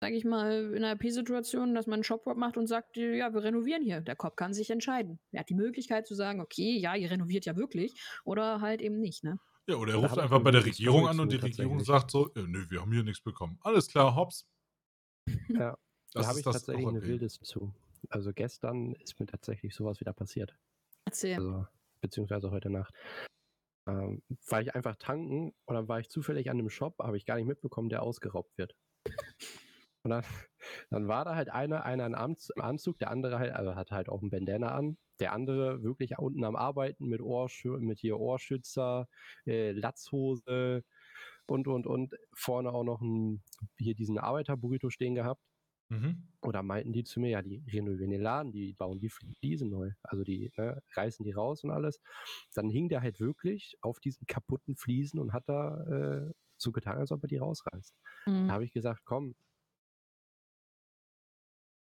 [0.00, 3.42] sage ich mal, in einer RP-Situation, dass man einen Shop macht und sagt, ja, wir
[3.42, 4.00] renovieren hier.
[4.00, 5.18] Der Cop kann sich entscheiden.
[5.32, 9.00] Er hat die Möglichkeit zu sagen, okay, ja, ihr renoviert ja wirklich oder halt eben
[9.00, 9.38] nicht, ne?
[9.66, 12.42] Ja, oder er ruft einfach bei der Regierung an und die Regierung sagt so, ja,
[12.46, 13.58] nö, wir haben hier nichts bekommen.
[13.60, 14.46] Alles klar, hops.
[15.48, 15.76] Ja,
[16.12, 17.74] das da habe ich tatsächlich eine wildes zu.
[18.08, 20.56] Also gestern ist mir tatsächlich sowas wieder passiert.
[21.04, 21.36] Erzähl.
[21.36, 21.66] Also,
[22.00, 22.94] beziehungsweise heute Nacht.
[23.86, 27.36] Ähm, war ich einfach tanken dann war ich zufällig an einem Shop, habe ich gar
[27.36, 28.76] nicht mitbekommen, der ausgeraubt wird.
[30.08, 30.24] Und dann,
[30.90, 34.20] dann war da halt einer, einer im Anzug, der andere halt, also hat halt auch
[34.20, 34.96] einen Bandana an.
[35.20, 39.08] Der andere wirklich unten am Arbeiten mit, Ohrschü mit hier Ohrschützer,
[39.46, 40.84] äh, Latzhose
[41.46, 42.14] und, und, und.
[42.34, 43.42] Vorne auch noch ein,
[43.76, 45.42] hier diesen Arbeiterburrito stehen gehabt.
[45.90, 46.28] Mhm.
[46.42, 49.90] Oder meinten die zu mir, ja, die renovieren den Laden, die bauen die Fliesen neu.
[50.02, 52.00] Also die ne, reißen die raus und alles.
[52.54, 56.98] Dann hing der halt wirklich auf diesen kaputten Fliesen und hat da äh, so getan,
[56.98, 57.94] als ob er die rausreißt.
[58.26, 58.48] Mhm.
[58.48, 59.34] Da habe ich gesagt, komm,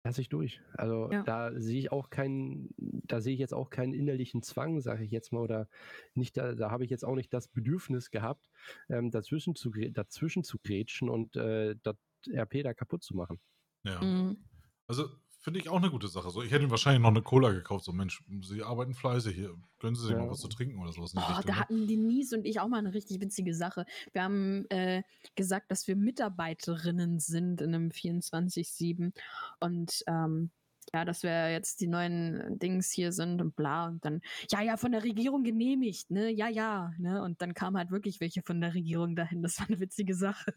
[0.08, 0.62] lasse ich durch.
[0.72, 1.22] Also ja.
[1.22, 5.10] da sehe ich auch keinen, da sehe ich jetzt auch keinen innerlichen Zwang, sage ich
[5.10, 5.68] jetzt mal, oder
[6.14, 8.48] nicht, da, da habe ich jetzt auch nicht das Bedürfnis gehabt,
[8.88, 11.96] ähm, dazwischen zu dazwischen zu grätschen und äh, das
[12.26, 13.38] RP da kaputt zu machen.
[13.84, 14.02] Ja.
[14.02, 14.38] Mhm.
[14.86, 16.30] Also Finde ich auch eine gute Sache.
[16.30, 17.84] So, ich hätte ihm wahrscheinlich noch eine Cola gekauft.
[17.84, 19.54] So, Mensch, Sie arbeiten fleißig hier.
[19.78, 20.18] Können Sie sich ja.
[20.18, 21.14] mal was zu trinken oder sowas?
[21.16, 21.60] Oh, Richtung, da ne?
[21.60, 23.86] hatten Denise und ich auch mal eine richtig witzige Sache.
[24.12, 25.02] Wir haben äh,
[25.36, 29.12] gesagt, dass wir Mitarbeiterinnen sind in einem 24-7
[29.60, 30.50] und ähm,
[30.92, 34.76] ja, dass wir jetzt die neuen Dings hier sind und bla und dann, ja, ja,
[34.76, 38.60] von der Regierung genehmigt, ne, ja, ja, ne, und dann kamen halt wirklich welche von
[38.60, 40.52] der Regierung dahin, das war eine witzige Sache.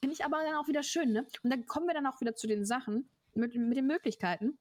[0.00, 2.34] Finde ich aber dann auch wieder schön, ne, und dann kommen wir dann auch wieder
[2.34, 4.58] zu den Sachen, mit, mit den Möglichkeiten.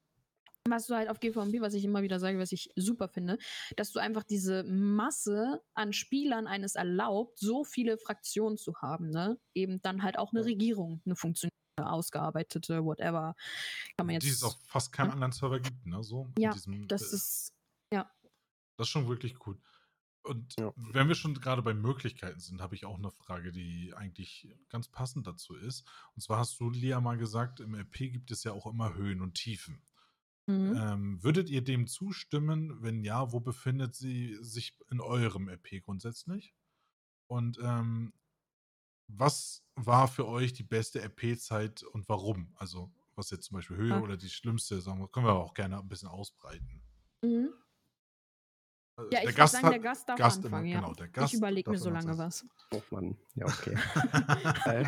[0.68, 3.38] was du halt auf GVMP, was ich immer wieder sage, was ich super finde,
[3.78, 9.40] dass du einfach diese Masse an Spielern eines erlaubt, so viele Fraktionen zu haben, ne?
[9.56, 13.36] Eben dann halt auch eine Regierung, eine funktionierende, ausgearbeitete, whatever.
[13.98, 14.26] Kann man jetzt.
[14.26, 16.04] Die es auf fast keinem anderen Server gibt, ne?
[16.04, 17.54] So, Ja, diesem, das äh, ist,
[17.92, 18.12] ja.
[18.78, 19.60] Das ist schon wirklich cool.
[20.24, 20.72] Und Ja.
[20.76, 24.88] wenn wir schon gerade bei Möglichkeiten sind, habe ich auch eine Frage, die eigentlich ganz
[24.88, 25.88] passend dazu ist.
[26.16, 29.22] Und zwar hast du, Lia, mal gesagt, im RP gibt es ja auch immer Höhen
[29.22, 29.82] und Tiefen.
[30.48, 30.74] Mhm.
[30.76, 32.82] Ähm, würdet ihr dem zustimmen?
[32.82, 36.54] Wenn ja, wo befindet sie sich in eurem RP grundsätzlich?
[37.28, 38.14] Und ähm,
[39.08, 42.54] was war für euch die beste RP-Zeit und warum?
[42.56, 44.00] Also, was jetzt zum Beispiel Höhe Ja.
[44.02, 46.82] oder die schlimmste, sagen wir, können wir aber auch gerne ein bisschen ausbreiten.
[47.22, 47.54] Mhm.
[49.02, 50.80] Also, Ja, ich der Gast sagen, hat, der Gast darf Gast anfangen, immer, ja.
[50.82, 52.46] genau, der Gast ich überlege mir darf so lange was.
[52.74, 53.76] Oh Mann, ja, okay.
[54.66, 54.86] Äh,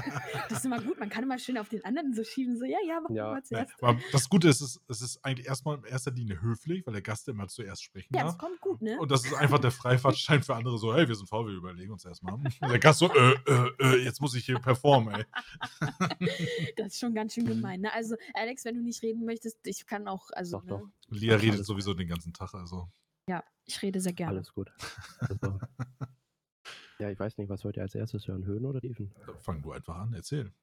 [0.49, 2.77] Das ist immer gut, man kann immer schön auf den anderen so schieben, so, ja,
[2.87, 3.71] ja, mach Ja, mal zuerst.
[3.81, 6.93] aber das Gute ist, es ist, es ist eigentlich erstmal in erster Linie höflich, weil
[6.93, 8.39] der Gast immer zuerst sprechen Ja, das darf.
[8.39, 8.97] kommt gut, ne?
[8.99, 11.91] Und das ist einfach der Freifahrtschein für andere so, hey, wir sind faul, wir überlegen
[11.91, 12.33] uns erstmal.
[12.35, 15.25] Und der Gast so, äh, äh, äh, jetzt muss ich hier performen, ey.
[16.77, 17.81] Das ist schon ganz schön gemein.
[17.81, 17.93] Ne?
[17.93, 20.69] Also, Alex, wenn du nicht reden möchtest, ich kann auch, also, Doch, ne?
[20.69, 21.17] doch.
[21.17, 22.87] Lia redet sowieso den ganzen Tag, also.
[23.29, 24.37] Ja, ich rede sehr gerne.
[24.37, 24.71] Alles gut.
[25.19, 25.59] Also,
[26.99, 28.45] ja, ich weiß nicht, was wollt ihr als erstes hören?
[28.45, 29.13] Höhen oder Tiefen?
[29.39, 30.53] Fang du einfach an, erzähl.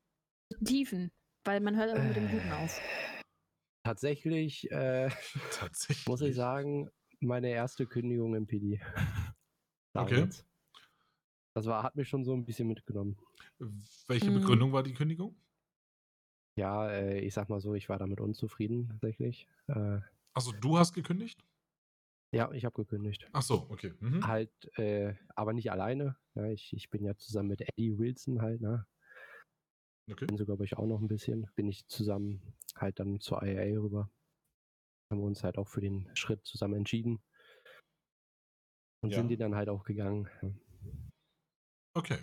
[0.65, 1.11] Tiefen,
[1.45, 2.81] weil man hört aber mit dem Guten auf.
[3.85, 5.09] Tatsächlich äh,
[5.53, 6.07] Tatsächlich.
[6.07, 6.91] muss ich sagen,
[7.21, 8.81] meine erste Kündigung im PD.
[9.93, 10.29] Okay.
[11.53, 13.19] Das war, hat mich schon so ein bisschen mitgenommen.
[14.07, 14.35] Welche Mhm.
[14.35, 15.35] Begründung war die Kündigung?
[16.57, 19.49] Ja, äh, ich sag mal so, ich war damit unzufrieden tatsächlich.
[19.67, 19.99] Äh,
[20.33, 21.45] Achso, du hast gekündigt?
[22.33, 23.29] Ja, ich habe gekündigt.
[23.33, 23.95] Ach so, okay.
[24.01, 24.27] Mhm.
[24.27, 26.17] Halt, äh, aber nicht alleine.
[26.35, 28.87] Ja, ich, ich bin ja zusammen mit Eddie Wilson halt, ne?
[30.11, 30.27] Okay.
[30.27, 31.51] Bin sogar ich auch noch ein bisschen.
[31.55, 34.11] Bin ich zusammen halt dann zur IAA rüber.
[35.11, 37.21] Haben wir uns halt auch für den Schritt zusammen entschieden.
[39.03, 39.19] Und Ja.
[39.19, 40.29] sind die dann halt auch gegangen.
[41.95, 42.19] Okay.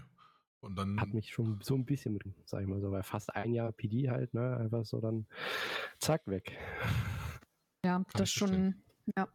[0.62, 1.00] Und dann.
[1.00, 3.72] Hat mich schon so ein bisschen mit, sag ich mal so, weil fast ein Jahr
[3.72, 4.58] PD halt, ne?
[4.58, 5.28] Einfach so dann
[6.00, 6.58] zack weg.
[7.86, 8.84] Ja, Kann das schon,
[9.16, 9.28] ja.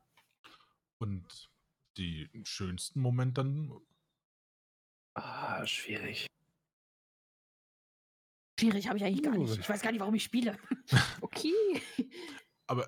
[1.02, 1.50] Und
[1.96, 3.72] die schönsten Moment dann.
[5.14, 6.28] Ah, schwierig.
[8.58, 9.58] Schwierig habe ich eigentlich gar nicht.
[9.58, 10.56] Ich weiß gar nicht, warum ich spiele.
[11.20, 11.52] okay.
[12.68, 12.86] Aber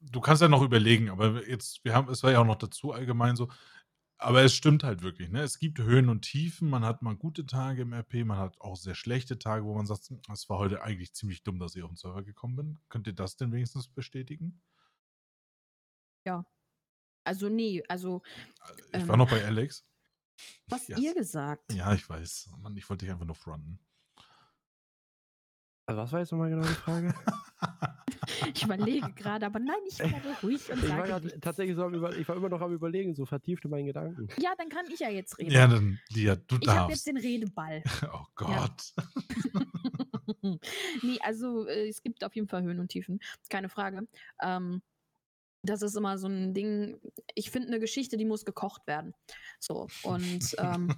[0.00, 2.92] du kannst ja noch überlegen, aber jetzt, wir haben, es war ja auch noch dazu
[2.92, 3.50] allgemein so,
[4.18, 5.42] aber es stimmt halt wirklich, ne?
[5.42, 8.76] Es gibt Höhen und Tiefen, man hat mal gute Tage im RP, man hat auch
[8.76, 11.82] sehr schlechte Tage, wo man sagt, "Hm, es war heute eigentlich ziemlich dumm, dass ich
[11.82, 12.78] auf den Server gekommen bin.
[12.88, 14.62] Könnt ihr das denn wenigstens bestätigen?
[17.26, 18.22] Also, nee, also,
[18.92, 19.18] Ich war Ähm.
[19.18, 19.84] noch bei Alex.
[20.68, 20.98] was Yes.
[21.00, 21.72] ihr gesagt?
[21.72, 22.50] Ja, ich weiß.
[22.58, 23.78] Mann, ich wollte dich einfach nur fronten.
[25.88, 27.14] Also was war jetzt nochmal genau die Frage?
[28.54, 31.40] Ich überlege gerade, aber nein, ich werde ruhig und ich war sage grad nichts.
[31.40, 34.28] tatsächlich so am über, ich war immer noch am überlegen, so vertieft in meinen Gedanken.
[34.40, 35.52] Ja, dann kann ich ja jetzt reden.
[35.52, 37.06] ja, dann, Lia, du ich habe jetzt darfst.
[37.06, 37.82] den Redeball.
[38.12, 38.94] Oh Gott.
[41.02, 44.06] nee, also äh, es gibt auf jeden Fall Höhen und Tiefen, keine Frage.
[44.42, 44.82] Ähm,
[45.62, 47.00] das ist immer so ein Ding.
[47.34, 49.14] Ich finde eine Geschichte, die muss gekocht werden.
[49.58, 50.94] So und ähm,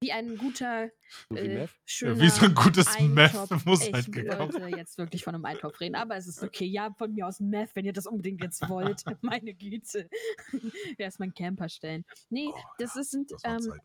[0.00, 0.90] wie ein guter,
[1.34, 3.32] äh, schöner Wie so ein gutes Meth
[3.64, 6.66] muss ich halt gekocht wollte jetzt wirklich von einem Eintopf reden, aber es ist okay.
[6.66, 9.02] Ja, von mir aus Meth, wenn ihr das unbedingt jetzt wollt.
[9.22, 10.08] Meine Güte.
[10.98, 12.04] Erstmal einen Camper stellen.
[12.28, 13.80] Nee, Oh, das ja, sind Das ähm.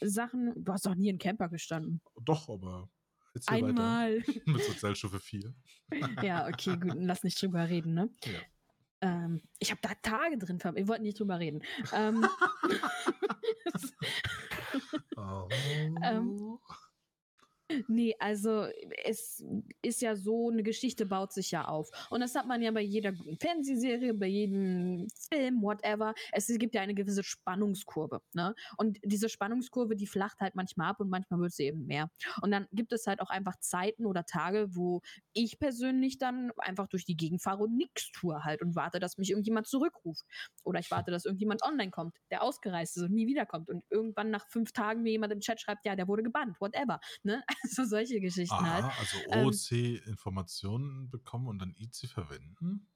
[0.00, 0.52] Sachen.
[0.56, 2.00] Du hast doch nie in Camper gestanden.
[2.22, 2.88] Doch, aber.
[3.46, 4.22] Einmal.
[4.46, 5.54] Mit Sozialstufe 4.
[6.22, 8.10] Ja, okay, gut, lass nicht drüber reden, ne?
[8.24, 8.40] Ja.
[9.00, 10.78] Ähm, ich habe da Tage drin verbracht.
[10.78, 11.62] Wir wollten nicht drüber reden.
[11.92, 12.26] Ähm,
[15.16, 15.48] Oh.
[16.02, 16.58] Ähm,
[17.88, 18.66] nee, also
[19.04, 19.44] es
[19.82, 21.90] ist ja so, eine Geschichte baut sich ja auf.
[22.10, 26.14] Und das hat man ja bei jeder Fernsehserie, bei jedem Film, whatever.
[26.32, 28.20] Es gibt ja eine gewisse Spannungskurve.
[28.34, 28.54] Ne?
[28.76, 32.10] Und diese Spannungskurve, die flacht halt manchmal ab und manchmal wird sie eben mehr.
[32.42, 35.00] Und dann gibt es halt auch einfach Zeiten oder Tage, wo
[35.32, 39.18] ich persönlich dann einfach durch die Gegend fahre und nichts tue halt und warte, dass
[39.18, 40.24] mich irgendjemand zurückruft.
[40.64, 43.68] Oder ich warte, dass irgendjemand online kommt, der ausgereist ist und nie wiederkommt.
[43.68, 47.00] Und irgendwann nach fünf Tagen mir jemand im Chat schreibt, ja, der wurde gebannt, whatever.
[47.22, 47.42] Ne?
[47.62, 48.84] Also solche Geschichten halt.
[48.84, 52.88] Aha, also Ähm, OC-Informationen bekommen und dann IC verwenden?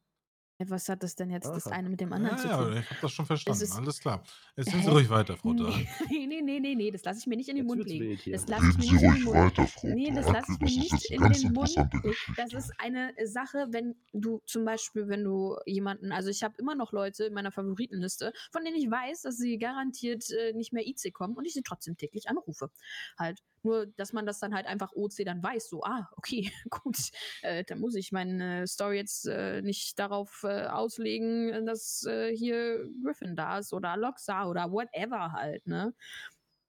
[0.64, 2.76] Was hat das denn jetzt das eine mit dem anderen Ja, zu ja, tun?
[2.76, 3.62] ich habe das schon verstanden.
[3.62, 4.22] ist- Alles klar.
[4.54, 4.92] Erzählen Sie Hä?
[4.94, 5.72] ruhig weiter, Frau Dahl.
[6.10, 8.32] Nee, nee, nee, nee, nee, das lasse ich mir nicht in den Jetzt Mund legen.
[8.32, 10.52] Das lasse ich mir Sie nicht in ruhig den Mund weiter, Frau Nee, das lasse
[10.52, 11.66] ich mir nicht jetzt in den Mund.
[12.02, 12.34] Geschichte.
[12.36, 16.76] Das ist eine Sache, wenn du zum Beispiel, wenn du jemanden, also ich habe immer
[16.76, 20.86] noch Leute in meiner Favoritenliste, von denen ich weiß, dass sie garantiert äh, nicht mehr
[20.86, 22.70] IC kommen und ich sie trotzdem täglich anrufe.
[23.18, 23.40] Halt.
[23.64, 26.96] Nur, dass man das dann halt einfach OC dann weiß, so, ah, okay, gut,
[27.42, 32.88] äh, dann muss ich meine Story jetzt äh, nicht darauf äh, auslegen, dass äh, hier
[33.04, 35.94] Griffin da ist oder Loxa oder whatever halt, ne?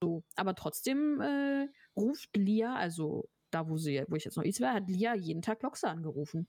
[0.03, 4.61] So, aber trotzdem äh, ruft Lia, also da, wo sie, wo ich jetzt noch IC
[4.61, 6.47] war, hat Lia jeden Tag Loxa angerufen.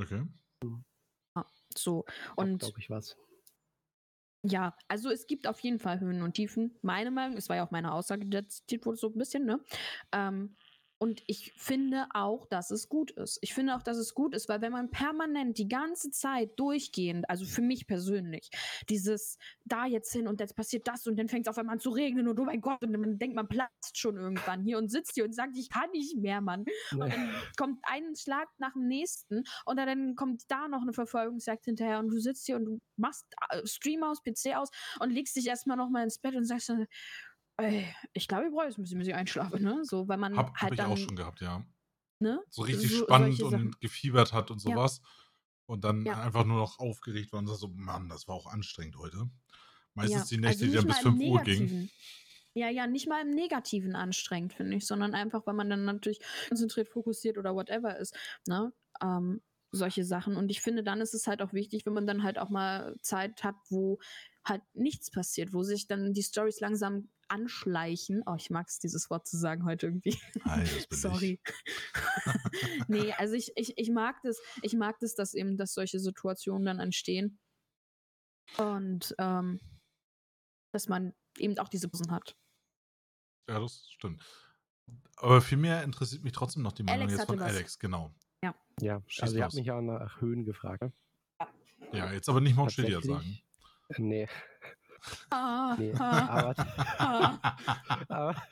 [0.00, 0.22] Okay.
[1.76, 2.04] So,
[2.36, 3.16] Und glaube ich was.
[4.42, 6.78] ja, also es gibt auf jeden Fall Höhen und Tiefen.
[6.82, 9.60] Meine Meinung, es war ja auch meine Aussage, die zitiert wurde so ein bisschen, ne?
[10.12, 10.56] Ähm,
[11.02, 13.38] und ich finde auch, dass es gut ist.
[13.40, 17.28] Ich finde auch, dass es gut ist, weil wenn man permanent die ganze Zeit durchgehend,
[17.30, 18.50] also für mich persönlich,
[18.90, 21.80] dieses da jetzt hin und jetzt passiert das und dann fängt es auf einmal an
[21.80, 24.90] zu regnen und oh mein Gott, und dann denkt man platzt schon irgendwann hier und
[24.90, 26.66] sitzt hier und sagt, ich kann nicht mehr, Mann.
[26.92, 31.64] Und dann kommt ein Schlag nach dem nächsten und dann kommt da noch eine Verfolgungsjagd
[31.64, 34.68] hinterher und du sitzt hier und du machst äh, Stream aus, PC aus
[35.00, 36.86] und legst dich erstmal nochmal ins Bett und sagst dann,
[38.12, 39.84] ich glaube, ich brauche jetzt ein bisschen, bis ich einschlafe, ne?
[39.84, 41.64] So, weil man Hab, hab halt ich dann, auch schon gehabt, ja.
[42.20, 42.40] ne?
[42.50, 44.76] So richtig So- spannend und gefiebert hat und Ja.
[44.76, 45.00] sowas.
[45.66, 46.14] Und dann Ja.
[46.24, 49.30] einfach nur noch aufgeregt war und so, Mann, das war auch anstrengend heute.
[49.94, 51.90] Meistens Ja, die Nächte, die nicht dann bis mal im 5 Uhr gingen.
[52.54, 56.20] Ja, ja, nicht mal im Negativen anstrengend, finde ich, sondern einfach, weil man dann natürlich
[56.48, 58.16] konzentriert, fokussiert oder whatever ist,
[58.46, 58.72] ne?
[59.02, 59.40] Ähm,
[59.72, 60.36] solche Sachen.
[60.36, 62.96] Und ich finde, dann ist es halt auch wichtig, wenn man dann halt auch mal
[63.02, 64.00] Zeit hat, wo
[64.44, 68.22] halt nichts passiert, wo sich dann die Stories langsam anschleichen.
[68.26, 70.18] Oh, ich mag es, dieses Wort zu sagen heute irgendwie.
[70.44, 71.40] Hi, Sorry.
[72.88, 76.66] nee, also ich, ich, ich mag das, ich mag das, dass eben, dass solche Situationen
[76.66, 77.38] dann entstehen.
[78.56, 79.60] Und ähm,
[80.72, 82.36] dass man eben auch diese Pausen hat.
[83.48, 84.22] Ja, das stimmt.
[85.16, 87.56] Aber vielmehr interessiert mich trotzdem noch die Meinung Alex jetzt von hatte was.
[87.56, 88.14] Alex, genau.
[88.80, 90.82] Ja, Schieß also ihr habt mich ja nach Höhen gefragt.
[90.82, 90.92] Ne?
[91.92, 93.24] Ja, jetzt aber nicht Mount Chiliad sagen.
[93.24, 93.40] Äh,
[93.98, 94.28] Nee,
[95.30, 95.92] Ah, nee.
[95.98, 96.54] ah, aber,
[96.98, 97.56] ah.
[98.08, 98.42] aber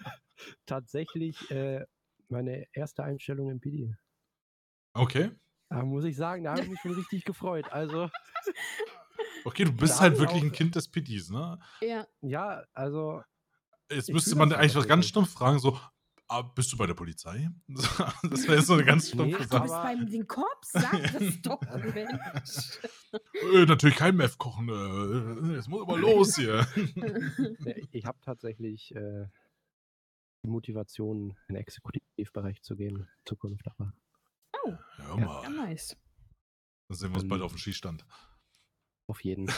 [0.66, 1.85] tatsächlich äh,
[2.29, 3.95] meine erste Einstellung im PD.
[4.95, 5.31] okay.
[5.70, 7.70] Da muss ich sagen, da habe ich mich schon richtig gefreut.
[7.70, 8.09] Also,
[9.45, 11.59] Okay, du bist halt wirklich ein auch- Kind des PDs, ne?
[11.83, 13.23] ja, ja, also,
[13.91, 15.79] Jetzt müsste man eigentlich was ganz stumpf fragen, so,
[16.29, 17.49] ah, bist du bei der Polizei?
[18.31, 19.63] Das wäre so eine ganz Nee, stumpfe du Sache.
[19.63, 22.81] bist aber- beim den Korps, sag das doch, Mensch.
[23.55, 24.69] Äh, natürlich kein Meth kochen.
[24.69, 26.67] Äh, es muss aber los hier.
[27.61, 29.27] nee, ich habe tatsächlich äh,
[30.45, 33.67] die Motivation, in den Exekutivbereich zu gehen, in Zukunft.
[33.67, 33.93] Aber
[34.65, 35.25] Oh, Hör Ja.
[35.27, 35.43] mal.
[35.45, 35.97] ja, nice.
[36.89, 38.05] Dann sehen wir uns bald auf dem Skistand.
[39.07, 39.49] auf jeden.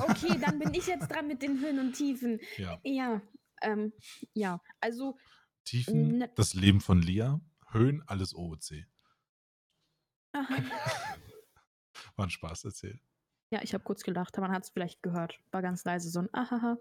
[0.00, 2.40] Okay, dann bin ich jetzt dran mit den Höhen und Tiefen.
[2.56, 2.78] Ja.
[2.84, 3.22] Ja,
[3.62, 3.92] ähm,
[4.34, 5.16] ja, also
[5.68, 7.40] Tiefen, Ne- das Leben von Lia.
[7.70, 8.86] Höhen, alles OOC.
[12.16, 13.00] War ein Spaß erzählt.
[13.50, 15.40] Ja, ich habe kurz gelacht, man hat es vielleicht gehört.
[15.52, 16.76] War ganz leise so ein Ahaha.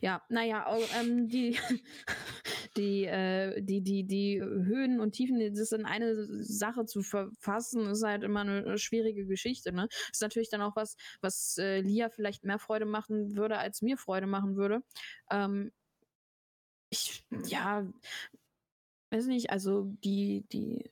[0.00, 1.56] Ja, naja, au- ähm, die,
[2.76, 8.02] die, äh, die, die, die Höhen und Tiefen, das in eine Sache zu verfassen, ist
[8.02, 9.70] halt immer eine schwierige Geschichte.
[9.72, 9.86] Ne?
[10.10, 13.96] Ist natürlich dann auch was, was äh, Lia vielleicht mehr Freude machen würde, als mir
[13.96, 14.82] Freude machen würde.
[15.30, 15.70] Ähm,
[17.44, 17.86] ja,
[19.10, 20.90] weiß nicht, also die, die,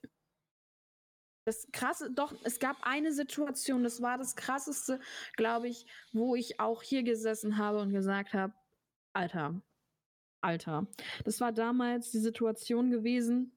[1.45, 4.99] das krasse, doch, es gab eine Situation, das war das krasseste,
[5.35, 8.53] glaube ich, wo ich auch hier gesessen habe und gesagt habe,
[9.13, 9.61] Alter,
[10.41, 10.87] Alter.
[11.25, 13.56] Das war damals die Situation gewesen,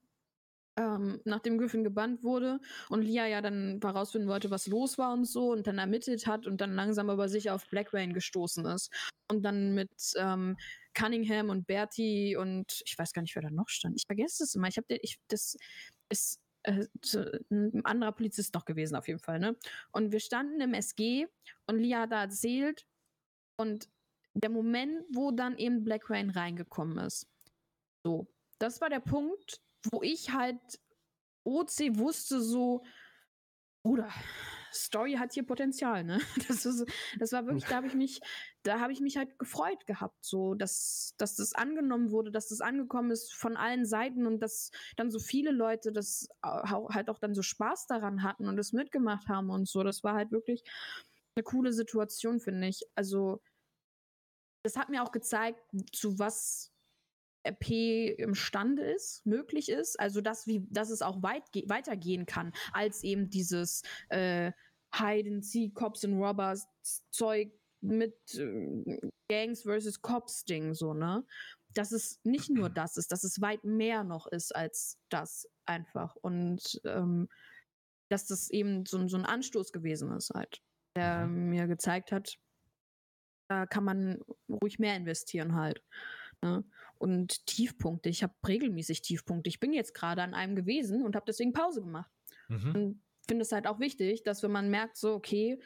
[0.77, 5.25] ähm, nachdem Griffin gebannt wurde und Lia ja dann herausfinden wollte, was los war und
[5.25, 8.91] so und dann ermittelt hat und dann langsam über sich auf Black Rain gestoßen ist.
[9.29, 10.57] Und dann mit ähm,
[10.93, 13.95] Cunningham und Bertie und ich weiß gar nicht, wer da noch stand.
[13.97, 14.67] Ich vergesse es immer.
[14.67, 14.87] Ich habe
[15.27, 15.57] das
[16.09, 16.85] ist äh,
[17.49, 19.55] ein anderer Polizist noch gewesen auf jeden Fall, ne?
[19.91, 21.27] Und wir standen im SG
[21.67, 22.85] und Lia da erzählt
[23.57, 23.89] und
[24.33, 27.27] der Moment, wo dann eben Black Rain reingekommen ist.
[28.03, 28.27] So,
[28.59, 29.61] das war der Punkt,
[29.91, 30.59] wo ich halt
[31.43, 32.83] OC wusste so,
[33.83, 34.09] Bruder,
[34.73, 36.19] Story hat hier Potenzial, ne?
[36.47, 36.85] Das, ist,
[37.19, 38.21] das war wirklich, da habe ich mich,
[38.63, 42.61] da habe ich mich halt gefreut gehabt, so, dass, dass das angenommen wurde, dass das
[42.61, 47.33] angekommen ist von allen Seiten und dass dann so viele Leute das halt auch dann
[47.33, 49.83] so Spaß daran hatten und das mitgemacht haben und so.
[49.83, 50.63] Das war halt wirklich
[51.35, 52.83] eine coole Situation, finde ich.
[52.95, 53.41] Also,
[54.63, 55.59] das hat mir auch gezeigt,
[55.91, 56.70] zu was
[57.43, 59.99] RP imstande ist, möglich ist.
[59.99, 64.51] Also, dass, wie, dass es auch weit ge- weitergehen kann, als eben dieses, äh,
[64.93, 66.67] Hide and Seek, Cops and Robbers
[67.11, 67.51] Zeug
[67.81, 68.99] mit äh,
[69.29, 71.25] Gangs versus Cops Ding, so, ne?
[71.73, 76.17] Dass es nicht nur das ist, dass es weit mehr noch ist als das einfach.
[76.17, 77.29] Und ähm,
[78.09, 80.61] dass das eben so, so ein Anstoß gewesen ist halt,
[80.97, 81.49] der Mhm.
[81.49, 82.37] mir gezeigt hat,
[83.47, 84.19] da kann man
[84.49, 85.81] ruhig mehr investieren halt.
[86.41, 86.65] Ne?
[87.01, 89.49] Und Tiefpunkte, ich habe regelmäßig Tiefpunkte.
[89.49, 92.11] Ich bin jetzt gerade an einem gewesen und habe deswegen Pause gemacht.
[92.47, 92.75] Mhm.
[92.75, 95.57] Und finde es halt auch wichtig, dass wenn man merkt, so, okay,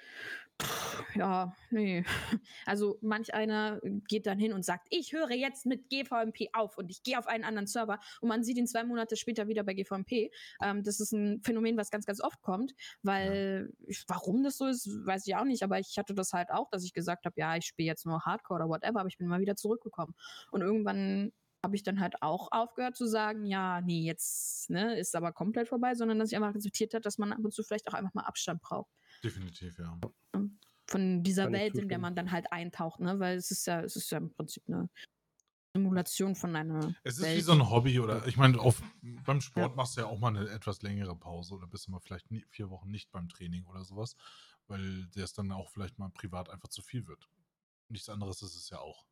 [1.16, 2.04] ja, nee.
[2.66, 6.90] Also manch einer geht dann hin und sagt, ich höre jetzt mit GVMP auf und
[6.90, 9.74] ich gehe auf einen anderen Server und man sieht ihn zwei Monate später wieder bei
[9.74, 10.32] GVMP.
[10.62, 14.68] Ähm, das ist ein Phänomen, was ganz, ganz oft kommt, weil ich, warum das so
[14.68, 17.36] ist, weiß ich auch nicht, aber ich hatte das halt auch, dass ich gesagt habe,
[17.38, 20.16] ja, ich spiele jetzt nur Hardcore oder whatever, aber ich bin mal wieder zurückgekommen.
[20.52, 21.32] Und irgendwann
[21.64, 25.68] habe ich dann halt auch aufgehört zu sagen, ja, nee, jetzt ne, ist aber komplett
[25.68, 28.14] vorbei, sondern dass ich einfach akzeptiert habe, dass man ab und zu vielleicht auch einfach
[28.14, 28.92] mal Abstand braucht
[29.26, 30.00] Definitiv, ja.
[30.88, 33.20] von dieser Kann Welt, in der man dann halt eintaucht, ne?
[33.20, 34.88] Weil es ist ja, es ist ja im Prinzip eine
[35.76, 37.38] Simulation von einer Es ist Welt.
[37.38, 38.82] wie so ein Hobby oder ich meine, auf,
[39.26, 42.00] beim Sport machst du ja auch mal eine etwas längere Pause oder bist du mal
[42.00, 44.16] vielleicht nie, vier Wochen nicht beim Training oder sowas,
[44.68, 47.28] weil der es dann auch vielleicht mal privat einfach zu viel wird.
[47.90, 49.06] Nichts anderes ist es ja auch.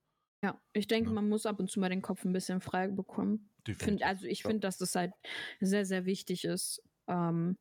[0.43, 1.15] Ja, ich denke, Ja.
[1.15, 3.49] man muss ab und zu mal den Kopf ein bisschen frei bekommen.
[3.65, 3.85] Definitiv.
[3.85, 4.49] Find, also ich Ja.
[4.49, 5.13] finde, dass das halt
[5.59, 6.81] sehr, sehr wichtig ist.
[7.07, 7.55] Ähm,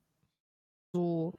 [0.94, 1.34] so,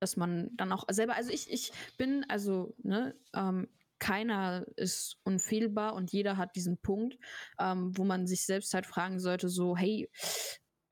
[0.00, 3.68] dass man dann auch selber, also ich, ich bin, also, ne, ähm,
[3.98, 7.18] keiner ist unfehlbar und jeder hat diesen Punkt,
[7.58, 10.08] ähm, wo man sich selbst halt fragen sollte, so, hey,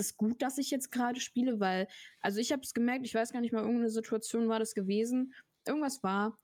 [0.01, 1.89] ist gut, dass ich jetzt gerade spiele, weil,
[2.21, 5.35] also ich habe es gemerkt, ich weiß gar nicht mal, irgendeine Situation war das gewesen,
[5.67, 6.39] irgendwas war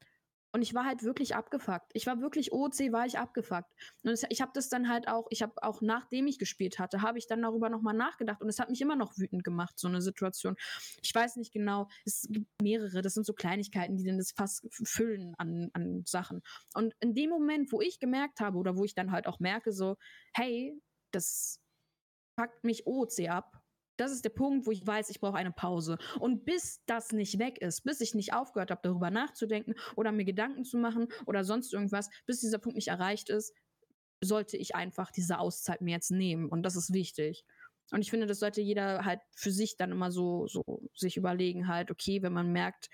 [0.55, 1.91] und ich war halt wirklich abgefuckt.
[1.95, 3.69] Ich war wirklich OC, war ich abgefuckt.
[4.05, 7.19] Und ich habe das dann halt auch, ich habe auch nachdem ich gespielt hatte, habe
[7.19, 10.01] ich dann darüber nochmal nachgedacht und es hat mich immer noch wütend gemacht, so eine
[10.01, 10.55] Situation.
[11.03, 14.65] Ich weiß nicht genau, es gibt mehrere, das sind so Kleinigkeiten, die dann das Fass
[14.71, 16.41] füllen an, an Sachen.
[16.75, 19.73] Und in dem Moment, wo ich gemerkt habe oder wo ich dann halt auch merke,
[19.73, 19.97] so,
[20.35, 21.59] hey, das
[22.37, 23.61] packt mich OC ab.
[23.97, 25.99] Das ist der Punkt, wo ich weiß, ich brauche eine Pause.
[26.19, 30.25] Und bis das nicht weg ist, bis ich nicht aufgehört habe, darüber nachzudenken oder mir
[30.25, 33.55] Gedanken zu machen oder sonst irgendwas, bis dieser Punkt nicht erreicht ist,
[34.23, 36.49] sollte ich einfach diese Auszeit mir jetzt nehmen.
[36.49, 37.45] Und das ist wichtig.
[37.91, 40.63] Und ich finde, das sollte jeder halt für sich dann immer so, so
[40.95, 42.89] sich überlegen, halt, okay, wenn man merkt,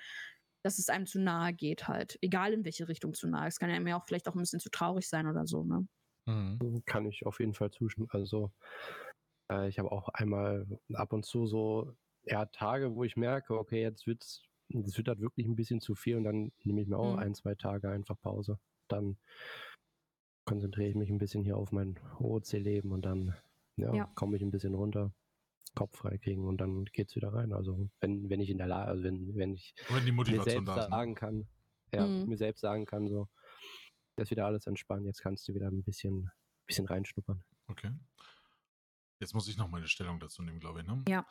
[0.63, 2.19] dass es einem zu nahe geht, halt.
[2.21, 3.49] Egal in welche Richtung zu nahe.
[3.49, 5.65] Es kann ja einem ja auch vielleicht auch ein bisschen zu traurig sein oder so,
[5.65, 5.87] ne?
[6.27, 6.83] Mhm.
[6.85, 8.09] Kann ich auf jeden Fall zustimmen.
[8.11, 8.53] Also
[9.51, 11.95] äh, ich habe auch einmal ab und zu so
[12.25, 15.95] ja, Tage, wo ich merke, okay, jetzt wird's, das wird halt wirklich ein bisschen zu
[15.95, 17.19] viel und dann nehme ich mir auch Mhm.
[17.19, 18.59] ein, zwei Tage einfach Pause.
[18.89, 19.19] Dann
[20.45, 23.35] konzentriere ich mich ein bisschen hier auf mein OC-Leben und dann
[23.77, 24.11] ja, Ja.
[24.15, 25.13] komme ich ein bisschen runter,
[25.75, 27.53] Kopf frei kriegen und dann geht's wieder rein.
[27.53, 30.75] Also wenn, wenn ich in der Lage, also wenn, wenn ich Wenn die mir selbst
[30.77, 30.87] ne?
[30.89, 31.49] sagen kann,
[31.93, 32.29] ja, Mhm.
[32.29, 33.29] mir selbst sagen kann, so,
[34.19, 36.31] jetzt wieder alles entspannen, jetzt kannst du wieder ein bisschen,
[36.67, 37.45] bisschen reinschnuppern.
[37.71, 37.91] Okay.
[39.21, 40.87] Jetzt muss ich noch meine Stellung dazu nehmen, glaube ich.
[40.87, 41.05] Ne?
[41.09, 41.27] Ja.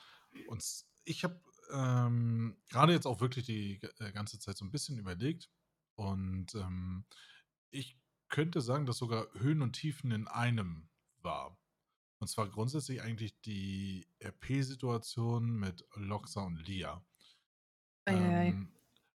[0.48, 0.64] Und
[1.04, 1.42] ich habe
[1.72, 5.50] ähm, gerade jetzt auch wirklich die äh, ganze Zeit so ein bisschen überlegt
[5.96, 7.06] und ähm,
[7.72, 8.00] ich
[8.30, 10.90] könnte sagen, dass sogar Höhen und Tiefen in einem
[11.22, 11.58] war.
[12.20, 17.04] Und zwar grundsätzlich eigentlich die RP-Situation mit Loxa und Lia.
[18.06, 18.72] Ähm,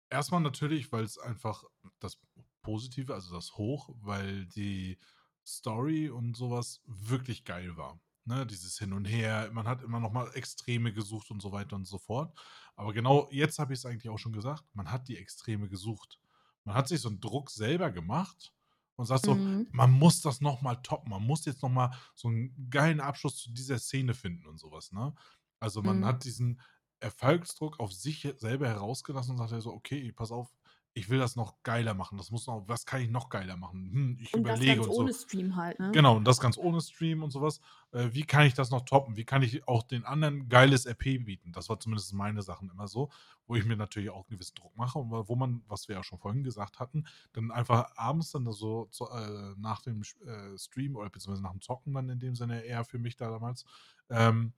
[0.10, 1.64] erstmal natürlich, weil es einfach
[1.99, 2.19] das
[2.61, 4.98] Positive, also das Hoch, weil die
[5.45, 7.99] Story und sowas wirklich geil war.
[8.32, 11.76] Ne, dieses Hin und Her, man hat immer noch mal Extreme gesucht und so weiter
[11.76, 12.40] und so fort.
[12.76, 16.20] Aber genau jetzt habe ich es eigentlich auch schon gesagt, man hat die Extreme gesucht.
[16.64, 18.53] Man hat sich so einen Druck selber gemacht
[18.95, 19.68] und sagt so, Mhm.
[19.72, 23.38] man muss das noch mal toppen, man muss jetzt noch mal so einen geilen Abschluss
[23.38, 24.91] zu dieser Szene finden und sowas.
[24.94, 25.14] Ne?
[25.60, 26.06] Also man Mhm.
[26.06, 26.62] hat diesen
[27.02, 30.49] Erfolgsdruck auf sich selber herausgelassen und sagt so, okay, pass auf,
[30.93, 32.18] ich will das noch geiler machen.
[32.18, 33.89] Das muss noch, was kann ich noch geiler machen?
[33.91, 35.01] Hm, ich Und das überlege ganz und so.
[35.01, 35.91] ohne Stream halt, ne?
[35.91, 37.61] Genau, und das ganz ohne Stream und sowas.
[37.91, 39.15] Äh, wie kann ich das noch toppen?
[39.15, 41.53] Wie kann ich auch den anderen geiles RP bieten?
[41.53, 43.09] Das war zumindest meine Sachen immer so,
[43.47, 46.03] wo ich mir natürlich auch einen gewissen Druck mache und wo man, was wir ja
[46.03, 50.97] schon vorhin gesagt hatten, dann einfach abends dann so zu, äh, nach dem äh, Stream
[50.97, 53.63] oder beziehungsweise nach dem Zocken dann in dem Sinne eher für mich da damals
[54.09, 54.53] ähm,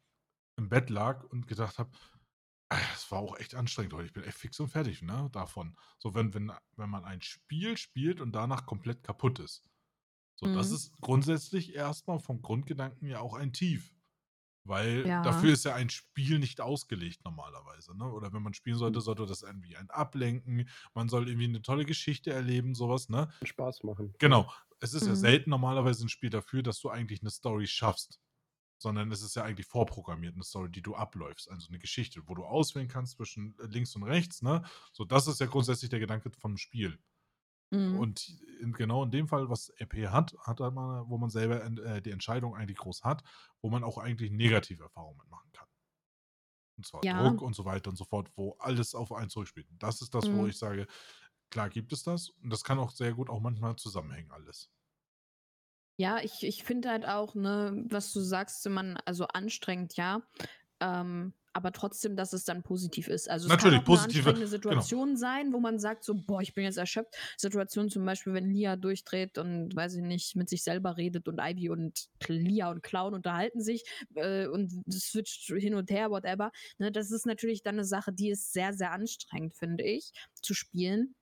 [0.55, 1.89] im Bett lag und gedacht habe,
[2.95, 4.06] es war auch echt anstrengend heute.
[4.06, 5.77] Ich bin echt fix und fertig, ne, davon.
[5.99, 9.69] So, wenn, wenn, wenn man ein Spiel spielt und danach komplett kaputt ist.
[10.35, 10.72] So, das Mhm.
[10.72, 13.95] ist grundsätzlich erstmal vom Grundgedanken ja auch ein Tief.
[14.65, 15.23] Weil Ja.
[15.23, 17.98] dafür ist ja ein Spiel nicht ausgelegt normalerweise.
[17.98, 18.11] Ne?
[18.11, 19.02] Oder wenn man spielen sollte, Mhm.
[19.02, 20.69] sollte das irgendwie ein Ablenken.
[20.94, 23.30] Man soll irgendwie eine tolle Geschichte erleben, sowas, ne?
[23.45, 24.15] Spaß machen.
[24.19, 24.52] Genau.
[24.80, 25.15] Es ist ja Mhm.
[25.15, 28.19] selten normalerweise ein Spiel dafür, dass du eigentlich eine Story schaffst.
[28.84, 32.35] Sondern es ist ja eigentlich vorprogrammiert, eine Story, die du abläufst, also eine Geschichte, wo
[32.35, 34.64] du auswählen kannst zwischen äh, links und rechts, ne?
[34.93, 36.99] So, das ist ja grundsätzlich der Gedanke vom Spiel.
[37.72, 37.97] Mhm.
[37.97, 38.30] Und
[38.61, 42.01] in, genau in dem Fall, was RP hat, hat halt man, wo man selber äh,
[42.01, 43.23] die Entscheidung eigentlich groß hat,
[43.61, 45.68] wo man auch eigentlich negative Erfahrungen machen kann.
[46.77, 47.14] Und zwar Ja.
[47.14, 49.68] Druck und so weiter und so fort, wo alles auf einen zurückspielt.
[49.80, 50.47] Das ist das, wo Mhm.
[50.47, 50.88] ich sage,
[51.51, 52.30] klar gibt es das.
[52.30, 54.72] Und das kann auch sehr gut auch manchmal zusammenhängen, alles.
[55.98, 60.22] Ja, ich, ich finde halt auch, ne, was du sagst, man, also anstrengend, ja.
[60.80, 63.30] Ähm, aber trotzdem, dass es dann positiv ist.
[63.30, 66.41] Also es Natürlich, kann auch positive- eine anstrengende Situation sein, wo man sagt so, boah,
[66.41, 67.15] ich bin jetzt erschöpft.
[67.38, 71.40] Situation zum Beispiel, wenn Lia durchdreht und, weiß ich nicht, mit sich selber redet und
[71.40, 73.84] Ivy und Lia und Clown unterhalten sich
[74.15, 76.52] äh, und switcht hin und her, whatever.
[76.80, 80.56] Ne, das ist natürlich dann eine Sache, die ist sehr, sehr anstrengend, finde ich, zu
[80.56, 81.14] spielen.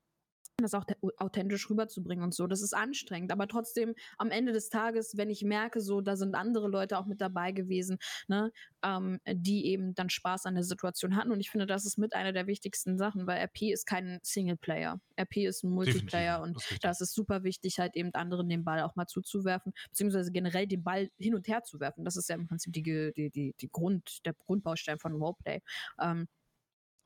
[0.63, 0.85] Das auch
[1.17, 2.47] authentisch rüberzubringen und so.
[2.47, 6.35] Das ist anstrengend, aber trotzdem am Ende des Tages, wenn ich merke, so, da sind
[6.35, 7.97] andere Leute auch mit dabei gewesen,
[8.27, 8.51] ne,
[8.83, 11.31] ähm, die eben dann Spaß an der Situation hatten.
[11.31, 14.99] Und ich finde, das ist mit einer der wichtigsten Sachen, weil RP ist kein Singleplayer.
[15.19, 18.49] RP ist ein Multiplayer Definitiv, und das ist das ist super wichtig, halt eben anderen
[18.49, 22.05] den Ball auch mal zuzuwerfen, beziehungsweise generell den Ball hin und her zu werfen.
[22.05, 25.61] Das ist ja im Prinzip die, die, die, die Grund, der Grundbaustein von Roleplay.
[25.99, 26.27] Ähm,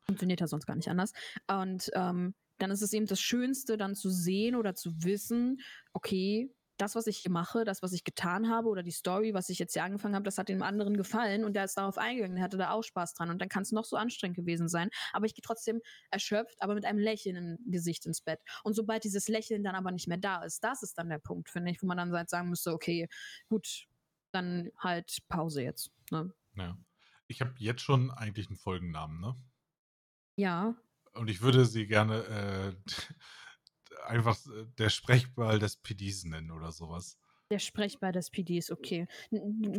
[0.05, 1.13] funktioniert ja sonst gar nicht anders.
[1.47, 5.61] Und ähm, dann ist es eben das Schönste, dann zu sehen oder zu wissen,
[5.93, 9.49] okay, das, was ich hier mache, das, was ich getan habe oder die Story, was
[9.49, 12.35] ich jetzt hier angefangen habe, das hat dem anderen gefallen und der ist darauf eingegangen,
[12.35, 14.89] der hatte da auch Spaß dran und dann kann es noch so anstrengend gewesen sein,
[15.13, 18.39] aber ich gehe trotzdem erschöpft, aber mit einem Lächeln im Gesicht ins Bett.
[18.63, 21.49] Und sobald dieses Lächeln dann aber nicht mehr da ist, das ist dann der Punkt,
[21.49, 23.07] finde ich, wo man dann halt sagen müsste, okay,
[23.47, 23.87] gut,
[24.31, 25.91] dann halt Pause jetzt.
[26.11, 26.33] Ne?
[26.55, 26.77] Ja.
[27.27, 29.35] Ich habe jetzt schon eigentlich einen Folgennamen, ne?
[30.37, 30.75] Ja,
[31.15, 32.75] Und ich würde sie gerne äh,
[34.05, 37.17] einfach äh, der Sprechball des PDs nennen oder sowas.
[37.51, 39.07] Der Sprechball des PDs, okay.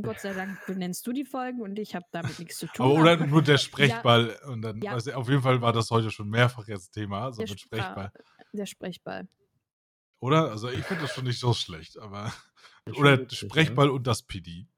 [0.03, 2.87] Gott sei Dank benennst du die Folgen und ich habe damit nichts zu tun.
[2.87, 4.39] Aber oder nur der Sprechball.
[4.47, 4.97] Und dann, Ja.
[4.97, 7.65] ich, auf jeden Fall war das heute schon mehrfach jetzt Thema, so Der mit Spra-
[7.65, 8.13] Sprechball.
[8.53, 9.29] Der Sprechball.
[10.21, 10.51] Oder?
[10.51, 12.33] Also ich finde das schon nicht so schlecht, aber.
[12.97, 13.93] Oder Sprechball ja.
[13.93, 14.69] und das PD.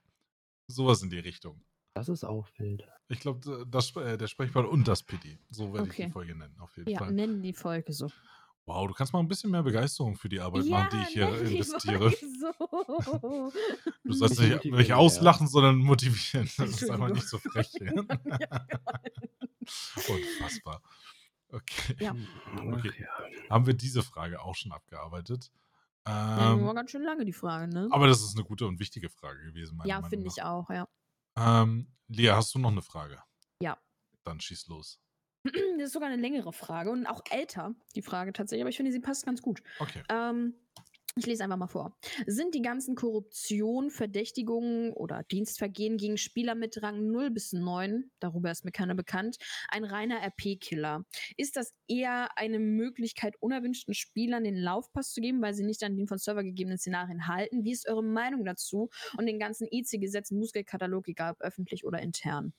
[0.66, 1.62] Sowas in die Richtung.
[1.94, 2.86] Das ist auch wild.
[3.09, 5.39] Ich glaube, das, äh, der Sprechball und das PD.
[5.51, 6.06] So werde ich Okay.
[6.06, 7.12] die Folge nennen, auf jeden Ja, Fall.
[7.12, 8.10] nennen die Folge so.
[8.66, 11.30] Wow, du kannst mal ein bisschen mehr Begeisterung für die Arbeit machen, die ich hier
[11.30, 12.10] nenn die investiere.
[12.10, 13.51] Folge So.
[14.05, 14.97] Du sollst Bisschen nicht, nicht motivieren, ja.
[14.97, 16.51] auslachen, sondern motivieren.
[16.59, 17.70] Das ist einfach nicht so frech.
[20.09, 20.82] Unfassbar.
[21.51, 21.97] Okay.
[22.01, 22.14] Ja.
[22.56, 22.93] Okay.
[23.01, 23.09] Ja.
[23.51, 25.51] Haben wir diese Frage auch schon abgearbeitet?
[26.06, 27.89] Ja, Ähm, war ganz schön lange die Frage, ne?
[27.90, 29.76] aber das ist eine gute und wichtige Frage gewesen.
[29.78, 30.86] meiner Ja, finde ich auch, ja.
[31.39, 33.23] Ähm, Lea, hast du noch eine Frage?
[33.62, 33.78] Ja.
[34.24, 35.01] Dann schieß los.
[35.44, 38.93] Das ist sogar eine längere Frage und auch älter, die Frage tatsächlich, aber ich finde,
[38.93, 39.62] sie passt ganz gut.
[39.78, 40.02] Okay.
[40.09, 40.55] Ähm,
[41.19, 41.97] ich lese einfach mal vor.
[42.27, 48.51] Sind die ganzen Korruption, Verdächtigungen oder Dienstvergehen gegen Spieler mit Rang 0 bis 9, darüber
[48.51, 49.39] ist mir keiner bekannt,
[49.69, 51.05] ein reiner RP-Killer?
[51.36, 55.97] Ist das eher eine Möglichkeit, unerwünschten Spielern den Laufpass zu geben, weil sie nicht an
[55.97, 57.65] den von Server gegebenen Szenarien halten?
[57.65, 62.53] Wie ist eure Meinung dazu und den ganzen IC-Gesetzen, Bußgeldkatalog, egal ob öffentlich oder intern?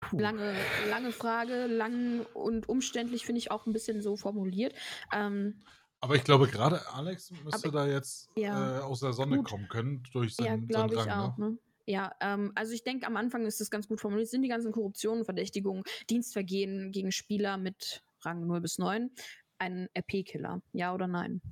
[0.00, 0.18] Puh.
[0.18, 0.54] Lange,
[0.88, 4.74] lange Frage, lang und umständlich finde ich auch ein bisschen so formuliert.
[5.12, 5.62] Ähm,
[6.02, 9.46] Aber ich glaube, gerade Alex müsste Aber- da jetzt ja, äh, aus der Sonne gut.
[9.48, 11.20] kommen können durch ja, seinen, seinen glaube ich Rang.
[11.32, 11.36] auch.
[11.36, 11.50] Ne?
[11.50, 11.58] Ne?
[11.86, 14.28] Ja, ähm, also ich denke, am Anfang ist das ganz gut formuliert.
[14.28, 19.10] Sind die ganzen Korruptionen, Verdächtigungen, Dienstvergehen gegen Spieler mit Rang 0 bis 9
[19.58, 20.62] ein RP-Killer?
[20.72, 21.42] Ja oder nein?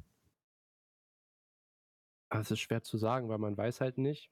[2.31, 4.31] Aber es ist schwer zu sagen, weil man weiß halt nicht,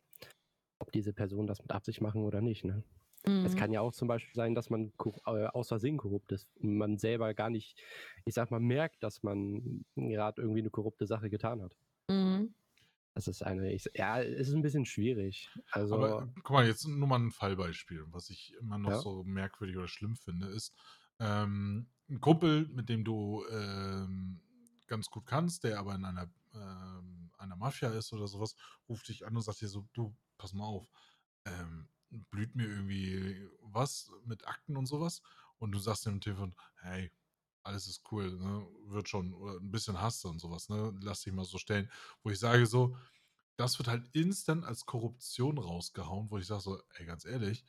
[0.78, 2.64] ob diese Personen das mit Absicht machen oder nicht.
[2.64, 2.82] Ne?
[3.42, 3.56] Es Mhm.
[3.56, 4.92] kann ja auch zum Beispiel sein, dass man
[5.26, 7.80] äh, aus Versehen korrupt ist und man selber gar nicht,
[8.24, 11.76] ich sag mal, merkt, dass man gerade irgendwie eine korrupte Sache getan hat.
[12.10, 12.54] Mhm.
[13.14, 15.50] Das ist eine, ich, ja, es ist ein bisschen schwierig.
[15.70, 18.04] Also, Aber guck mal, jetzt nur mal ein Fallbeispiel.
[18.08, 18.96] Was ich immer noch Ja.
[18.96, 20.74] so merkwürdig oder schlimm finde, ist
[21.20, 24.42] ähm, ein Kumpel, mit dem du ähm,
[24.86, 28.54] ganz gut kannst, der aber in einer, ähm, einer Mafia ist oder sowas,
[28.88, 30.90] ruft dich an und sagt dir so, du, pass mal auf,
[31.44, 35.22] ähm, blüht mir irgendwie was mit Akten und sowas
[35.58, 37.10] und du sagst am Telefon, hey,
[37.62, 38.66] alles ist cool, ne?
[38.86, 40.92] wird schon, oder ein bisschen hast du und sowas, ne?
[41.02, 41.90] lass dich mal so stellen,
[42.22, 42.96] wo ich sage so,
[43.56, 47.64] das wird halt instant als Korruption rausgehauen, wo ich sage so, ey, ganz ehrlich,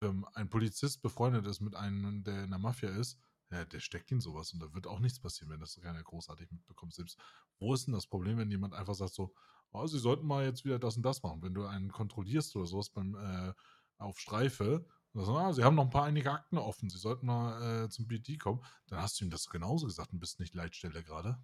[0.00, 3.18] wenn ein Polizist befreundet ist mit einem, der in der Mafia ist,
[3.50, 6.50] ja, der steckt in sowas und da wird auch nichts passieren, wenn das keiner großartig
[6.50, 6.94] mitbekommt.
[6.94, 7.18] Selbst,
[7.58, 9.34] wo ist denn das Problem, wenn jemand einfach sagt so,
[9.76, 11.42] oh, sie sollten mal jetzt wieder das und das machen.
[11.42, 13.52] Wenn du einen kontrollierst oder sowas beim, äh,
[13.98, 17.84] auf Streife, sagst, ah, sie haben noch ein paar einige Akten offen, sie sollten mal
[17.84, 21.02] äh, zum BD kommen, dann hast du ihm das genauso gesagt und bist nicht Leitstelle
[21.02, 21.38] gerade.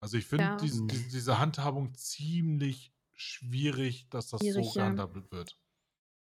[0.00, 0.56] Also ich finde Ja.
[0.56, 4.84] diese, diese, diese Handhabung ziemlich schwierig, dass das Schwierig, so ja.
[4.90, 5.58] gehandhabt wird.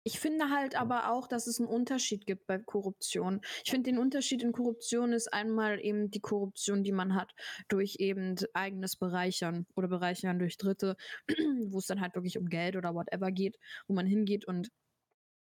[0.09, 3.43] Ich finde halt aber auch, dass es einen Unterschied gibt bei Korruption.
[3.63, 7.35] Ich finde, den Unterschied in Korruption ist einmal eben die Korruption, die man hat
[7.69, 10.97] durch eben eigenes Bereichern oder Bereichern durch Dritte,
[11.69, 14.71] wo es dann halt wirklich um Geld oder whatever geht, wo man hingeht und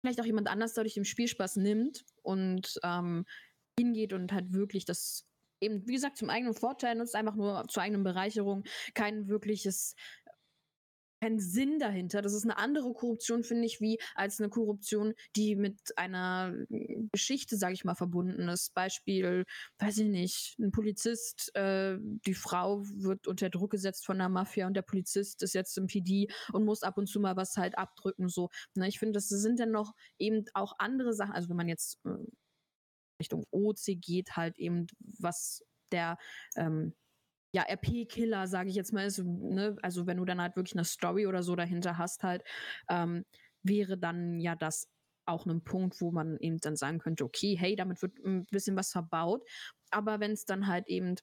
[0.01, 3.27] vielleicht auch jemand anders dadurch den Spielspaß nimmt und ähm,
[3.79, 5.27] hingeht und halt wirklich das
[5.61, 8.63] eben, wie gesagt, zum eigenen Vorteil nutzt, einfach nur zur eigenen Bereicherung,
[8.95, 9.93] kein wirkliches
[11.21, 12.21] keinen Sinn dahinter.
[12.21, 16.97] Das ist eine andere Korruption, finde ich, wie als eine Korruption, die mit einer äh,
[17.11, 18.73] Geschichte, sage ich mal, verbunden ist.
[18.73, 19.45] Beispiel,
[19.79, 24.67] weiß ich nicht, ein Polizist, äh, die Frau wird unter Druck gesetzt von der Mafia
[24.67, 27.77] und der Polizist ist jetzt im PD und muss ab und zu mal was halt
[27.77, 28.29] abdrücken.
[28.29, 31.33] So, ne, ich finde, das sind dann noch eben auch andere Sachen.
[31.33, 32.09] Also wenn man jetzt äh,
[33.19, 36.17] Richtung OC geht, halt eben was der
[36.55, 36.93] ähm,
[37.55, 39.77] ja, RP-Killer, sage ich jetzt mal, ist, ne?
[39.81, 42.43] also wenn du dann halt wirklich eine Story oder so dahinter hast, halt,
[42.89, 43.23] ähm,
[43.63, 44.89] wäre dann ja das
[45.25, 48.75] auch ein Punkt, wo man eben dann sagen könnte, okay, hey, damit wird ein bisschen
[48.75, 49.41] was verbaut.
[49.89, 51.15] Aber wenn es dann halt eben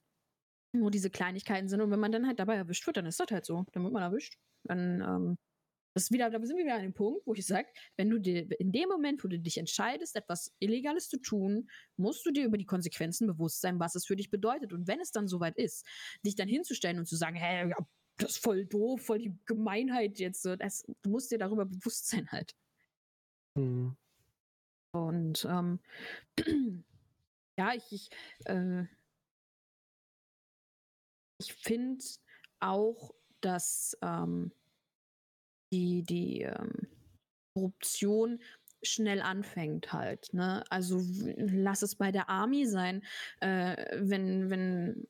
[0.73, 3.27] nur diese Kleinigkeiten sind und wenn man dann halt dabei erwischt wird, dann ist das
[3.29, 3.63] halt so.
[3.71, 4.33] Dann wird man erwischt.
[4.63, 5.37] Dann ähm,
[5.93, 7.67] das ist wieder, da sind wir wieder an dem Punkt, wo ich sage,
[7.97, 12.25] wenn du dir in dem Moment, wo du dich entscheidest, etwas Illegales zu tun, musst
[12.25, 14.73] du dir über die Konsequenzen bewusst sein, was es für dich bedeutet.
[14.73, 15.85] Und wenn es dann soweit ist,
[16.25, 17.77] dich dann hinzustellen und zu sagen, hey, ja,
[18.17, 22.27] das ist voll doof, voll die Gemeinheit jetzt, das, du musst dir darüber bewusst sein
[22.31, 22.55] halt.
[23.55, 23.95] Mhm.
[24.95, 25.79] Und ähm,
[27.57, 28.09] ja, ich, ich,
[28.45, 28.85] äh,
[31.39, 32.03] ich finde
[32.59, 34.51] auch, dass ähm,
[35.73, 36.87] die, die ähm,
[37.55, 38.39] Korruption
[38.83, 40.33] schnell anfängt halt.
[40.33, 40.63] Ne?
[40.69, 41.01] Also
[41.37, 43.03] lass es bei der Army sein,
[43.39, 45.07] äh, wenn, wenn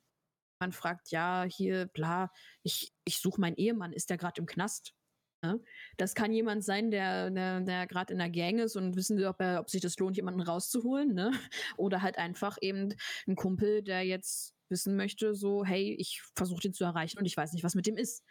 [0.60, 2.30] man fragt, ja, hier, bla,
[2.62, 4.94] ich, ich suche meinen Ehemann, ist der gerade im Knast?
[5.42, 5.60] Ne?
[5.98, 9.26] Das kann jemand sein, der, der, der gerade in der Gang ist und wissen will,
[9.26, 11.12] ob, er, ob sich das lohnt, jemanden rauszuholen.
[11.12, 11.32] Ne?
[11.76, 12.94] Oder halt einfach eben
[13.26, 17.36] ein Kumpel, der jetzt wissen möchte, so, hey, ich versuche den zu erreichen und ich
[17.36, 18.24] weiß nicht, was mit dem ist.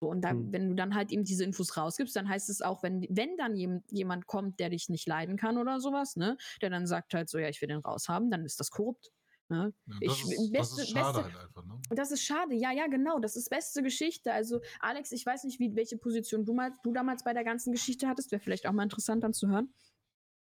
[0.00, 0.52] Und dann, Hm.
[0.52, 3.56] wenn du dann halt eben diese Infos rausgibst, dann heißt es auch, wenn, wenn dann
[3.56, 7.28] jem, jemand kommt, der dich nicht leiden kann oder sowas, ne, der dann sagt halt
[7.28, 9.10] so, ja, ich will den raushaben, dann ist das korrupt.
[9.50, 9.72] Ne?
[9.86, 11.80] Ja, Ich- das, ist, das beste- ist schade beste- halt einfach, ne?
[11.88, 12.54] Und das ist schade.
[12.54, 13.18] Ja, ja, genau.
[13.18, 14.30] Das ist beste Geschichte.
[14.32, 17.72] Also, Alex, ich weiß nicht, wie, welche Position du, mal, du damals bei der ganzen
[17.72, 18.30] Geschichte hattest.
[18.30, 19.72] Wäre vielleicht auch mal interessant dann zu hören.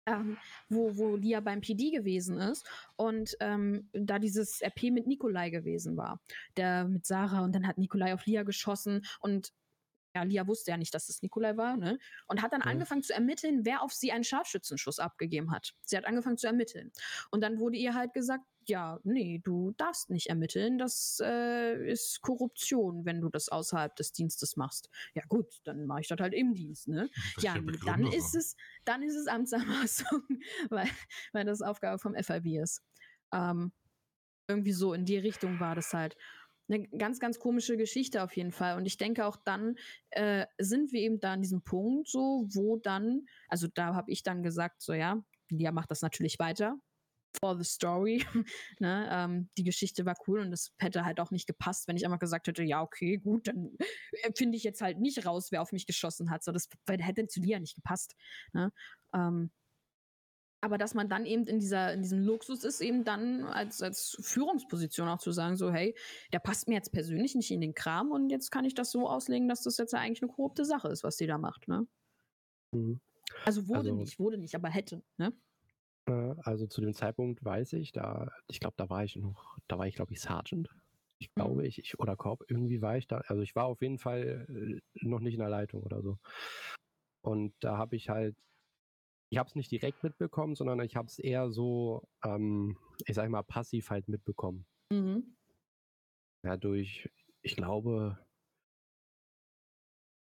[0.07, 0.37] Ähm,
[0.69, 2.67] wo, wo Lia beim PD gewesen ist
[2.97, 6.21] und ähm, da dieses RP mit Nikolai gewesen war.
[6.57, 9.53] Der mit Sarah und dann hat Nikolai auf Lia geschossen und
[10.15, 11.99] ja, Lia wusste ja nicht, dass es Nikolai war, ne?
[12.27, 12.69] Und hat dann Mhm.
[12.69, 15.73] angefangen zu ermitteln, wer auf sie einen Scharfschützenschuss abgegeben hat.
[15.87, 16.93] Sie hat angefangen zu ermitteln.
[17.31, 22.21] Und dann wurde ihr halt gesagt, ja, nee, du darfst nicht ermitteln, das äh, ist
[22.23, 24.91] Korruption, wenn du das außerhalb des Dienstes machst.
[25.15, 27.09] Ja gut, dann mache ich das halt im Dienst, ne?
[27.39, 30.23] Ja, nee, dann ist es, dann ist es Amtsanmaßung,
[30.71, 30.89] weil,
[31.33, 32.83] weil das Aufgabe vom FIB ist.
[33.33, 33.73] Ähm,
[34.49, 36.17] irgendwie so in die Richtung war das halt.
[36.69, 38.77] Eine ganz, ganz komische Geschichte auf jeden Fall.
[38.77, 39.77] Und ich denke auch dann
[40.11, 44.23] äh, sind wir eben da an diesem Punkt so, wo dann, also da habe ich
[44.23, 46.79] dann gesagt, so ja, Lia macht das natürlich weiter.
[47.41, 48.25] For the story.
[48.79, 52.05] ne, ähm, die Geschichte war cool und es hätte halt auch nicht gepasst, wenn ich
[52.05, 53.77] einfach gesagt hätte, ja, okay, gut, dann
[54.37, 56.45] finde ich jetzt halt nicht raus, wer auf mich geschossen hat.
[56.45, 58.15] So, das hätte zu Lia nicht gepasst.
[58.53, 58.73] Ne?
[59.15, 59.51] Ähm,
[60.65, 64.17] aber dass man dann eben in dieser, in diesem Luxus ist, eben dann als, als
[64.21, 65.97] Führungsposition auch zu sagen, so, hey,
[66.33, 69.09] der passt mir jetzt persönlich nicht in den Kram und jetzt kann ich das so
[69.09, 71.89] auslegen, dass das jetzt ja eigentlich eine korrupte Sache ist, was die da macht, ne?
[72.73, 73.01] Mhm.
[73.45, 75.33] Also wurde Also- nicht, wurde nicht, aber hätte, ne?
[76.07, 79.79] Äh, Also zu dem Zeitpunkt weiß ich, da, ich glaube, da war ich noch, da
[79.79, 80.69] war ich, glaube ich, Sergeant.
[81.19, 83.19] Ich glaube, ich, ich, oder Korb, irgendwie war ich da.
[83.29, 86.19] Also ich war auf jeden Fall äh, noch nicht in der Leitung oder so.
[87.25, 88.37] Und da habe ich halt,
[89.31, 92.77] ich habe es nicht direkt mitbekommen, sondern ich habe es eher so, ähm,
[93.07, 94.67] ich sag mal, passiv halt mitbekommen.
[94.91, 95.37] Mhm.
[96.45, 97.09] Ja, durch,
[97.43, 98.19] ich glaube,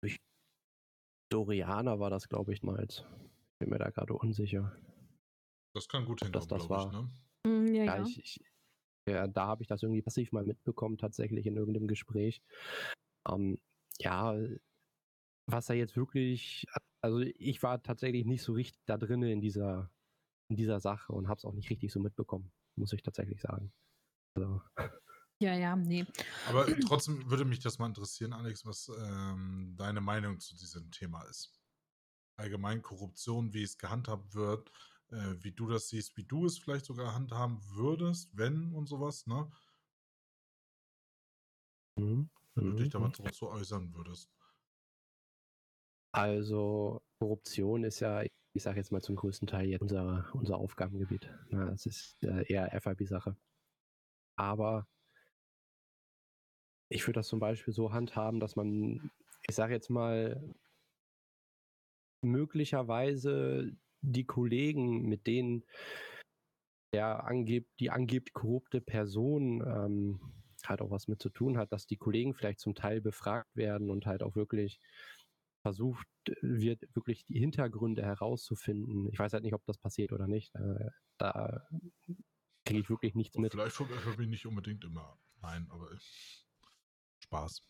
[0.03, 0.19] durch
[1.31, 2.85] Doriana war das, glaube ich, mal.
[2.89, 3.03] Ich
[3.59, 4.77] bin mir da gerade unsicher.
[5.75, 7.03] Das kann gut hinkommen, das das glaube ich, war.
[7.03, 7.11] ne?
[7.47, 8.03] Mm, Ja, Ja, ja.
[8.03, 8.41] ich, ich,
[9.09, 12.43] ja, da habe ich das irgendwie passiv mal mitbekommen, tatsächlich in irgendeinem Gespräch.
[13.29, 13.59] Ähm,
[13.99, 14.37] ja,
[15.47, 16.67] was da jetzt wirklich,
[17.03, 19.91] also ich war tatsächlich nicht so richtig da drin in dieser,
[20.49, 23.73] in dieser Sache und habe es auch nicht richtig so mitbekommen, muss ich tatsächlich sagen.
[24.37, 24.63] Also,
[25.43, 26.05] Ja, ja, nee.
[26.49, 31.23] Aber trotzdem würde mich das mal interessieren, Alex, was ähm, deine Meinung zu diesem Thema
[31.23, 31.59] ist.
[32.37, 34.71] Allgemein Korruption, wie es gehandhabt wird,
[35.13, 39.27] äh, wie du das siehst, wie du es vielleicht sogar handhaben würdest, wenn und sowas,
[39.27, 39.51] ne?
[41.97, 44.31] mhm, Wenn du dich da mal so, so äußern würdest.
[46.13, 51.31] Also Korruption ist ja, ich sage jetzt mal zum größten Teil jetzt unser, unser Aufgabengebiet.
[51.51, 53.37] Na, es ist äh, eher FIB-Sache.
[54.37, 54.87] Aber
[56.89, 59.11] ich würde das zum Beispiel so handhaben, dass man,
[59.49, 60.55] ich sage jetzt mal,
[62.23, 65.65] möglicherweise die Kollegen, mit denen
[66.93, 70.21] der angebt, die angeblich korrupte Person ähm,
[70.67, 73.91] halt auch was mit zu tun hat, dass die Kollegen vielleicht zum Teil befragt werden
[73.91, 74.81] und halt auch wirklich
[75.63, 76.07] versucht
[76.41, 79.09] wird, wirklich die Hintergründe herauszufinden.
[79.13, 80.55] Ich weiß halt nicht, ob das passiert oder nicht.
[80.55, 81.67] Äh, da
[82.65, 83.53] kriege ich wirklich nichts mit.
[83.53, 85.19] Vielleicht vom FFB nicht unbedingt immer.
[85.43, 85.91] Nein, aber
[87.21, 87.63] Spaß.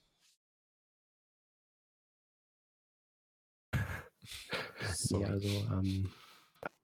[5.11, 6.11] Ja, also ähm,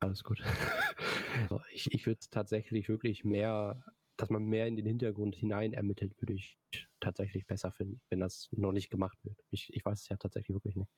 [0.00, 0.40] alles gut.
[1.42, 3.82] also ich ich würde es tatsächlich wirklich mehr,
[4.16, 6.58] dass man mehr in den Hintergrund hinein ermittelt, würde ich
[7.00, 9.38] tatsächlich besser finden, wenn das noch nicht gemacht wird.
[9.50, 10.90] Ich, ich weiß es ja tatsächlich wirklich nicht.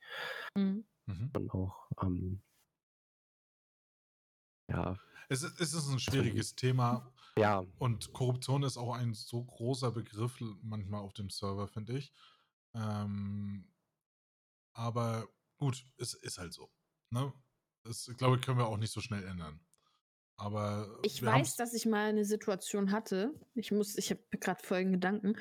[0.55, 0.85] Mhm.
[1.05, 1.31] Mhm.
[1.35, 2.41] Und auch, ähm,
[4.69, 4.97] ja,
[5.29, 9.91] Es, ist- es ist ein schwieriges Thema ja, und Korruption ist auch ein so großer
[9.91, 12.13] Begriff manchmal auf dem Server, finde ich.
[12.73, 13.71] Ähm,
[14.73, 15.27] aber
[15.59, 16.69] gut, es ist halt so.
[17.11, 17.31] Ne?
[17.83, 19.59] Das, glaube ich, können wir auch nicht so schnell ändern.
[20.37, 23.33] Aber Ich weiß, haben's- dass ich mal eine Situation hatte.
[23.55, 25.35] Ich muss, ich habe gerade folgenden Gedanken,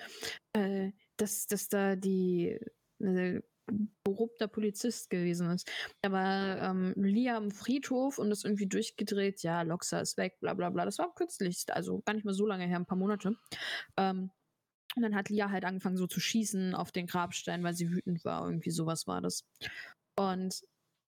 [0.54, 2.58] äh, dass, dass da die
[3.00, 3.40] äh,
[4.04, 5.70] korrupter Polizist gewesen ist.
[6.02, 9.42] Da war ähm, Lia am Friedhof und ist irgendwie durchgedreht.
[9.42, 10.84] Ja, Loxa ist weg, bla bla bla.
[10.84, 13.36] Das war kürzlich, also gar nicht mal so lange her, ein paar Monate.
[13.96, 14.30] Ähm,
[14.96, 18.24] und dann hat Lia halt angefangen so zu schießen auf den Grabstein, weil sie wütend
[18.24, 18.46] war.
[18.46, 19.44] Irgendwie sowas war das.
[20.18, 20.62] Und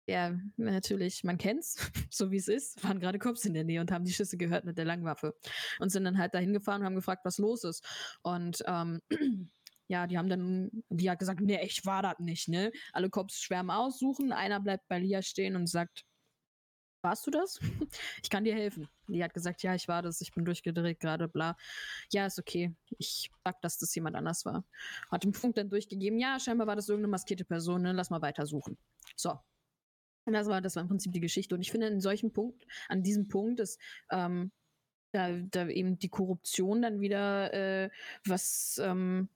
[0.09, 1.77] ja, natürlich, man kennt's,
[2.11, 4.65] so wie es ist, waren gerade Cops in der Nähe und haben die Schüsse gehört
[4.65, 5.35] mit der Langwaffe
[5.79, 7.85] und sind dann halt dahin gefahren und haben gefragt, was los ist.
[8.23, 9.01] Und ähm,
[9.89, 12.73] ja, die haben dann, die hat gesagt, nee, ich war das nicht, ne?
[12.93, 16.05] Alle Cops schwärmen aussuchen, einer bleibt bei Lia stehen und sagt,
[17.03, 17.61] warst du das?
[18.23, 18.89] Ich kann dir helfen.
[19.07, 21.57] Die hat gesagt, ja, ich war das, ich bin durchgedreht gerade, bla.
[22.13, 22.75] Ja, ist okay.
[22.99, 24.65] Ich sag, dass das jemand anders war.
[25.11, 27.93] Hat dem Funk dann durchgegeben, ja, scheinbar war das irgendeine maskierte Person, ne?
[27.93, 28.77] Lass mal weiter suchen.
[29.17, 29.39] So.
[30.25, 31.55] Und das war, das war im Prinzip die Geschichte.
[31.55, 33.81] Und ich finde, in solchen Punkt, an diesem Punkt ist
[34.11, 34.53] ähm,
[35.13, 37.91] da, da eben die Korruption dann wieder äh,
[38.27, 39.29] was, ähm,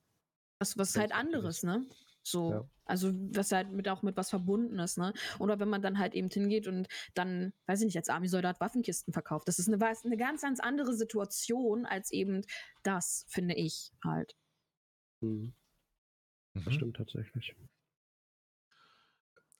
[0.59, 1.87] was, was halt anderes, ne?
[2.23, 2.51] So.
[2.53, 2.69] Ja.
[2.85, 5.13] Also, was halt mit auch mit was verbunden ist, ne?
[5.39, 9.13] Oder wenn man dann halt eben hingeht und dann, weiß ich nicht, als Army-Soldat Waffenkisten
[9.13, 9.49] verkauft.
[9.49, 12.43] Das ist eine, eine ganz, ganz andere Situation als eben
[12.83, 14.35] das, finde ich halt.
[15.23, 15.53] hm,
[16.55, 16.71] das Mhm.
[16.75, 17.55] stimmt tatsächlich.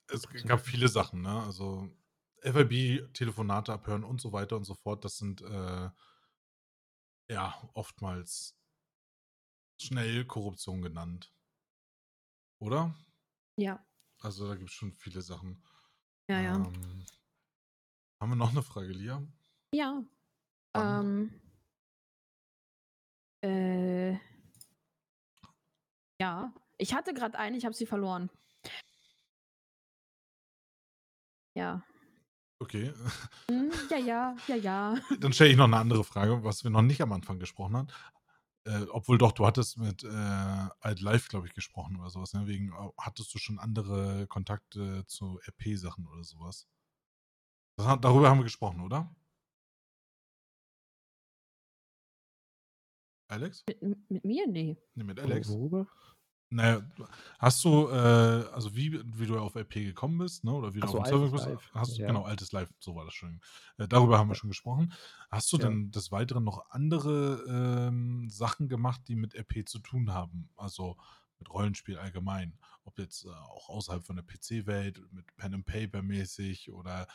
[0.07, 1.41] es gab viele Sachen, ne?
[1.43, 1.89] Also
[2.41, 5.03] FIB, Telefonate abhören und so weiter und so fort.
[5.05, 5.89] Das sind äh,
[7.29, 8.55] ja oftmals
[9.77, 11.32] schnell Korruption genannt.
[12.63, 12.95] Oder?
[13.57, 13.85] Ja.
[14.21, 15.61] Also da gibt es schon viele Sachen.
[16.29, 16.55] Ja, ja.
[16.55, 17.05] Ähm,
[18.21, 19.21] haben wir noch eine Frage, Lia?
[19.73, 20.01] Ja.
[20.73, 21.41] Ähm.
[23.43, 24.13] Äh.
[26.21, 26.53] Ja.
[26.77, 28.29] Ich hatte gerade eine, ich habe sie verloren.
[31.53, 31.83] Ja.
[32.59, 32.93] Okay.
[33.49, 34.95] Hm, ja, ja, ja, ja.
[35.19, 37.87] Dann stelle ich noch eine andere Frage, was wir noch nicht am Anfang gesprochen haben.
[38.65, 40.07] Äh, obwohl doch, du hattest mit äh,
[40.79, 42.33] Alt Live, glaube ich, gesprochen oder sowas.
[42.33, 42.47] Ne?
[42.47, 46.67] Wegen, äh, hattest du schon andere Kontakte zu RP-Sachen oder sowas?
[47.77, 49.13] Das, hat- darüber haben wir gesprochen, oder?
[53.27, 53.63] Alex?
[53.67, 54.47] Mit, mit mir?
[54.47, 54.77] Nee.
[54.95, 55.49] Nee, mit Alex.
[55.49, 55.87] Worüber?
[56.53, 56.81] Naja,
[57.39, 57.93] hast du, äh,
[58.53, 60.51] also wie, wie du auf RP gekommen bist, ne?
[60.53, 61.45] Oder wie du so, auf den Server bist?
[61.47, 62.07] Live, Hast, ja.
[62.07, 63.41] Genau, altes Live, so war das schon.
[63.77, 64.93] Äh, darüber haben wir schon gesprochen.
[65.31, 65.65] Hast du Ja.
[65.65, 67.43] denn des Weiteren noch andere
[67.89, 70.49] ähm, Sachen gemacht, die mit RP zu tun haben?
[70.55, 70.97] Also
[71.39, 72.57] mit Rollenspiel allgemein.
[72.83, 77.07] Ob jetzt äh, auch außerhalb von der PC-Welt, mit Pen and Paper mäßig oder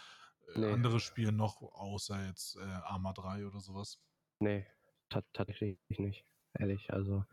[0.48, 0.73] äh, Nee.
[0.73, 4.01] andere Spiele noch, außer jetzt äh, Arma 3 oder sowas?
[4.40, 4.66] Nee,
[5.10, 6.24] ta tatsächlich nicht.
[6.59, 7.24] Ehrlich, also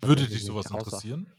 [0.00, 1.32] Würde dich sowas außer- interessieren?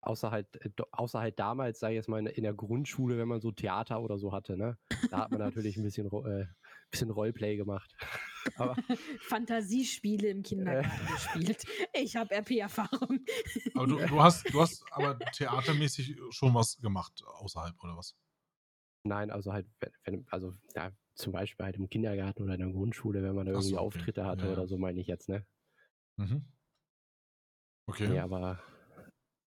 [0.00, 3.40] außer halt, äh, außer halt damals, sag ich jetzt mal, in, der Grundschule, wenn man
[3.40, 4.78] so Theater oder so hatte, ne?
[5.10, 6.46] Da hat man natürlich ein bisschen, äh,
[6.90, 7.92] bisschen Roleplay gemacht.
[8.56, 8.76] Aber
[9.22, 11.64] Fantasiespiele im Kindergarten gespielt.
[11.92, 13.18] Ich habe RP-Erfahrung.
[13.74, 18.14] Aber du, du, hast, du hast aber theatermäßig schon was gemacht außerhalb, oder was?
[19.02, 19.66] nein, also halt,
[20.04, 23.52] wenn, also ja, zum Beispiel halt im Kindergarten oder in der Grundschule, wenn man da
[23.52, 23.86] Ach so, irgendwie okay.
[23.86, 24.52] Auftritte hatte ja.
[24.52, 25.44] oder so, meine ich jetzt, ne?
[26.16, 26.44] Mhm.
[27.88, 28.08] Okay.
[28.08, 28.60] Nee, aber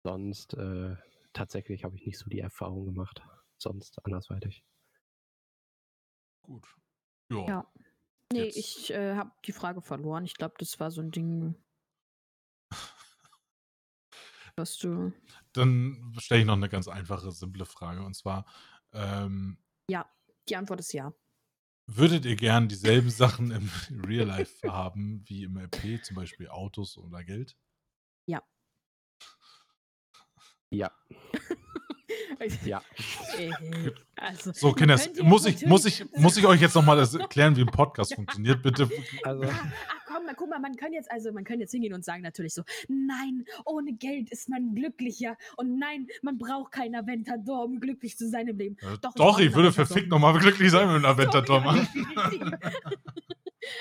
[0.04, 0.96] sonst äh,
[1.32, 3.22] tatsächlich habe ich nicht so die Erfahrung gemacht.
[3.60, 4.64] Sonst andersweitig.
[6.42, 6.66] Gut.
[7.30, 7.46] Ja.
[7.48, 7.72] Ja.
[8.32, 10.24] Nee, Jetzt- ich äh, habe die Frage verloren.
[10.24, 11.54] Ich glaube, das war so ein Ding.
[14.56, 15.12] Was du.
[15.52, 18.02] Dann stelle ich noch eine ganz einfache, simple Frage.
[18.04, 18.44] Und zwar,
[18.92, 19.58] ähm,
[20.48, 21.12] Die Antwort ist ja.
[21.86, 23.68] würdet ihr gern dieselben Sachen im
[24.06, 27.54] Real Life haben wie im LP, zum Beispiel Autos oder Geld?
[28.28, 28.40] Ja,
[32.64, 32.82] ja.
[33.38, 33.50] Äh,
[34.16, 37.66] also, So, Kinders, muss ich, muss, ich, muss ich euch jetzt nochmal erklären, wie ein
[37.68, 38.88] Podcast funktioniert, bitte?
[39.22, 39.72] Also, Ah, ah,
[40.06, 42.54] komm, mal, guck mal, man kann jetzt, also man kann jetzt hingehen und sagen natürlich
[42.54, 48.16] so, nein, ohne Geld ist man glücklicher und nein, man braucht kein Aventador, um glücklich
[48.18, 48.76] zu sein im Leben.
[48.80, 51.88] Äh, Doch, Doch, ich ich würde verfickt nochmal glücklich sein mit einem Aventator, Doch, Mann.
[52.32, 52.58] ja.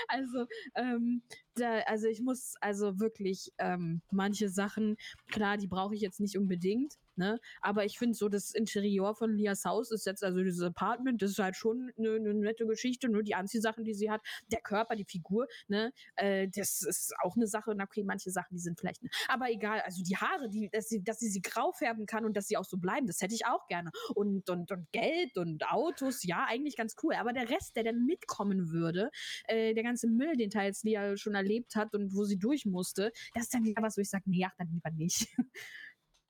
[0.07, 1.21] Also, ähm,
[1.59, 4.97] da, also ich muss also wirklich ähm, manche Sachen,
[5.29, 7.39] klar, die brauche ich jetzt nicht unbedingt, ne?
[7.61, 11.31] Aber ich finde so, das Interieur von Lias Haus ist jetzt, also dieses Apartment, das
[11.31, 14.21] ist halt schon eine, eine nette Geschichte, nur die Anziehsachen, die sie hat,
[14.51, 15.91] der Körper, die Figur, ne?
[16.15, 19.81] Äh, das ist auch eine Sache, na okay, manche Sachen, die sind vielleicht, aber egal,
[19.81, 22.57] also die Haare, die, dass sie, dass sie sie grau färben kann und dass sie
[22.57, 23.91] auch so bleiben, das hätte ich auch gerne.
[24.15, 27.15] Und, und, und Geld und Autos, ja, eigentlich ganz cool.
[27.15, 29.11] Aber der Rest, der dann mitkommen würde,
[29.47, 33.11] äh, der ganze Müll, den teils Lia schon erlebt hat und wo sie durch musste,
[33.33, 35.27] das ist dann wieder was, wo ich sage, nee, ach, dann lieber nicht.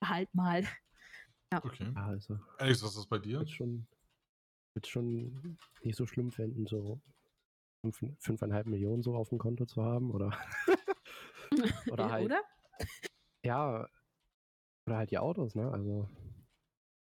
[0.04, 0.64] halt mal.
[1.52, 1.92] Okay.
[1.94, 3.38] ja, also, Alex, was ist das bei dir?
[3.38, 3.86] wird schon,
[4.74, 7.00] wird schon nicht so schlimm finden, so
[7.80, 10.30] fünf, fünfeinhalb Millionen so auf dem Konto zu haben, oder?
[11.90, 12.42] Oder Ja, halt- Oder?
[13.44, 13.88] Ja,
[14.86, 15.70] oder halt die Autos, ne?
[15.70, 16.08] Also,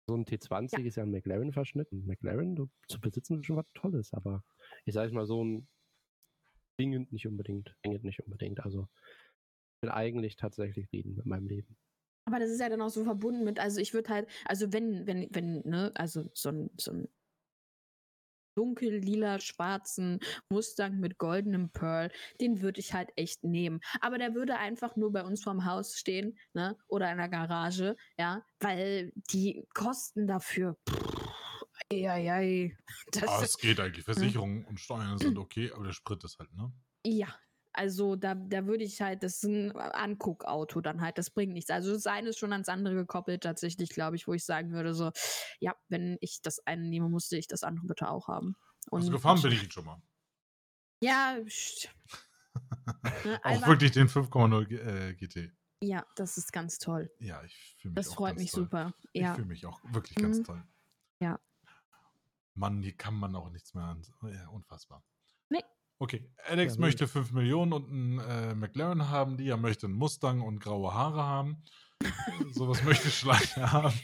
[0.08, 1.92] so ein T20 ist ja ein McLaren-Verschnitt.
[1.92, 4.44] Ein McLaren du, zu besitzen ist schon was Tolles, aber
[4.86, 5.68] ich sage mal, so ein
[6.78, 8.64] dringend nicht unbedingt, dringend nicht unbedingt.
[8.64, 8.88] Also,
[9.76, 11.78] ich bin eigentlich tatsächlich zufrieden mit meinem Leben.
[12.28, 15.06] Aber das ist ja dann auch so verbunden mit, also ich würde halt, also wenn,
[15.06, 17.08] wenn, wenn, ne, also so ein, so ein
[18.58, 20.20] dunkel lila schwarzen
[20.50, 23.80] Mustang mit goldenem Pearl, den würde ich halt echt nehmen.
[24.02, 27.96] Aber der würde einfach nur bei uns vorm Haus stehen, ne, oder in der Garage,
[28.18, 30.78] ja, weil die Kosten dafür,
[31.96, 32.78] eieiei,
[33.12, 34.06] das Ah, ist, es geht eigentlich.
[34.06, 36.72] Versicherungen und Steuern sind okay, aber der Sprit ist halt, ne?
[37.06, 37.28] ja.
[37.78, 41.70] Also da, da würde ich halt, das ist ein Anguckauto dann halt, das bringt nichts.
[41.70, 44.94] Also das eine ist schon ans andere gekoppelt tatsächlich, glaube ich, wo ich sagen würde
[44.94, 45.12] so,
[45.60, 48.56] ja, wenn ich das eine nehme, musste ich das andere bitte auch haben.
[48.92, 50.02] Also gefahren bin ich ihn schon mal.
[51.02, 51.38] Ja.
[53.24, 55.52] Ne, Auch wirklich den 5,0 G- äh, GT.
[55.82, 57.12] ja, das ist ganz toll.
[57.20, 58.64] Ja, ich fühle mich Das freut ganz mich toll.
[58.64, 58.94] super.
[59.14, 59.34] Ich Ja.
[59.34, 60.44] fühle mich auch wirklich ganz Mhm.
[60.44, 60.64] toll.
[61.20, 61.40] Ja.
[62.56, 64.02] Mann, hier kann man auch nichts mehr an.
[64.24, 65.04] Ja, unfassbar.
[65.50, 65.64] Nee.
[66.00, 70.42] Okay, Alex Ja, möchte 5 Millionen und einen äh, McLaren haben, Lia möchte einen Mustang
[70.42, 71.64] und graue Haare haben.
[72.52, 74.00] Sowas möchte Schleicher haben.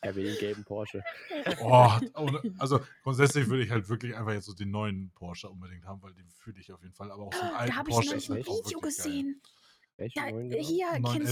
[0.00, 1.02] Er will den gelben Porsche.
[1.60, 1.90] Oh,
[2.58, 6.14] also grundsätzlich würde ich halt wirklich einfach jetzt so den neuen Porsche unbedingt haben, weil
[6.14, 7.10] den fühle ich auf jeden Fall.
[7.10, 8.72] Aber auch so einen alten Da habe ich Porsche neulich ist ein halt Video wirklich
[8.82, 8.90] geil.
[9.12, 9.42] gesehen.
[9.96, 10.62] Welchen Ja, neuen genau?
[10.68, 11.26] hier, Einen neuen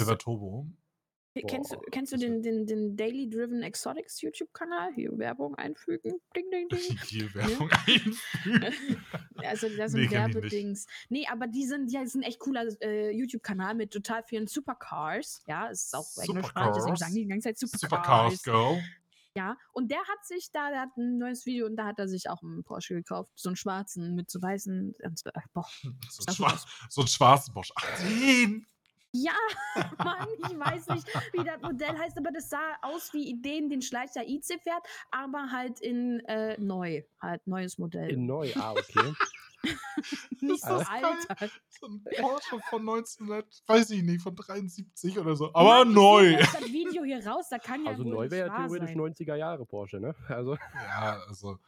[1.43, 1.47] kennst, 11er Turbo.
[1.51, 4.93] kennst, du- Boah, kennst du den, den, den Daily Driven Exotics YouTube-Kanal?
[4.95, 6.15] Hier Werbung einfügen.
[6.37, 6.99] Ding, ding, ding.
[7.11, 8.75] Die Werbung einfügen.
[9.37, 10.13] Also das Nee, sind nicht.
[10.13, 10.87] Werbedings.
[11.09, 15.43] Nee, aber die sind, die sind echt cooler äh, YouTube-Kanal mit total vielen Supercars.
[15.47, 18.41] Ja, es ist auch englischsprachig, deswegen sagen die die ganze Zeit Supercars.
[18.41, 18.79] Supercars Go.
[19.37, 22.07] Ja, und der hat sich da, der hat ein neues Video und da hat er
[22.07, 23.33] sich auch einen Porsche gekauft.
[23.35, 24.95] So einen schwarzen mit so weißen.
[25.01, 25.11] äh,
[25.53, 25.67] Boah,
[26.09, 28.65] So ein, schwarzen Bosch 18.
[29.17, 29.33] Ja,
[29.99, 33.81] Mann, ich weiß nicht, wie das Modell heißt, aber das sah aus wie Ideen, den
[33.81, 38.11] Schleicher IC fährt, aber halt in äh, neu, halt neues Modell.
[38.11, 39.15] In neu, ah, okay.
[40.41, 41.29] nicht so alt.
[41.41, 41.53] Halt.
[41.69, 45.47] So ein Porsche von 1900, weiß ich nicht, von 73 oder so.
[45.55, 46.37] Aber Mann, neu.
[46.37, 48.99] Das Video hier raus, da kann ja Also wohl neu wäre ja theoretisch sein.
[48.99, 50.15] 90er Jahre Porsche, ne?
[50.29, 51.59] Also, Ja, also.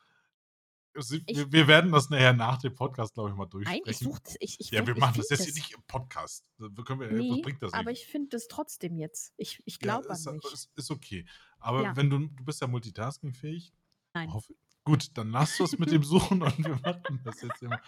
[1.03, 3.83] Sie- Ich- wir, wir werden das nachher nach dem Podcast, glaube ich, mal durchsprechen.
[3.85, 5.83] Nein, ich suche ich, ich ja, find- wir ich machen das jetzt hier nicht im
[5.87, 6.45] Podcast.
[6.59, 8.03] Können wir, was Nee, bringt das aber nicht?
[8.03, 9.33] ich finde das trotzdem jetzt.
[9.37, 10.53] Ich, ich Ja, glaube ist, an mich.
[10.53, 11.27] Ist, ist okay.
[11.59, 11.97] Aber Ja.
[11.97, 13.73] wenn du, du bist ja multitaskingfähig.
[14.15, 14.33] Nein.
[14.33, 14.55] Hoffe,
[14.85, 17.81] gut, dann lass das mit dem Suchen und wir machen das jetzt immer.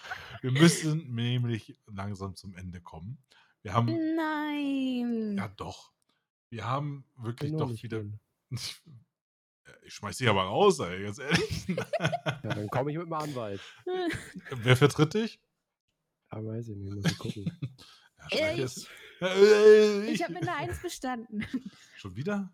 [0.42, 3.18] Wir müssen nämlich langsam zum Ende kommen.
[3.62, 3.86] Wir haben,
[4.16, 5.36] Nein.
[5.36, 5.92] ja doch,
[6.50, 8.04] wir haben wirklich doch nicht wieder.
[9.82, 11.66] Ich schmeiß dich aber raus, ey, ganz ehrlich.
[11.98, 13.60] Ja, dann komme ich mit dem Anwalt.
[14.50, 15.40] Wer vertritt dich?
[16.30, 17.58] Aber weiß ich nicht, muss ich gucken.
[18.32, 18.88] Ja, ich-
[19.20, 21.44] ich habe mit einer Eins bestanden.
[21.96, 22.52] Schon wieder?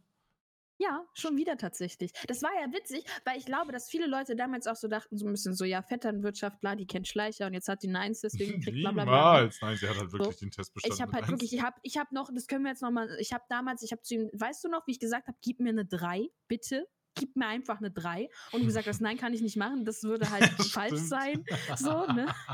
[0.78, 2.12] Ja, schon wieder tatsächlich.
[2.26, 5.24] Das war ja witzig, weil ich glaube, dass viele Leute damals auch so dachten, so
[5.26, 8.20] ein bisschen so, ja, Vetternwirtschaft, bla, die kennt Schleicher und jetzt hat die eine Eins,
[8.20, 9.34] deswegen kriegt bla bla bla.
[9.36, 9.58] Niemals.
[9.62, 10.96] Nein, sie hat halt wirklich den Test bestanden.
[10.96, 13.32] Ich habe halt wirklich, ich habe ich hab noch, das können wir jetzt nochmal, ich
[13.32, 15.70] habe damals, ich habe zu ihm, weißt du noch, wie ich gesagt habe, gib mir
[15.70, 16.86] eine 3, bitte.
[17.14, 20.02] Gib mir einfach eine 3 und du gesagt hast, nein, kann ich nicht machen, das
[20.02, 21.44] würde halt falsch sein.
[21.76, 22.26] So, ne?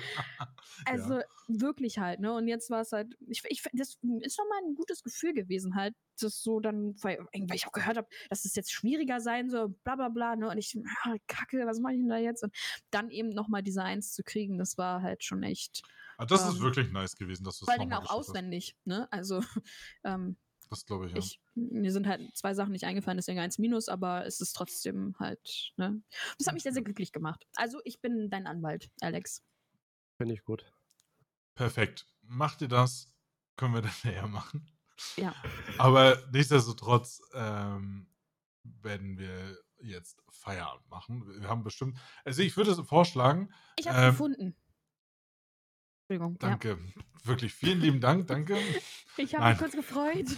[0.86, 1.24] Also ja.
[1.48, 2.32] wirklich halt, ne?
[2.32, 5.74] Und jetzt war es halt, ich, ich, das ist schon mal ein gutes Gefühl gewesen,
[5.74, 9.68] halt, das so dann, weil, ich auch gehört habe, dass es jetzt schwieriger sein soll,
[9.84, 10.48] bla bla bla, ne?
[10.48, 12.42] Und ich, ah, kacke, was mache ich denn da jetzt?
[12.42, 12.54] Und
[12.90, 15.82] dann eben nochmal diese Eins zu kriegen, das war halt schon echt,
[16.20, 18.28] Ah, das ist ähm, wirklich nice gewesen, dass du es vor nochmal auch geschafft hast.
[18.28, 19.08] auswendig, ne?
[19.10, 19.40] Also,
[20.04, 20.36] ähm,
[20.70, 21.18] Das glaube ich, ja.
[21.18, 25.16] ich, mir sind halt zwei Sachen nicht eingefallen, deswegen eins minus, aber es ist trotzdem
[25.18, 26.00] halt, ne?
[26.38, 27.44] Das hat mich sehr, sehr glücklich gemacht.
[27.56, 29.42] Also, ich bin dein Anwalt, Alex.
[30.16, 30.72] Finde ich gut.
[31.56, 32.06] Perfekt.
[32.22, 33.12] Macht ihr das,
[33.56, 34.70] können wir dann näher machen.
[35.16, 35.34] Ja.
[35.76, 38.06] Aber nichtsdestotrotz ähm,
[38.62, 41.40] werden wir jetzt Feierabend machen.
[41.40, 44.56] Wir haben bestimmt, also ich würde vorschlagen, Ich habe Ähm, gefunden.
[46.10, 46.38] Entschuldigung.
[46.40, 46.78] danke,
[47.22, 48.54] wirklich vielen lieben Dank, danke.
[48.54, 48.60] Ja.
[49.16, 50.26] Ich habe mich kurz gefreut.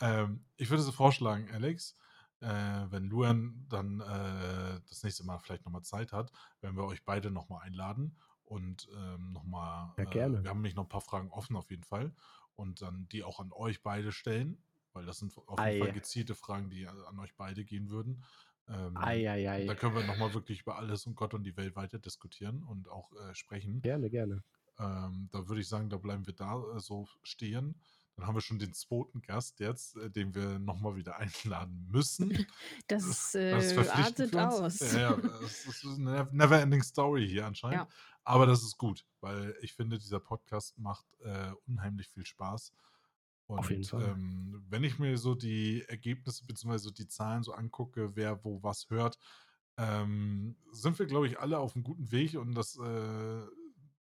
[0.00, 1.96] Ähm, ich würde so vorschlagen, Alex,
[2.40, 7.04] äh, wenn Luan dann äh, das nächste Mal vielleicht nochmal Zeit hat, werden wir euch
[7.04, 10.42] beide nochmal einladen und ähm, nochmal, Ja, äh, gerne.
[10.42, 12.12] wir haben nämlich noch ein paar Fragen offen auf jeden Fall
[12.56, 14.60] und dann die auch an euch beide stellen,
[14.92, 18.24] weil das sind auf jeden Fall gezielte Fragen, die an euch beide gehen würden.
[18.66, 18.94] Ähm.
[18.96, 22.88] Da können wir nochmal wirklich über alles und Gott und die Welt weiter diskutieren und
[22.88, 23.82] auch äh, sprechen.
[23.82, 24.42] Gerne, gerne.
[24.78, 27.74] Ähm, da würde ich sagen, da bleiben wir da äh, so stehen.
[28.16, 32.46] Dann haben wir schon den zweiten Gast jetzt, äh, den wir nochmal wieder einladen müssen.
[32.88, 34.80] Das, Das äh, ist verpflichtend artet aus.
[34.80, 37.76] Ja, ja, es ist eine never-ending Story hier anscheinend.
[37.76, 37.88] Ja.
[38.24, 42.72] Aber das ist gut, weil ich finde, dieser Podcast macht äh, unheimlich viel Spaß.
[43.46, 44.02] Und Auf jeden Fall.
[44.02, 46.90] Ähm, wenn ich mir so die Ergebnisse bzw.
[46.92, 49.18] die Zahlen so angucke, wer wo was hört,
[49.76, 53.42] ähm, sind wir, glaube ich, alle auf einem guten Weg und dass äh,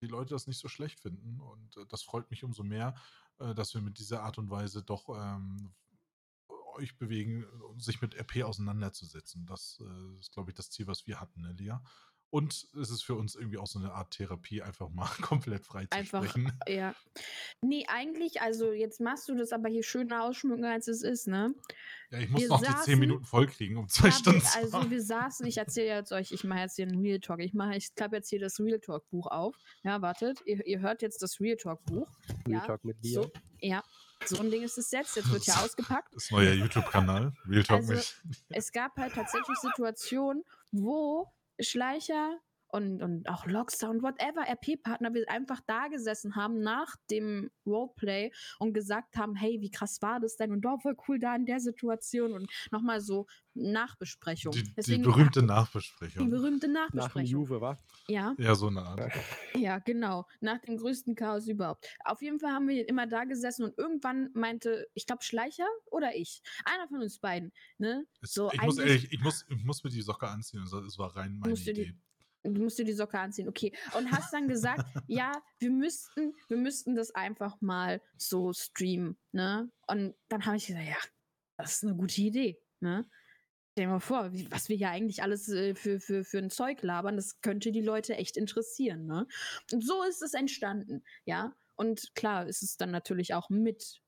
[0.01, 1.39] die Leute das nicht so schlecht finden.
[1.39, 2.95] Und äh, das freut mich umso mehr,
[3.39, 5.73] äh, dass wir mit dieser Art und Weise doch ähm,
[6.75, 7.45] euch bewegen,
[7.77, 9.45] sich mit RP auseinanderzusetzen.
[9.45, 11.83] Das äh, ist, glaube ich, das Ziel, was wir hatten, ne, Lia?
[12.29, 15.85] Und es ist für uns irgendwie auch so eine Art Therapie, einfach mal komplett frei
[15.85, 16.51] zu Einfach, sprechen.
[16.67, 16.93] ja.
[17.61, 21.53] Nee, eigentlich, also jetzt machst du das aber hier schöner ausschmücken, als es ist, ne?
[22.09, 24.41] Ja, ich muss wir noch die 10 saßen- Minuten voll kriegen, um zwei Ja, Stunden
[24.41, 27.39] zu also wir saßen, ich erzähle jetzt euch, ich mache jetzt hier einen Real Talk.
[27.39, 29.55] Ich mache, ich klappe jetzt hier das Real Talk Buch auf.
[29.83, 32.07] Ja, wartet, ihr, ihr hört jetzt das Real Talk Buch.
[32.45, 33.23] Real Ja, Talk mit dir.
[33.23, 33.31] So,
[33.61, 33.83] ja,
[34.25, 35.15] so ein Ding ist es jetzt.
[35.15, 36.13] Jetzt wird hier ausgepackt.
[36.13, 38.21] Das neue YouTube-Kanal, Real Talk Also, mit.
[38.49, 42.39] es gab halt tatsächlich Situationen, wo Schleicher
[42.69, 48.31] und, und auch Lockstar und whatever RP-Partner wir einfach da gesessen haben nach dem Roleplay
[48.59, 50.51] und gesagt haben, hey, wie krass war das denn?
[50.51, 54.51] Und doch voll cool da in der Situation und nochmal so Nachbesprechung.
[54.51, 56.29] Die, die Deswegen- berühmte Die Nachbesprechung.
[56.29, 57.25] berühmte Nach dem Nachbesprechung.
[57.41, 57.79] Juve, wa?
[58.07, 58.99] Ja, Ja, so eine Art.
[59.55, 60.25] ja, genau.
[60.41, 61.87] Nach dem größten Chaos überhaupt.
[62.05, 66.15] Auf jeden Fall haben wir immer da gesessen und irgendwann meinte, ich glaube, Schleicher oder
[66.15, 68.05] ich, einer von uns beiden, ne?
[68.21, 70.63] Es, So, ich, muss ehrlich, ich, muss, ich muss mir die Socke anziehen.
[70.63, 71.95] Es war rein meine du die- Idee.
[72.55, 73.71] Du musst dir die Socke anziehen, okay.
[73.97, 79.69] Und hast dann gesagt, ja, wir müssten, wir müssten das einfach mal so streamen, ne?
[79.87, 80.97] Und dann habe ich gesagt, ja,
[81.57, 83.09] das ist eine gute Idee, ne?
[83.71, 86.49] Stell dir mal vor, wie, was wir hier eigentlich alles äh, für, für, für ein
[86.49, 89.27] Zeug labern, das könnte die Leute echt interessieren, ne?
[89.71, 91.55] Und so ist es entstanden, ja?
[91.75, 94.01] Und klar ist es dann natürlich auch mit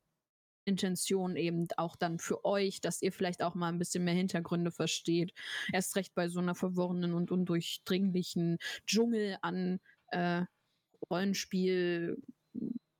[0.70, 4.72] Intention eben auch dann für euch, dass ihr vielleicht auch mal ein bisschen mehr Hintergründe
[4.72, 5.34] versteht.
[5.74, 10.44] Erst recht bei so einer verworrenen und undurchdringlichen Dschungel an äh,
[11.10, 12.22] Rollenspiel,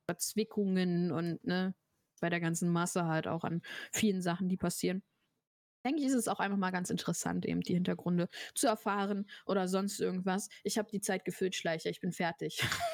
[0.10, 1.76] Verzwickungen und ne,
[2.20, 5.04] bei der ganzen Masse halt auch an vielen Sachen, die passieren.
[5.86, 9.68] Denke ich, ist es auch einfach mal ganz interessant, eben die Hintergründe zu erfahren oder
[9.70, 10.50] sonst irgendwas.
[10.64, 12.62] Ich habe die Zeit gefüllt, Schleicher, ich bin fertig.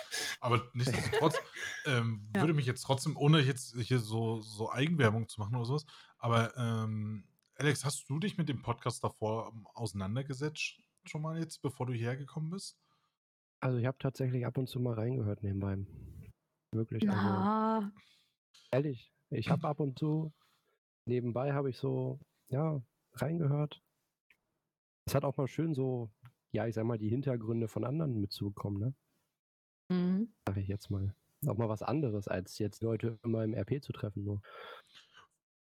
[0.46, 1.36] Aber nichtsdestotrotz
[1.88, 2.42] ähm, Ja.
[2.42, 5.86] würde mich jetzt trotzdem, ohne jetzt hier so, so Eigenwerbung zu machen oder sowas,
[6.20, 11.62] aber ähm, Alex, hast du dich mit dem Podcast davor ähm, auseinandergesetzt schon mal jetzt,
[11.64, 12.78] bevor du hierher gekommen bist?
[13.60, 15.78] Also ich habe tatsächlich ab und zu mal reingehört nebenbei.
[16.72, 17.92] Wirklich, also Na,
[18.72, 19.12] ehrlich.
[19.32, 20.32] Ich habe ab und zu
[21.08, 22.20] nebenbei habe ich so,
[22.50, 22.82] ja,
[23.14, 23.82] reingehört.
[25.08, 26.12] Es hat auch mal schön so,
[26.52, 28.94] ja, ich sag mal, die Hintergründe von anderen mitzubekommen, ne?
[29.90, 30.34] Mhm.
[30.48, 31.14] Sag ich jetzt mal.
[31.48, 34.42] Auch mal was anderes, als jetzt Leute immer im RP zu treffen, nur.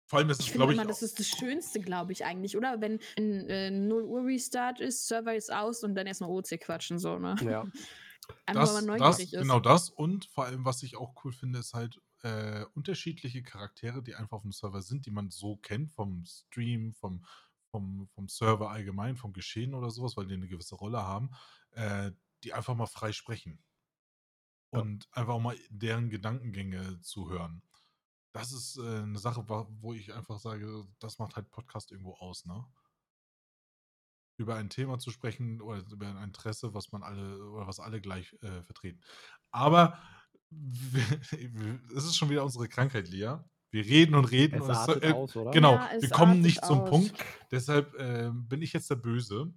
[0.08, 2.80] Vor allem ist es, glaube ich, immer, das ist das Schönste, glaube ich, eigentlich, oder?
[2.80, 6.98] Wenn ein äh, 0 Uhr Restart ist, Server ist aus und dann erstmal OC quatschen,
[6.98, 7.36] so, ne?
[7.42, 7.66] Ja,
[8.46, 9.42] Einfach, das, weil man das, neugierig ist.
[9.42, 14.02] genau das und vor allem, was ich auch cool finde, ist halt äh, unterschiedliche Charaktere,
[14.02, 17.26] die einfach auf dem Server sind, die man so kennt vom Stream, vom,
[17.70, 21.32] vom, vom Server allgemein, vom Geschehen oder sowas, weil die eine gewisse Rolle haben,
[21.72, 22.12] äh,
[22.44, 23.60] die einfach mal frei sprechen.
[24.74, 24.80] Ja.
[24.80, 27.62] Und einfach auch mal deren Gedankengänge zu hören.
[28.34, 32.46] Das ist äh, eine Sache, wo ich einfach sage, das macht halt Podcast irgendwo aus,
[32.46, 32.66] ne?
[34.38, 38.00] über ein Thema zu sprechen oder über ein Interesse, was man alle oder was alle
[38.00, 39.02] gleich äh, vertreten.
[39.52, 40.00] Aber
[41.96, 43.38] es ist schon wieder unsere Krankheit, Lea.
[43.72, 44.62] Wir reden und reden.
[44.62, 45.52] Es und es, äh, aus, oder?
[45.52, 46.90] Genau, Ja, es wir kommen nicht zum aus.
[46.90, 47.26] Punkt.
[47.52, 49.54] Deshalb äh, bin ich jetzt der Böse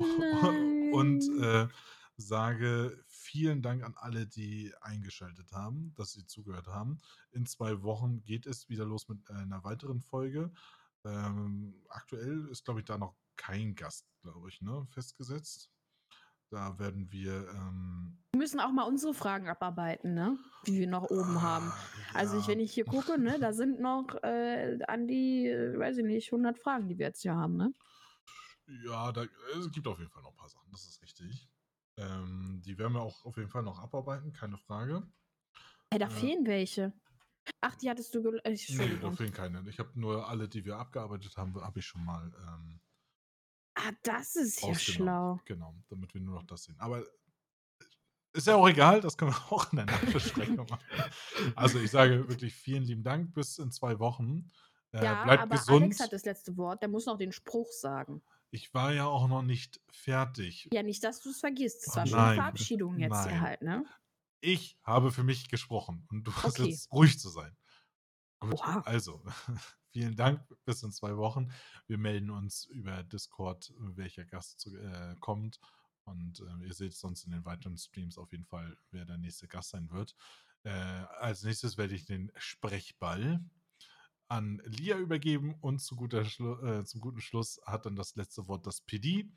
[0.92, 1.68] und Nein.
[1.68, 1.68] äh,
[2.16, 3.03] sage
[3.34, 7.00] vielen Dank an alle, die eingeschaltet haben, dass sie zugehört haben.
[7.32, 10.52] In zwei Wochen geht es wieder los mit einer weiteren Folge.
[11.04, 15.68] Ähm, aktuell ist, glaube ich, da noch kein Gast, glaube ich, ne, festgesetzt.
[16.50, 17.48] Da werden wir.
[17.48, 20.38] Ähm, Wir müssen auch mal unsere Fragen abarbeiten, ne?
[20.68, 21.72] Die wir noch oben haben.
[21.72, 21.78] ah,
[22.12, 25.76] Also ich, ja, wenn ich hier gucke, ne, da sind noch äh, an die, äh,
[25.76, 27.72] weiß ich nicht, 100 Fragen, die wir jetzt hier haben, ne?
[28.86, 29.24] Ja, da,
[29.58, 31.48] es gibt auf jeden Fall noch ein paar Sachen, das ist richtig.
[31.96, 35.06] Ähm, die werden wir auch auf jeden Fall noch abarbeiten, keine Frage.
[35.90, 36.10] Ey, da Äh.
[36.10, 36.92] fehlen welche.
[37.60, 39.16] Ach, die hattest du gel äh, Nee, da Entschuldigung.
[39.16, 39.68] fehlen keine.
[39.68, 42.80] Ich habe nur alle, die wir abgearbeitet haben, habe ich schon mal ähm,
[43.74, 45.40] ah, das ist ja schlau.
[45.44, 46.76] Genau, damit wir nur noch das sehen.
[46.80, 47.04] Aber
[48.32, 50.82] ist ja auch egal, das können wir auch in der Nachbesprechung machen.
[51.54, 54.50] Also ich sage wirklich vielen lieben Dank, bis in zwei Wochen.
[54.92, 55.82] Äh, ja, bleibt aber gesund.
[55.82, 56.80] Alex hat das letzte Wort.
[56.82, 58.22] Der muss noch den Spruch sagen.
[58.54, 60.68] Ich war ja auch noch nicht fertig.
[60.72, 61.86] Ja, nicht, dass du es vergisst.
[61.86, 63.40] Es war Oh, schon eine Verabschiedung jetzt hier Nein.
[63.40, 63.84] halt, ne?
[64.40, 66.68] Ich habe für mich gesprochen und du hast Okay.
[66.68, 67.56] jetzt ruhig zu sein.
[68.40, 69.24] Gut, also,
[69.92, 71.52] vielen Dank, bis in zwei Wochen.
[71.86, 75.60] Wir melden uns über Discord, welcher Gast zu, äh, kommt.
[76.04, 79.48] Und äh, ihr seht sonst in den weiteren Streams auf jeden Fall, wer der nächste
[79.48, 80.14] Gast sein wird.
[80.64, 83.40] Äh, als nächstes werde ich den Sprechball
[84.34, 88.48] an Lia übergeben und zu guter Schlu äh, zum guten Schluss hat dann das letzte
[88.48, 89.30] Wort das PD.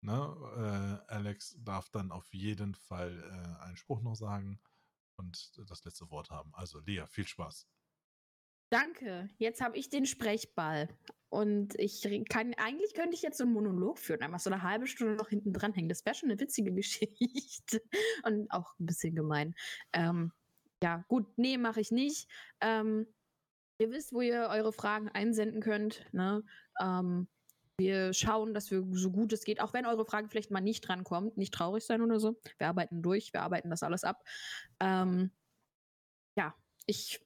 [0.00, 1.02] Ne?
[1.08, 4.60] Äh, Alex darf dann auf jeden Fall äh, einen Spruch noch sagen
[5.16, 6.52] und das letzte Wort haben.
[6.54, 7.68] Also Lea, viel Spaß.
[8.70, 9.30] Danke.
[9.38, 10.88] Jetzt habe ich den Sprechball.
[11.28, 14.88] Und ich kann, eigentlich könnte ich jetzt so einen Monolog führen, einfach so eine halbe
[14.88, 15.88] Stunde noch hinten dranhängen.
[15.88, 17.80] Das wäre schon eine witzige Geschichte.
[18.24, 19.54] Und auch ein bisschen gemein.
[19.92, 20.32] Ähm,
[20.82, 22.28] ja, gut, nee, mache ich nicht.
[22.60, 23.06] Ähm,
[23.78, 26.04] ihr wisst, wo ihr eure Fragen einsenden könnt.
[26.12, 26.42] Ne?
[26.80, 27.28] Ähm,
[27.78, 30.80] wir schauen, dass wir so gut es geht, auch wenn eure Frage vielleicht mal nicht
[30.86, 32.40] drankommt, nicht traurig sein oder so.
[32.58, 34.22] Wir arbeiten durch, wir arbeiten das alles ab.
[34.80, 35.30] Ähm,
[36.38, 36.54] ja,
[36.86, 37.20] ich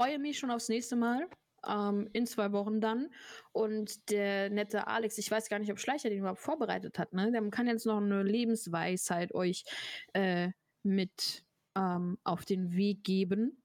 [0.00, 1.28] freue mich schon aufs nächste Mal.
[1.66, 3.12] Ähm, in zwei Wochen dann.
[3.50, 7.32] Und der nette Alex, ich weiß gar nicht, ob Schleicher den überhaupt vorbereitet hat, ne?
[7.32, 9.64] Der kann jetzt noch eine Lebensweisheit euch
[10.12, 10.50] äh,
[10.84, 11.44] mit
[11.76, 13.60] ähm, auf den Weg geben.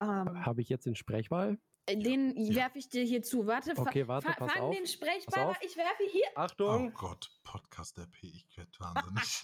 [0.00, 1.58] Ähm, Habe ich jetzt den Sprechball?
[1.90, 2.54] den ja.
[2.56, 3.46] werfe ich dir hier zu.
[3.46, 4.74] Warte, Okay, warte, fa pass fang auf.
[4.74, 5.46] den Pass Sprechball.
[5.46, 5.58] auf.
[5.62, 6.26] Ich werfe hier.
[6.34, 6.92] Oh Achtung!
[6.92, 9.42] Gott, Podcast der P, ich werde wahnsinnig.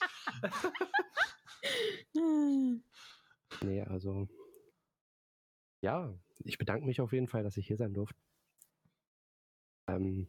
[3.62, 4.28] Nee, also.
[5.81, 6.12] Ja,
[6.44, 8.18] ich bedanke mich auf jeden Fall, dass ich hier sein durfte.
[9.86, 10.28] Ähm,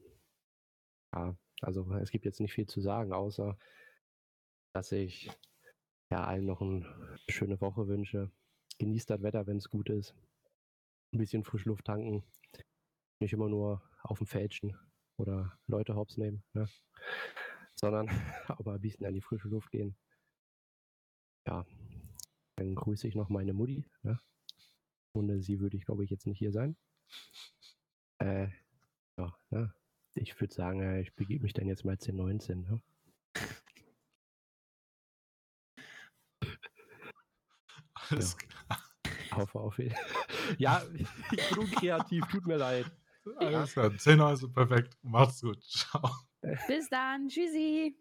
[1.14, 3.58] ja, also es gibt jetzt nicht viel zu sagen, außer
[4.74, 5.30] dass ich
[6.12, 8.32] ja allen noch eine schöne Woche wünsche.
[8.80, 10.14] Genießt das Wetter, wenn es gut ist.
[11.14, 12.24] Ein bisschen Frischluft tanken.
[13.22, 14.78] Nicht immer nur auf dem Fälschen
[15.18, 16.68] oder Leute hops nehmen, ne?
[17.76, 18.08] sondern
[18.50, 19.96] auch mal ein bisschen an die frische Luft gehen.
[21.48, 21.66] Ja,
[22.58, 23.86] dann grüße ich noch meine Mutti.
[24.04, 24.20] Ne?
[25.14, 26.76] Ohne sie würde ich, glaube ich, jetzt nicht hier sein.
[28.20, 28.50] Äh,
[29.18, 29.74] ja, ne?
[30.16, 32.62] Ich würde sagen, äh, ich begebe mich dann jetzt mal 1019.
[32.62, 32.82] Ne?
[37.94, 38.55] Alles klar.
[39.36, 39.96] Hoffe auf jeden
[40.58, 40.82] Ja,
[41.32, 42.86] ich bin unkreativ, tut mir leid.
[43.38, 43.96] Alles klar.
[43.98, 44.98] Zehn also perfekt.
[45.02, 45.64] Macht's gut.
[45.64, 46.10] Ciao.
[46.68, 47.28] Bis dann.
[47.28, 47.98] Tschüssi.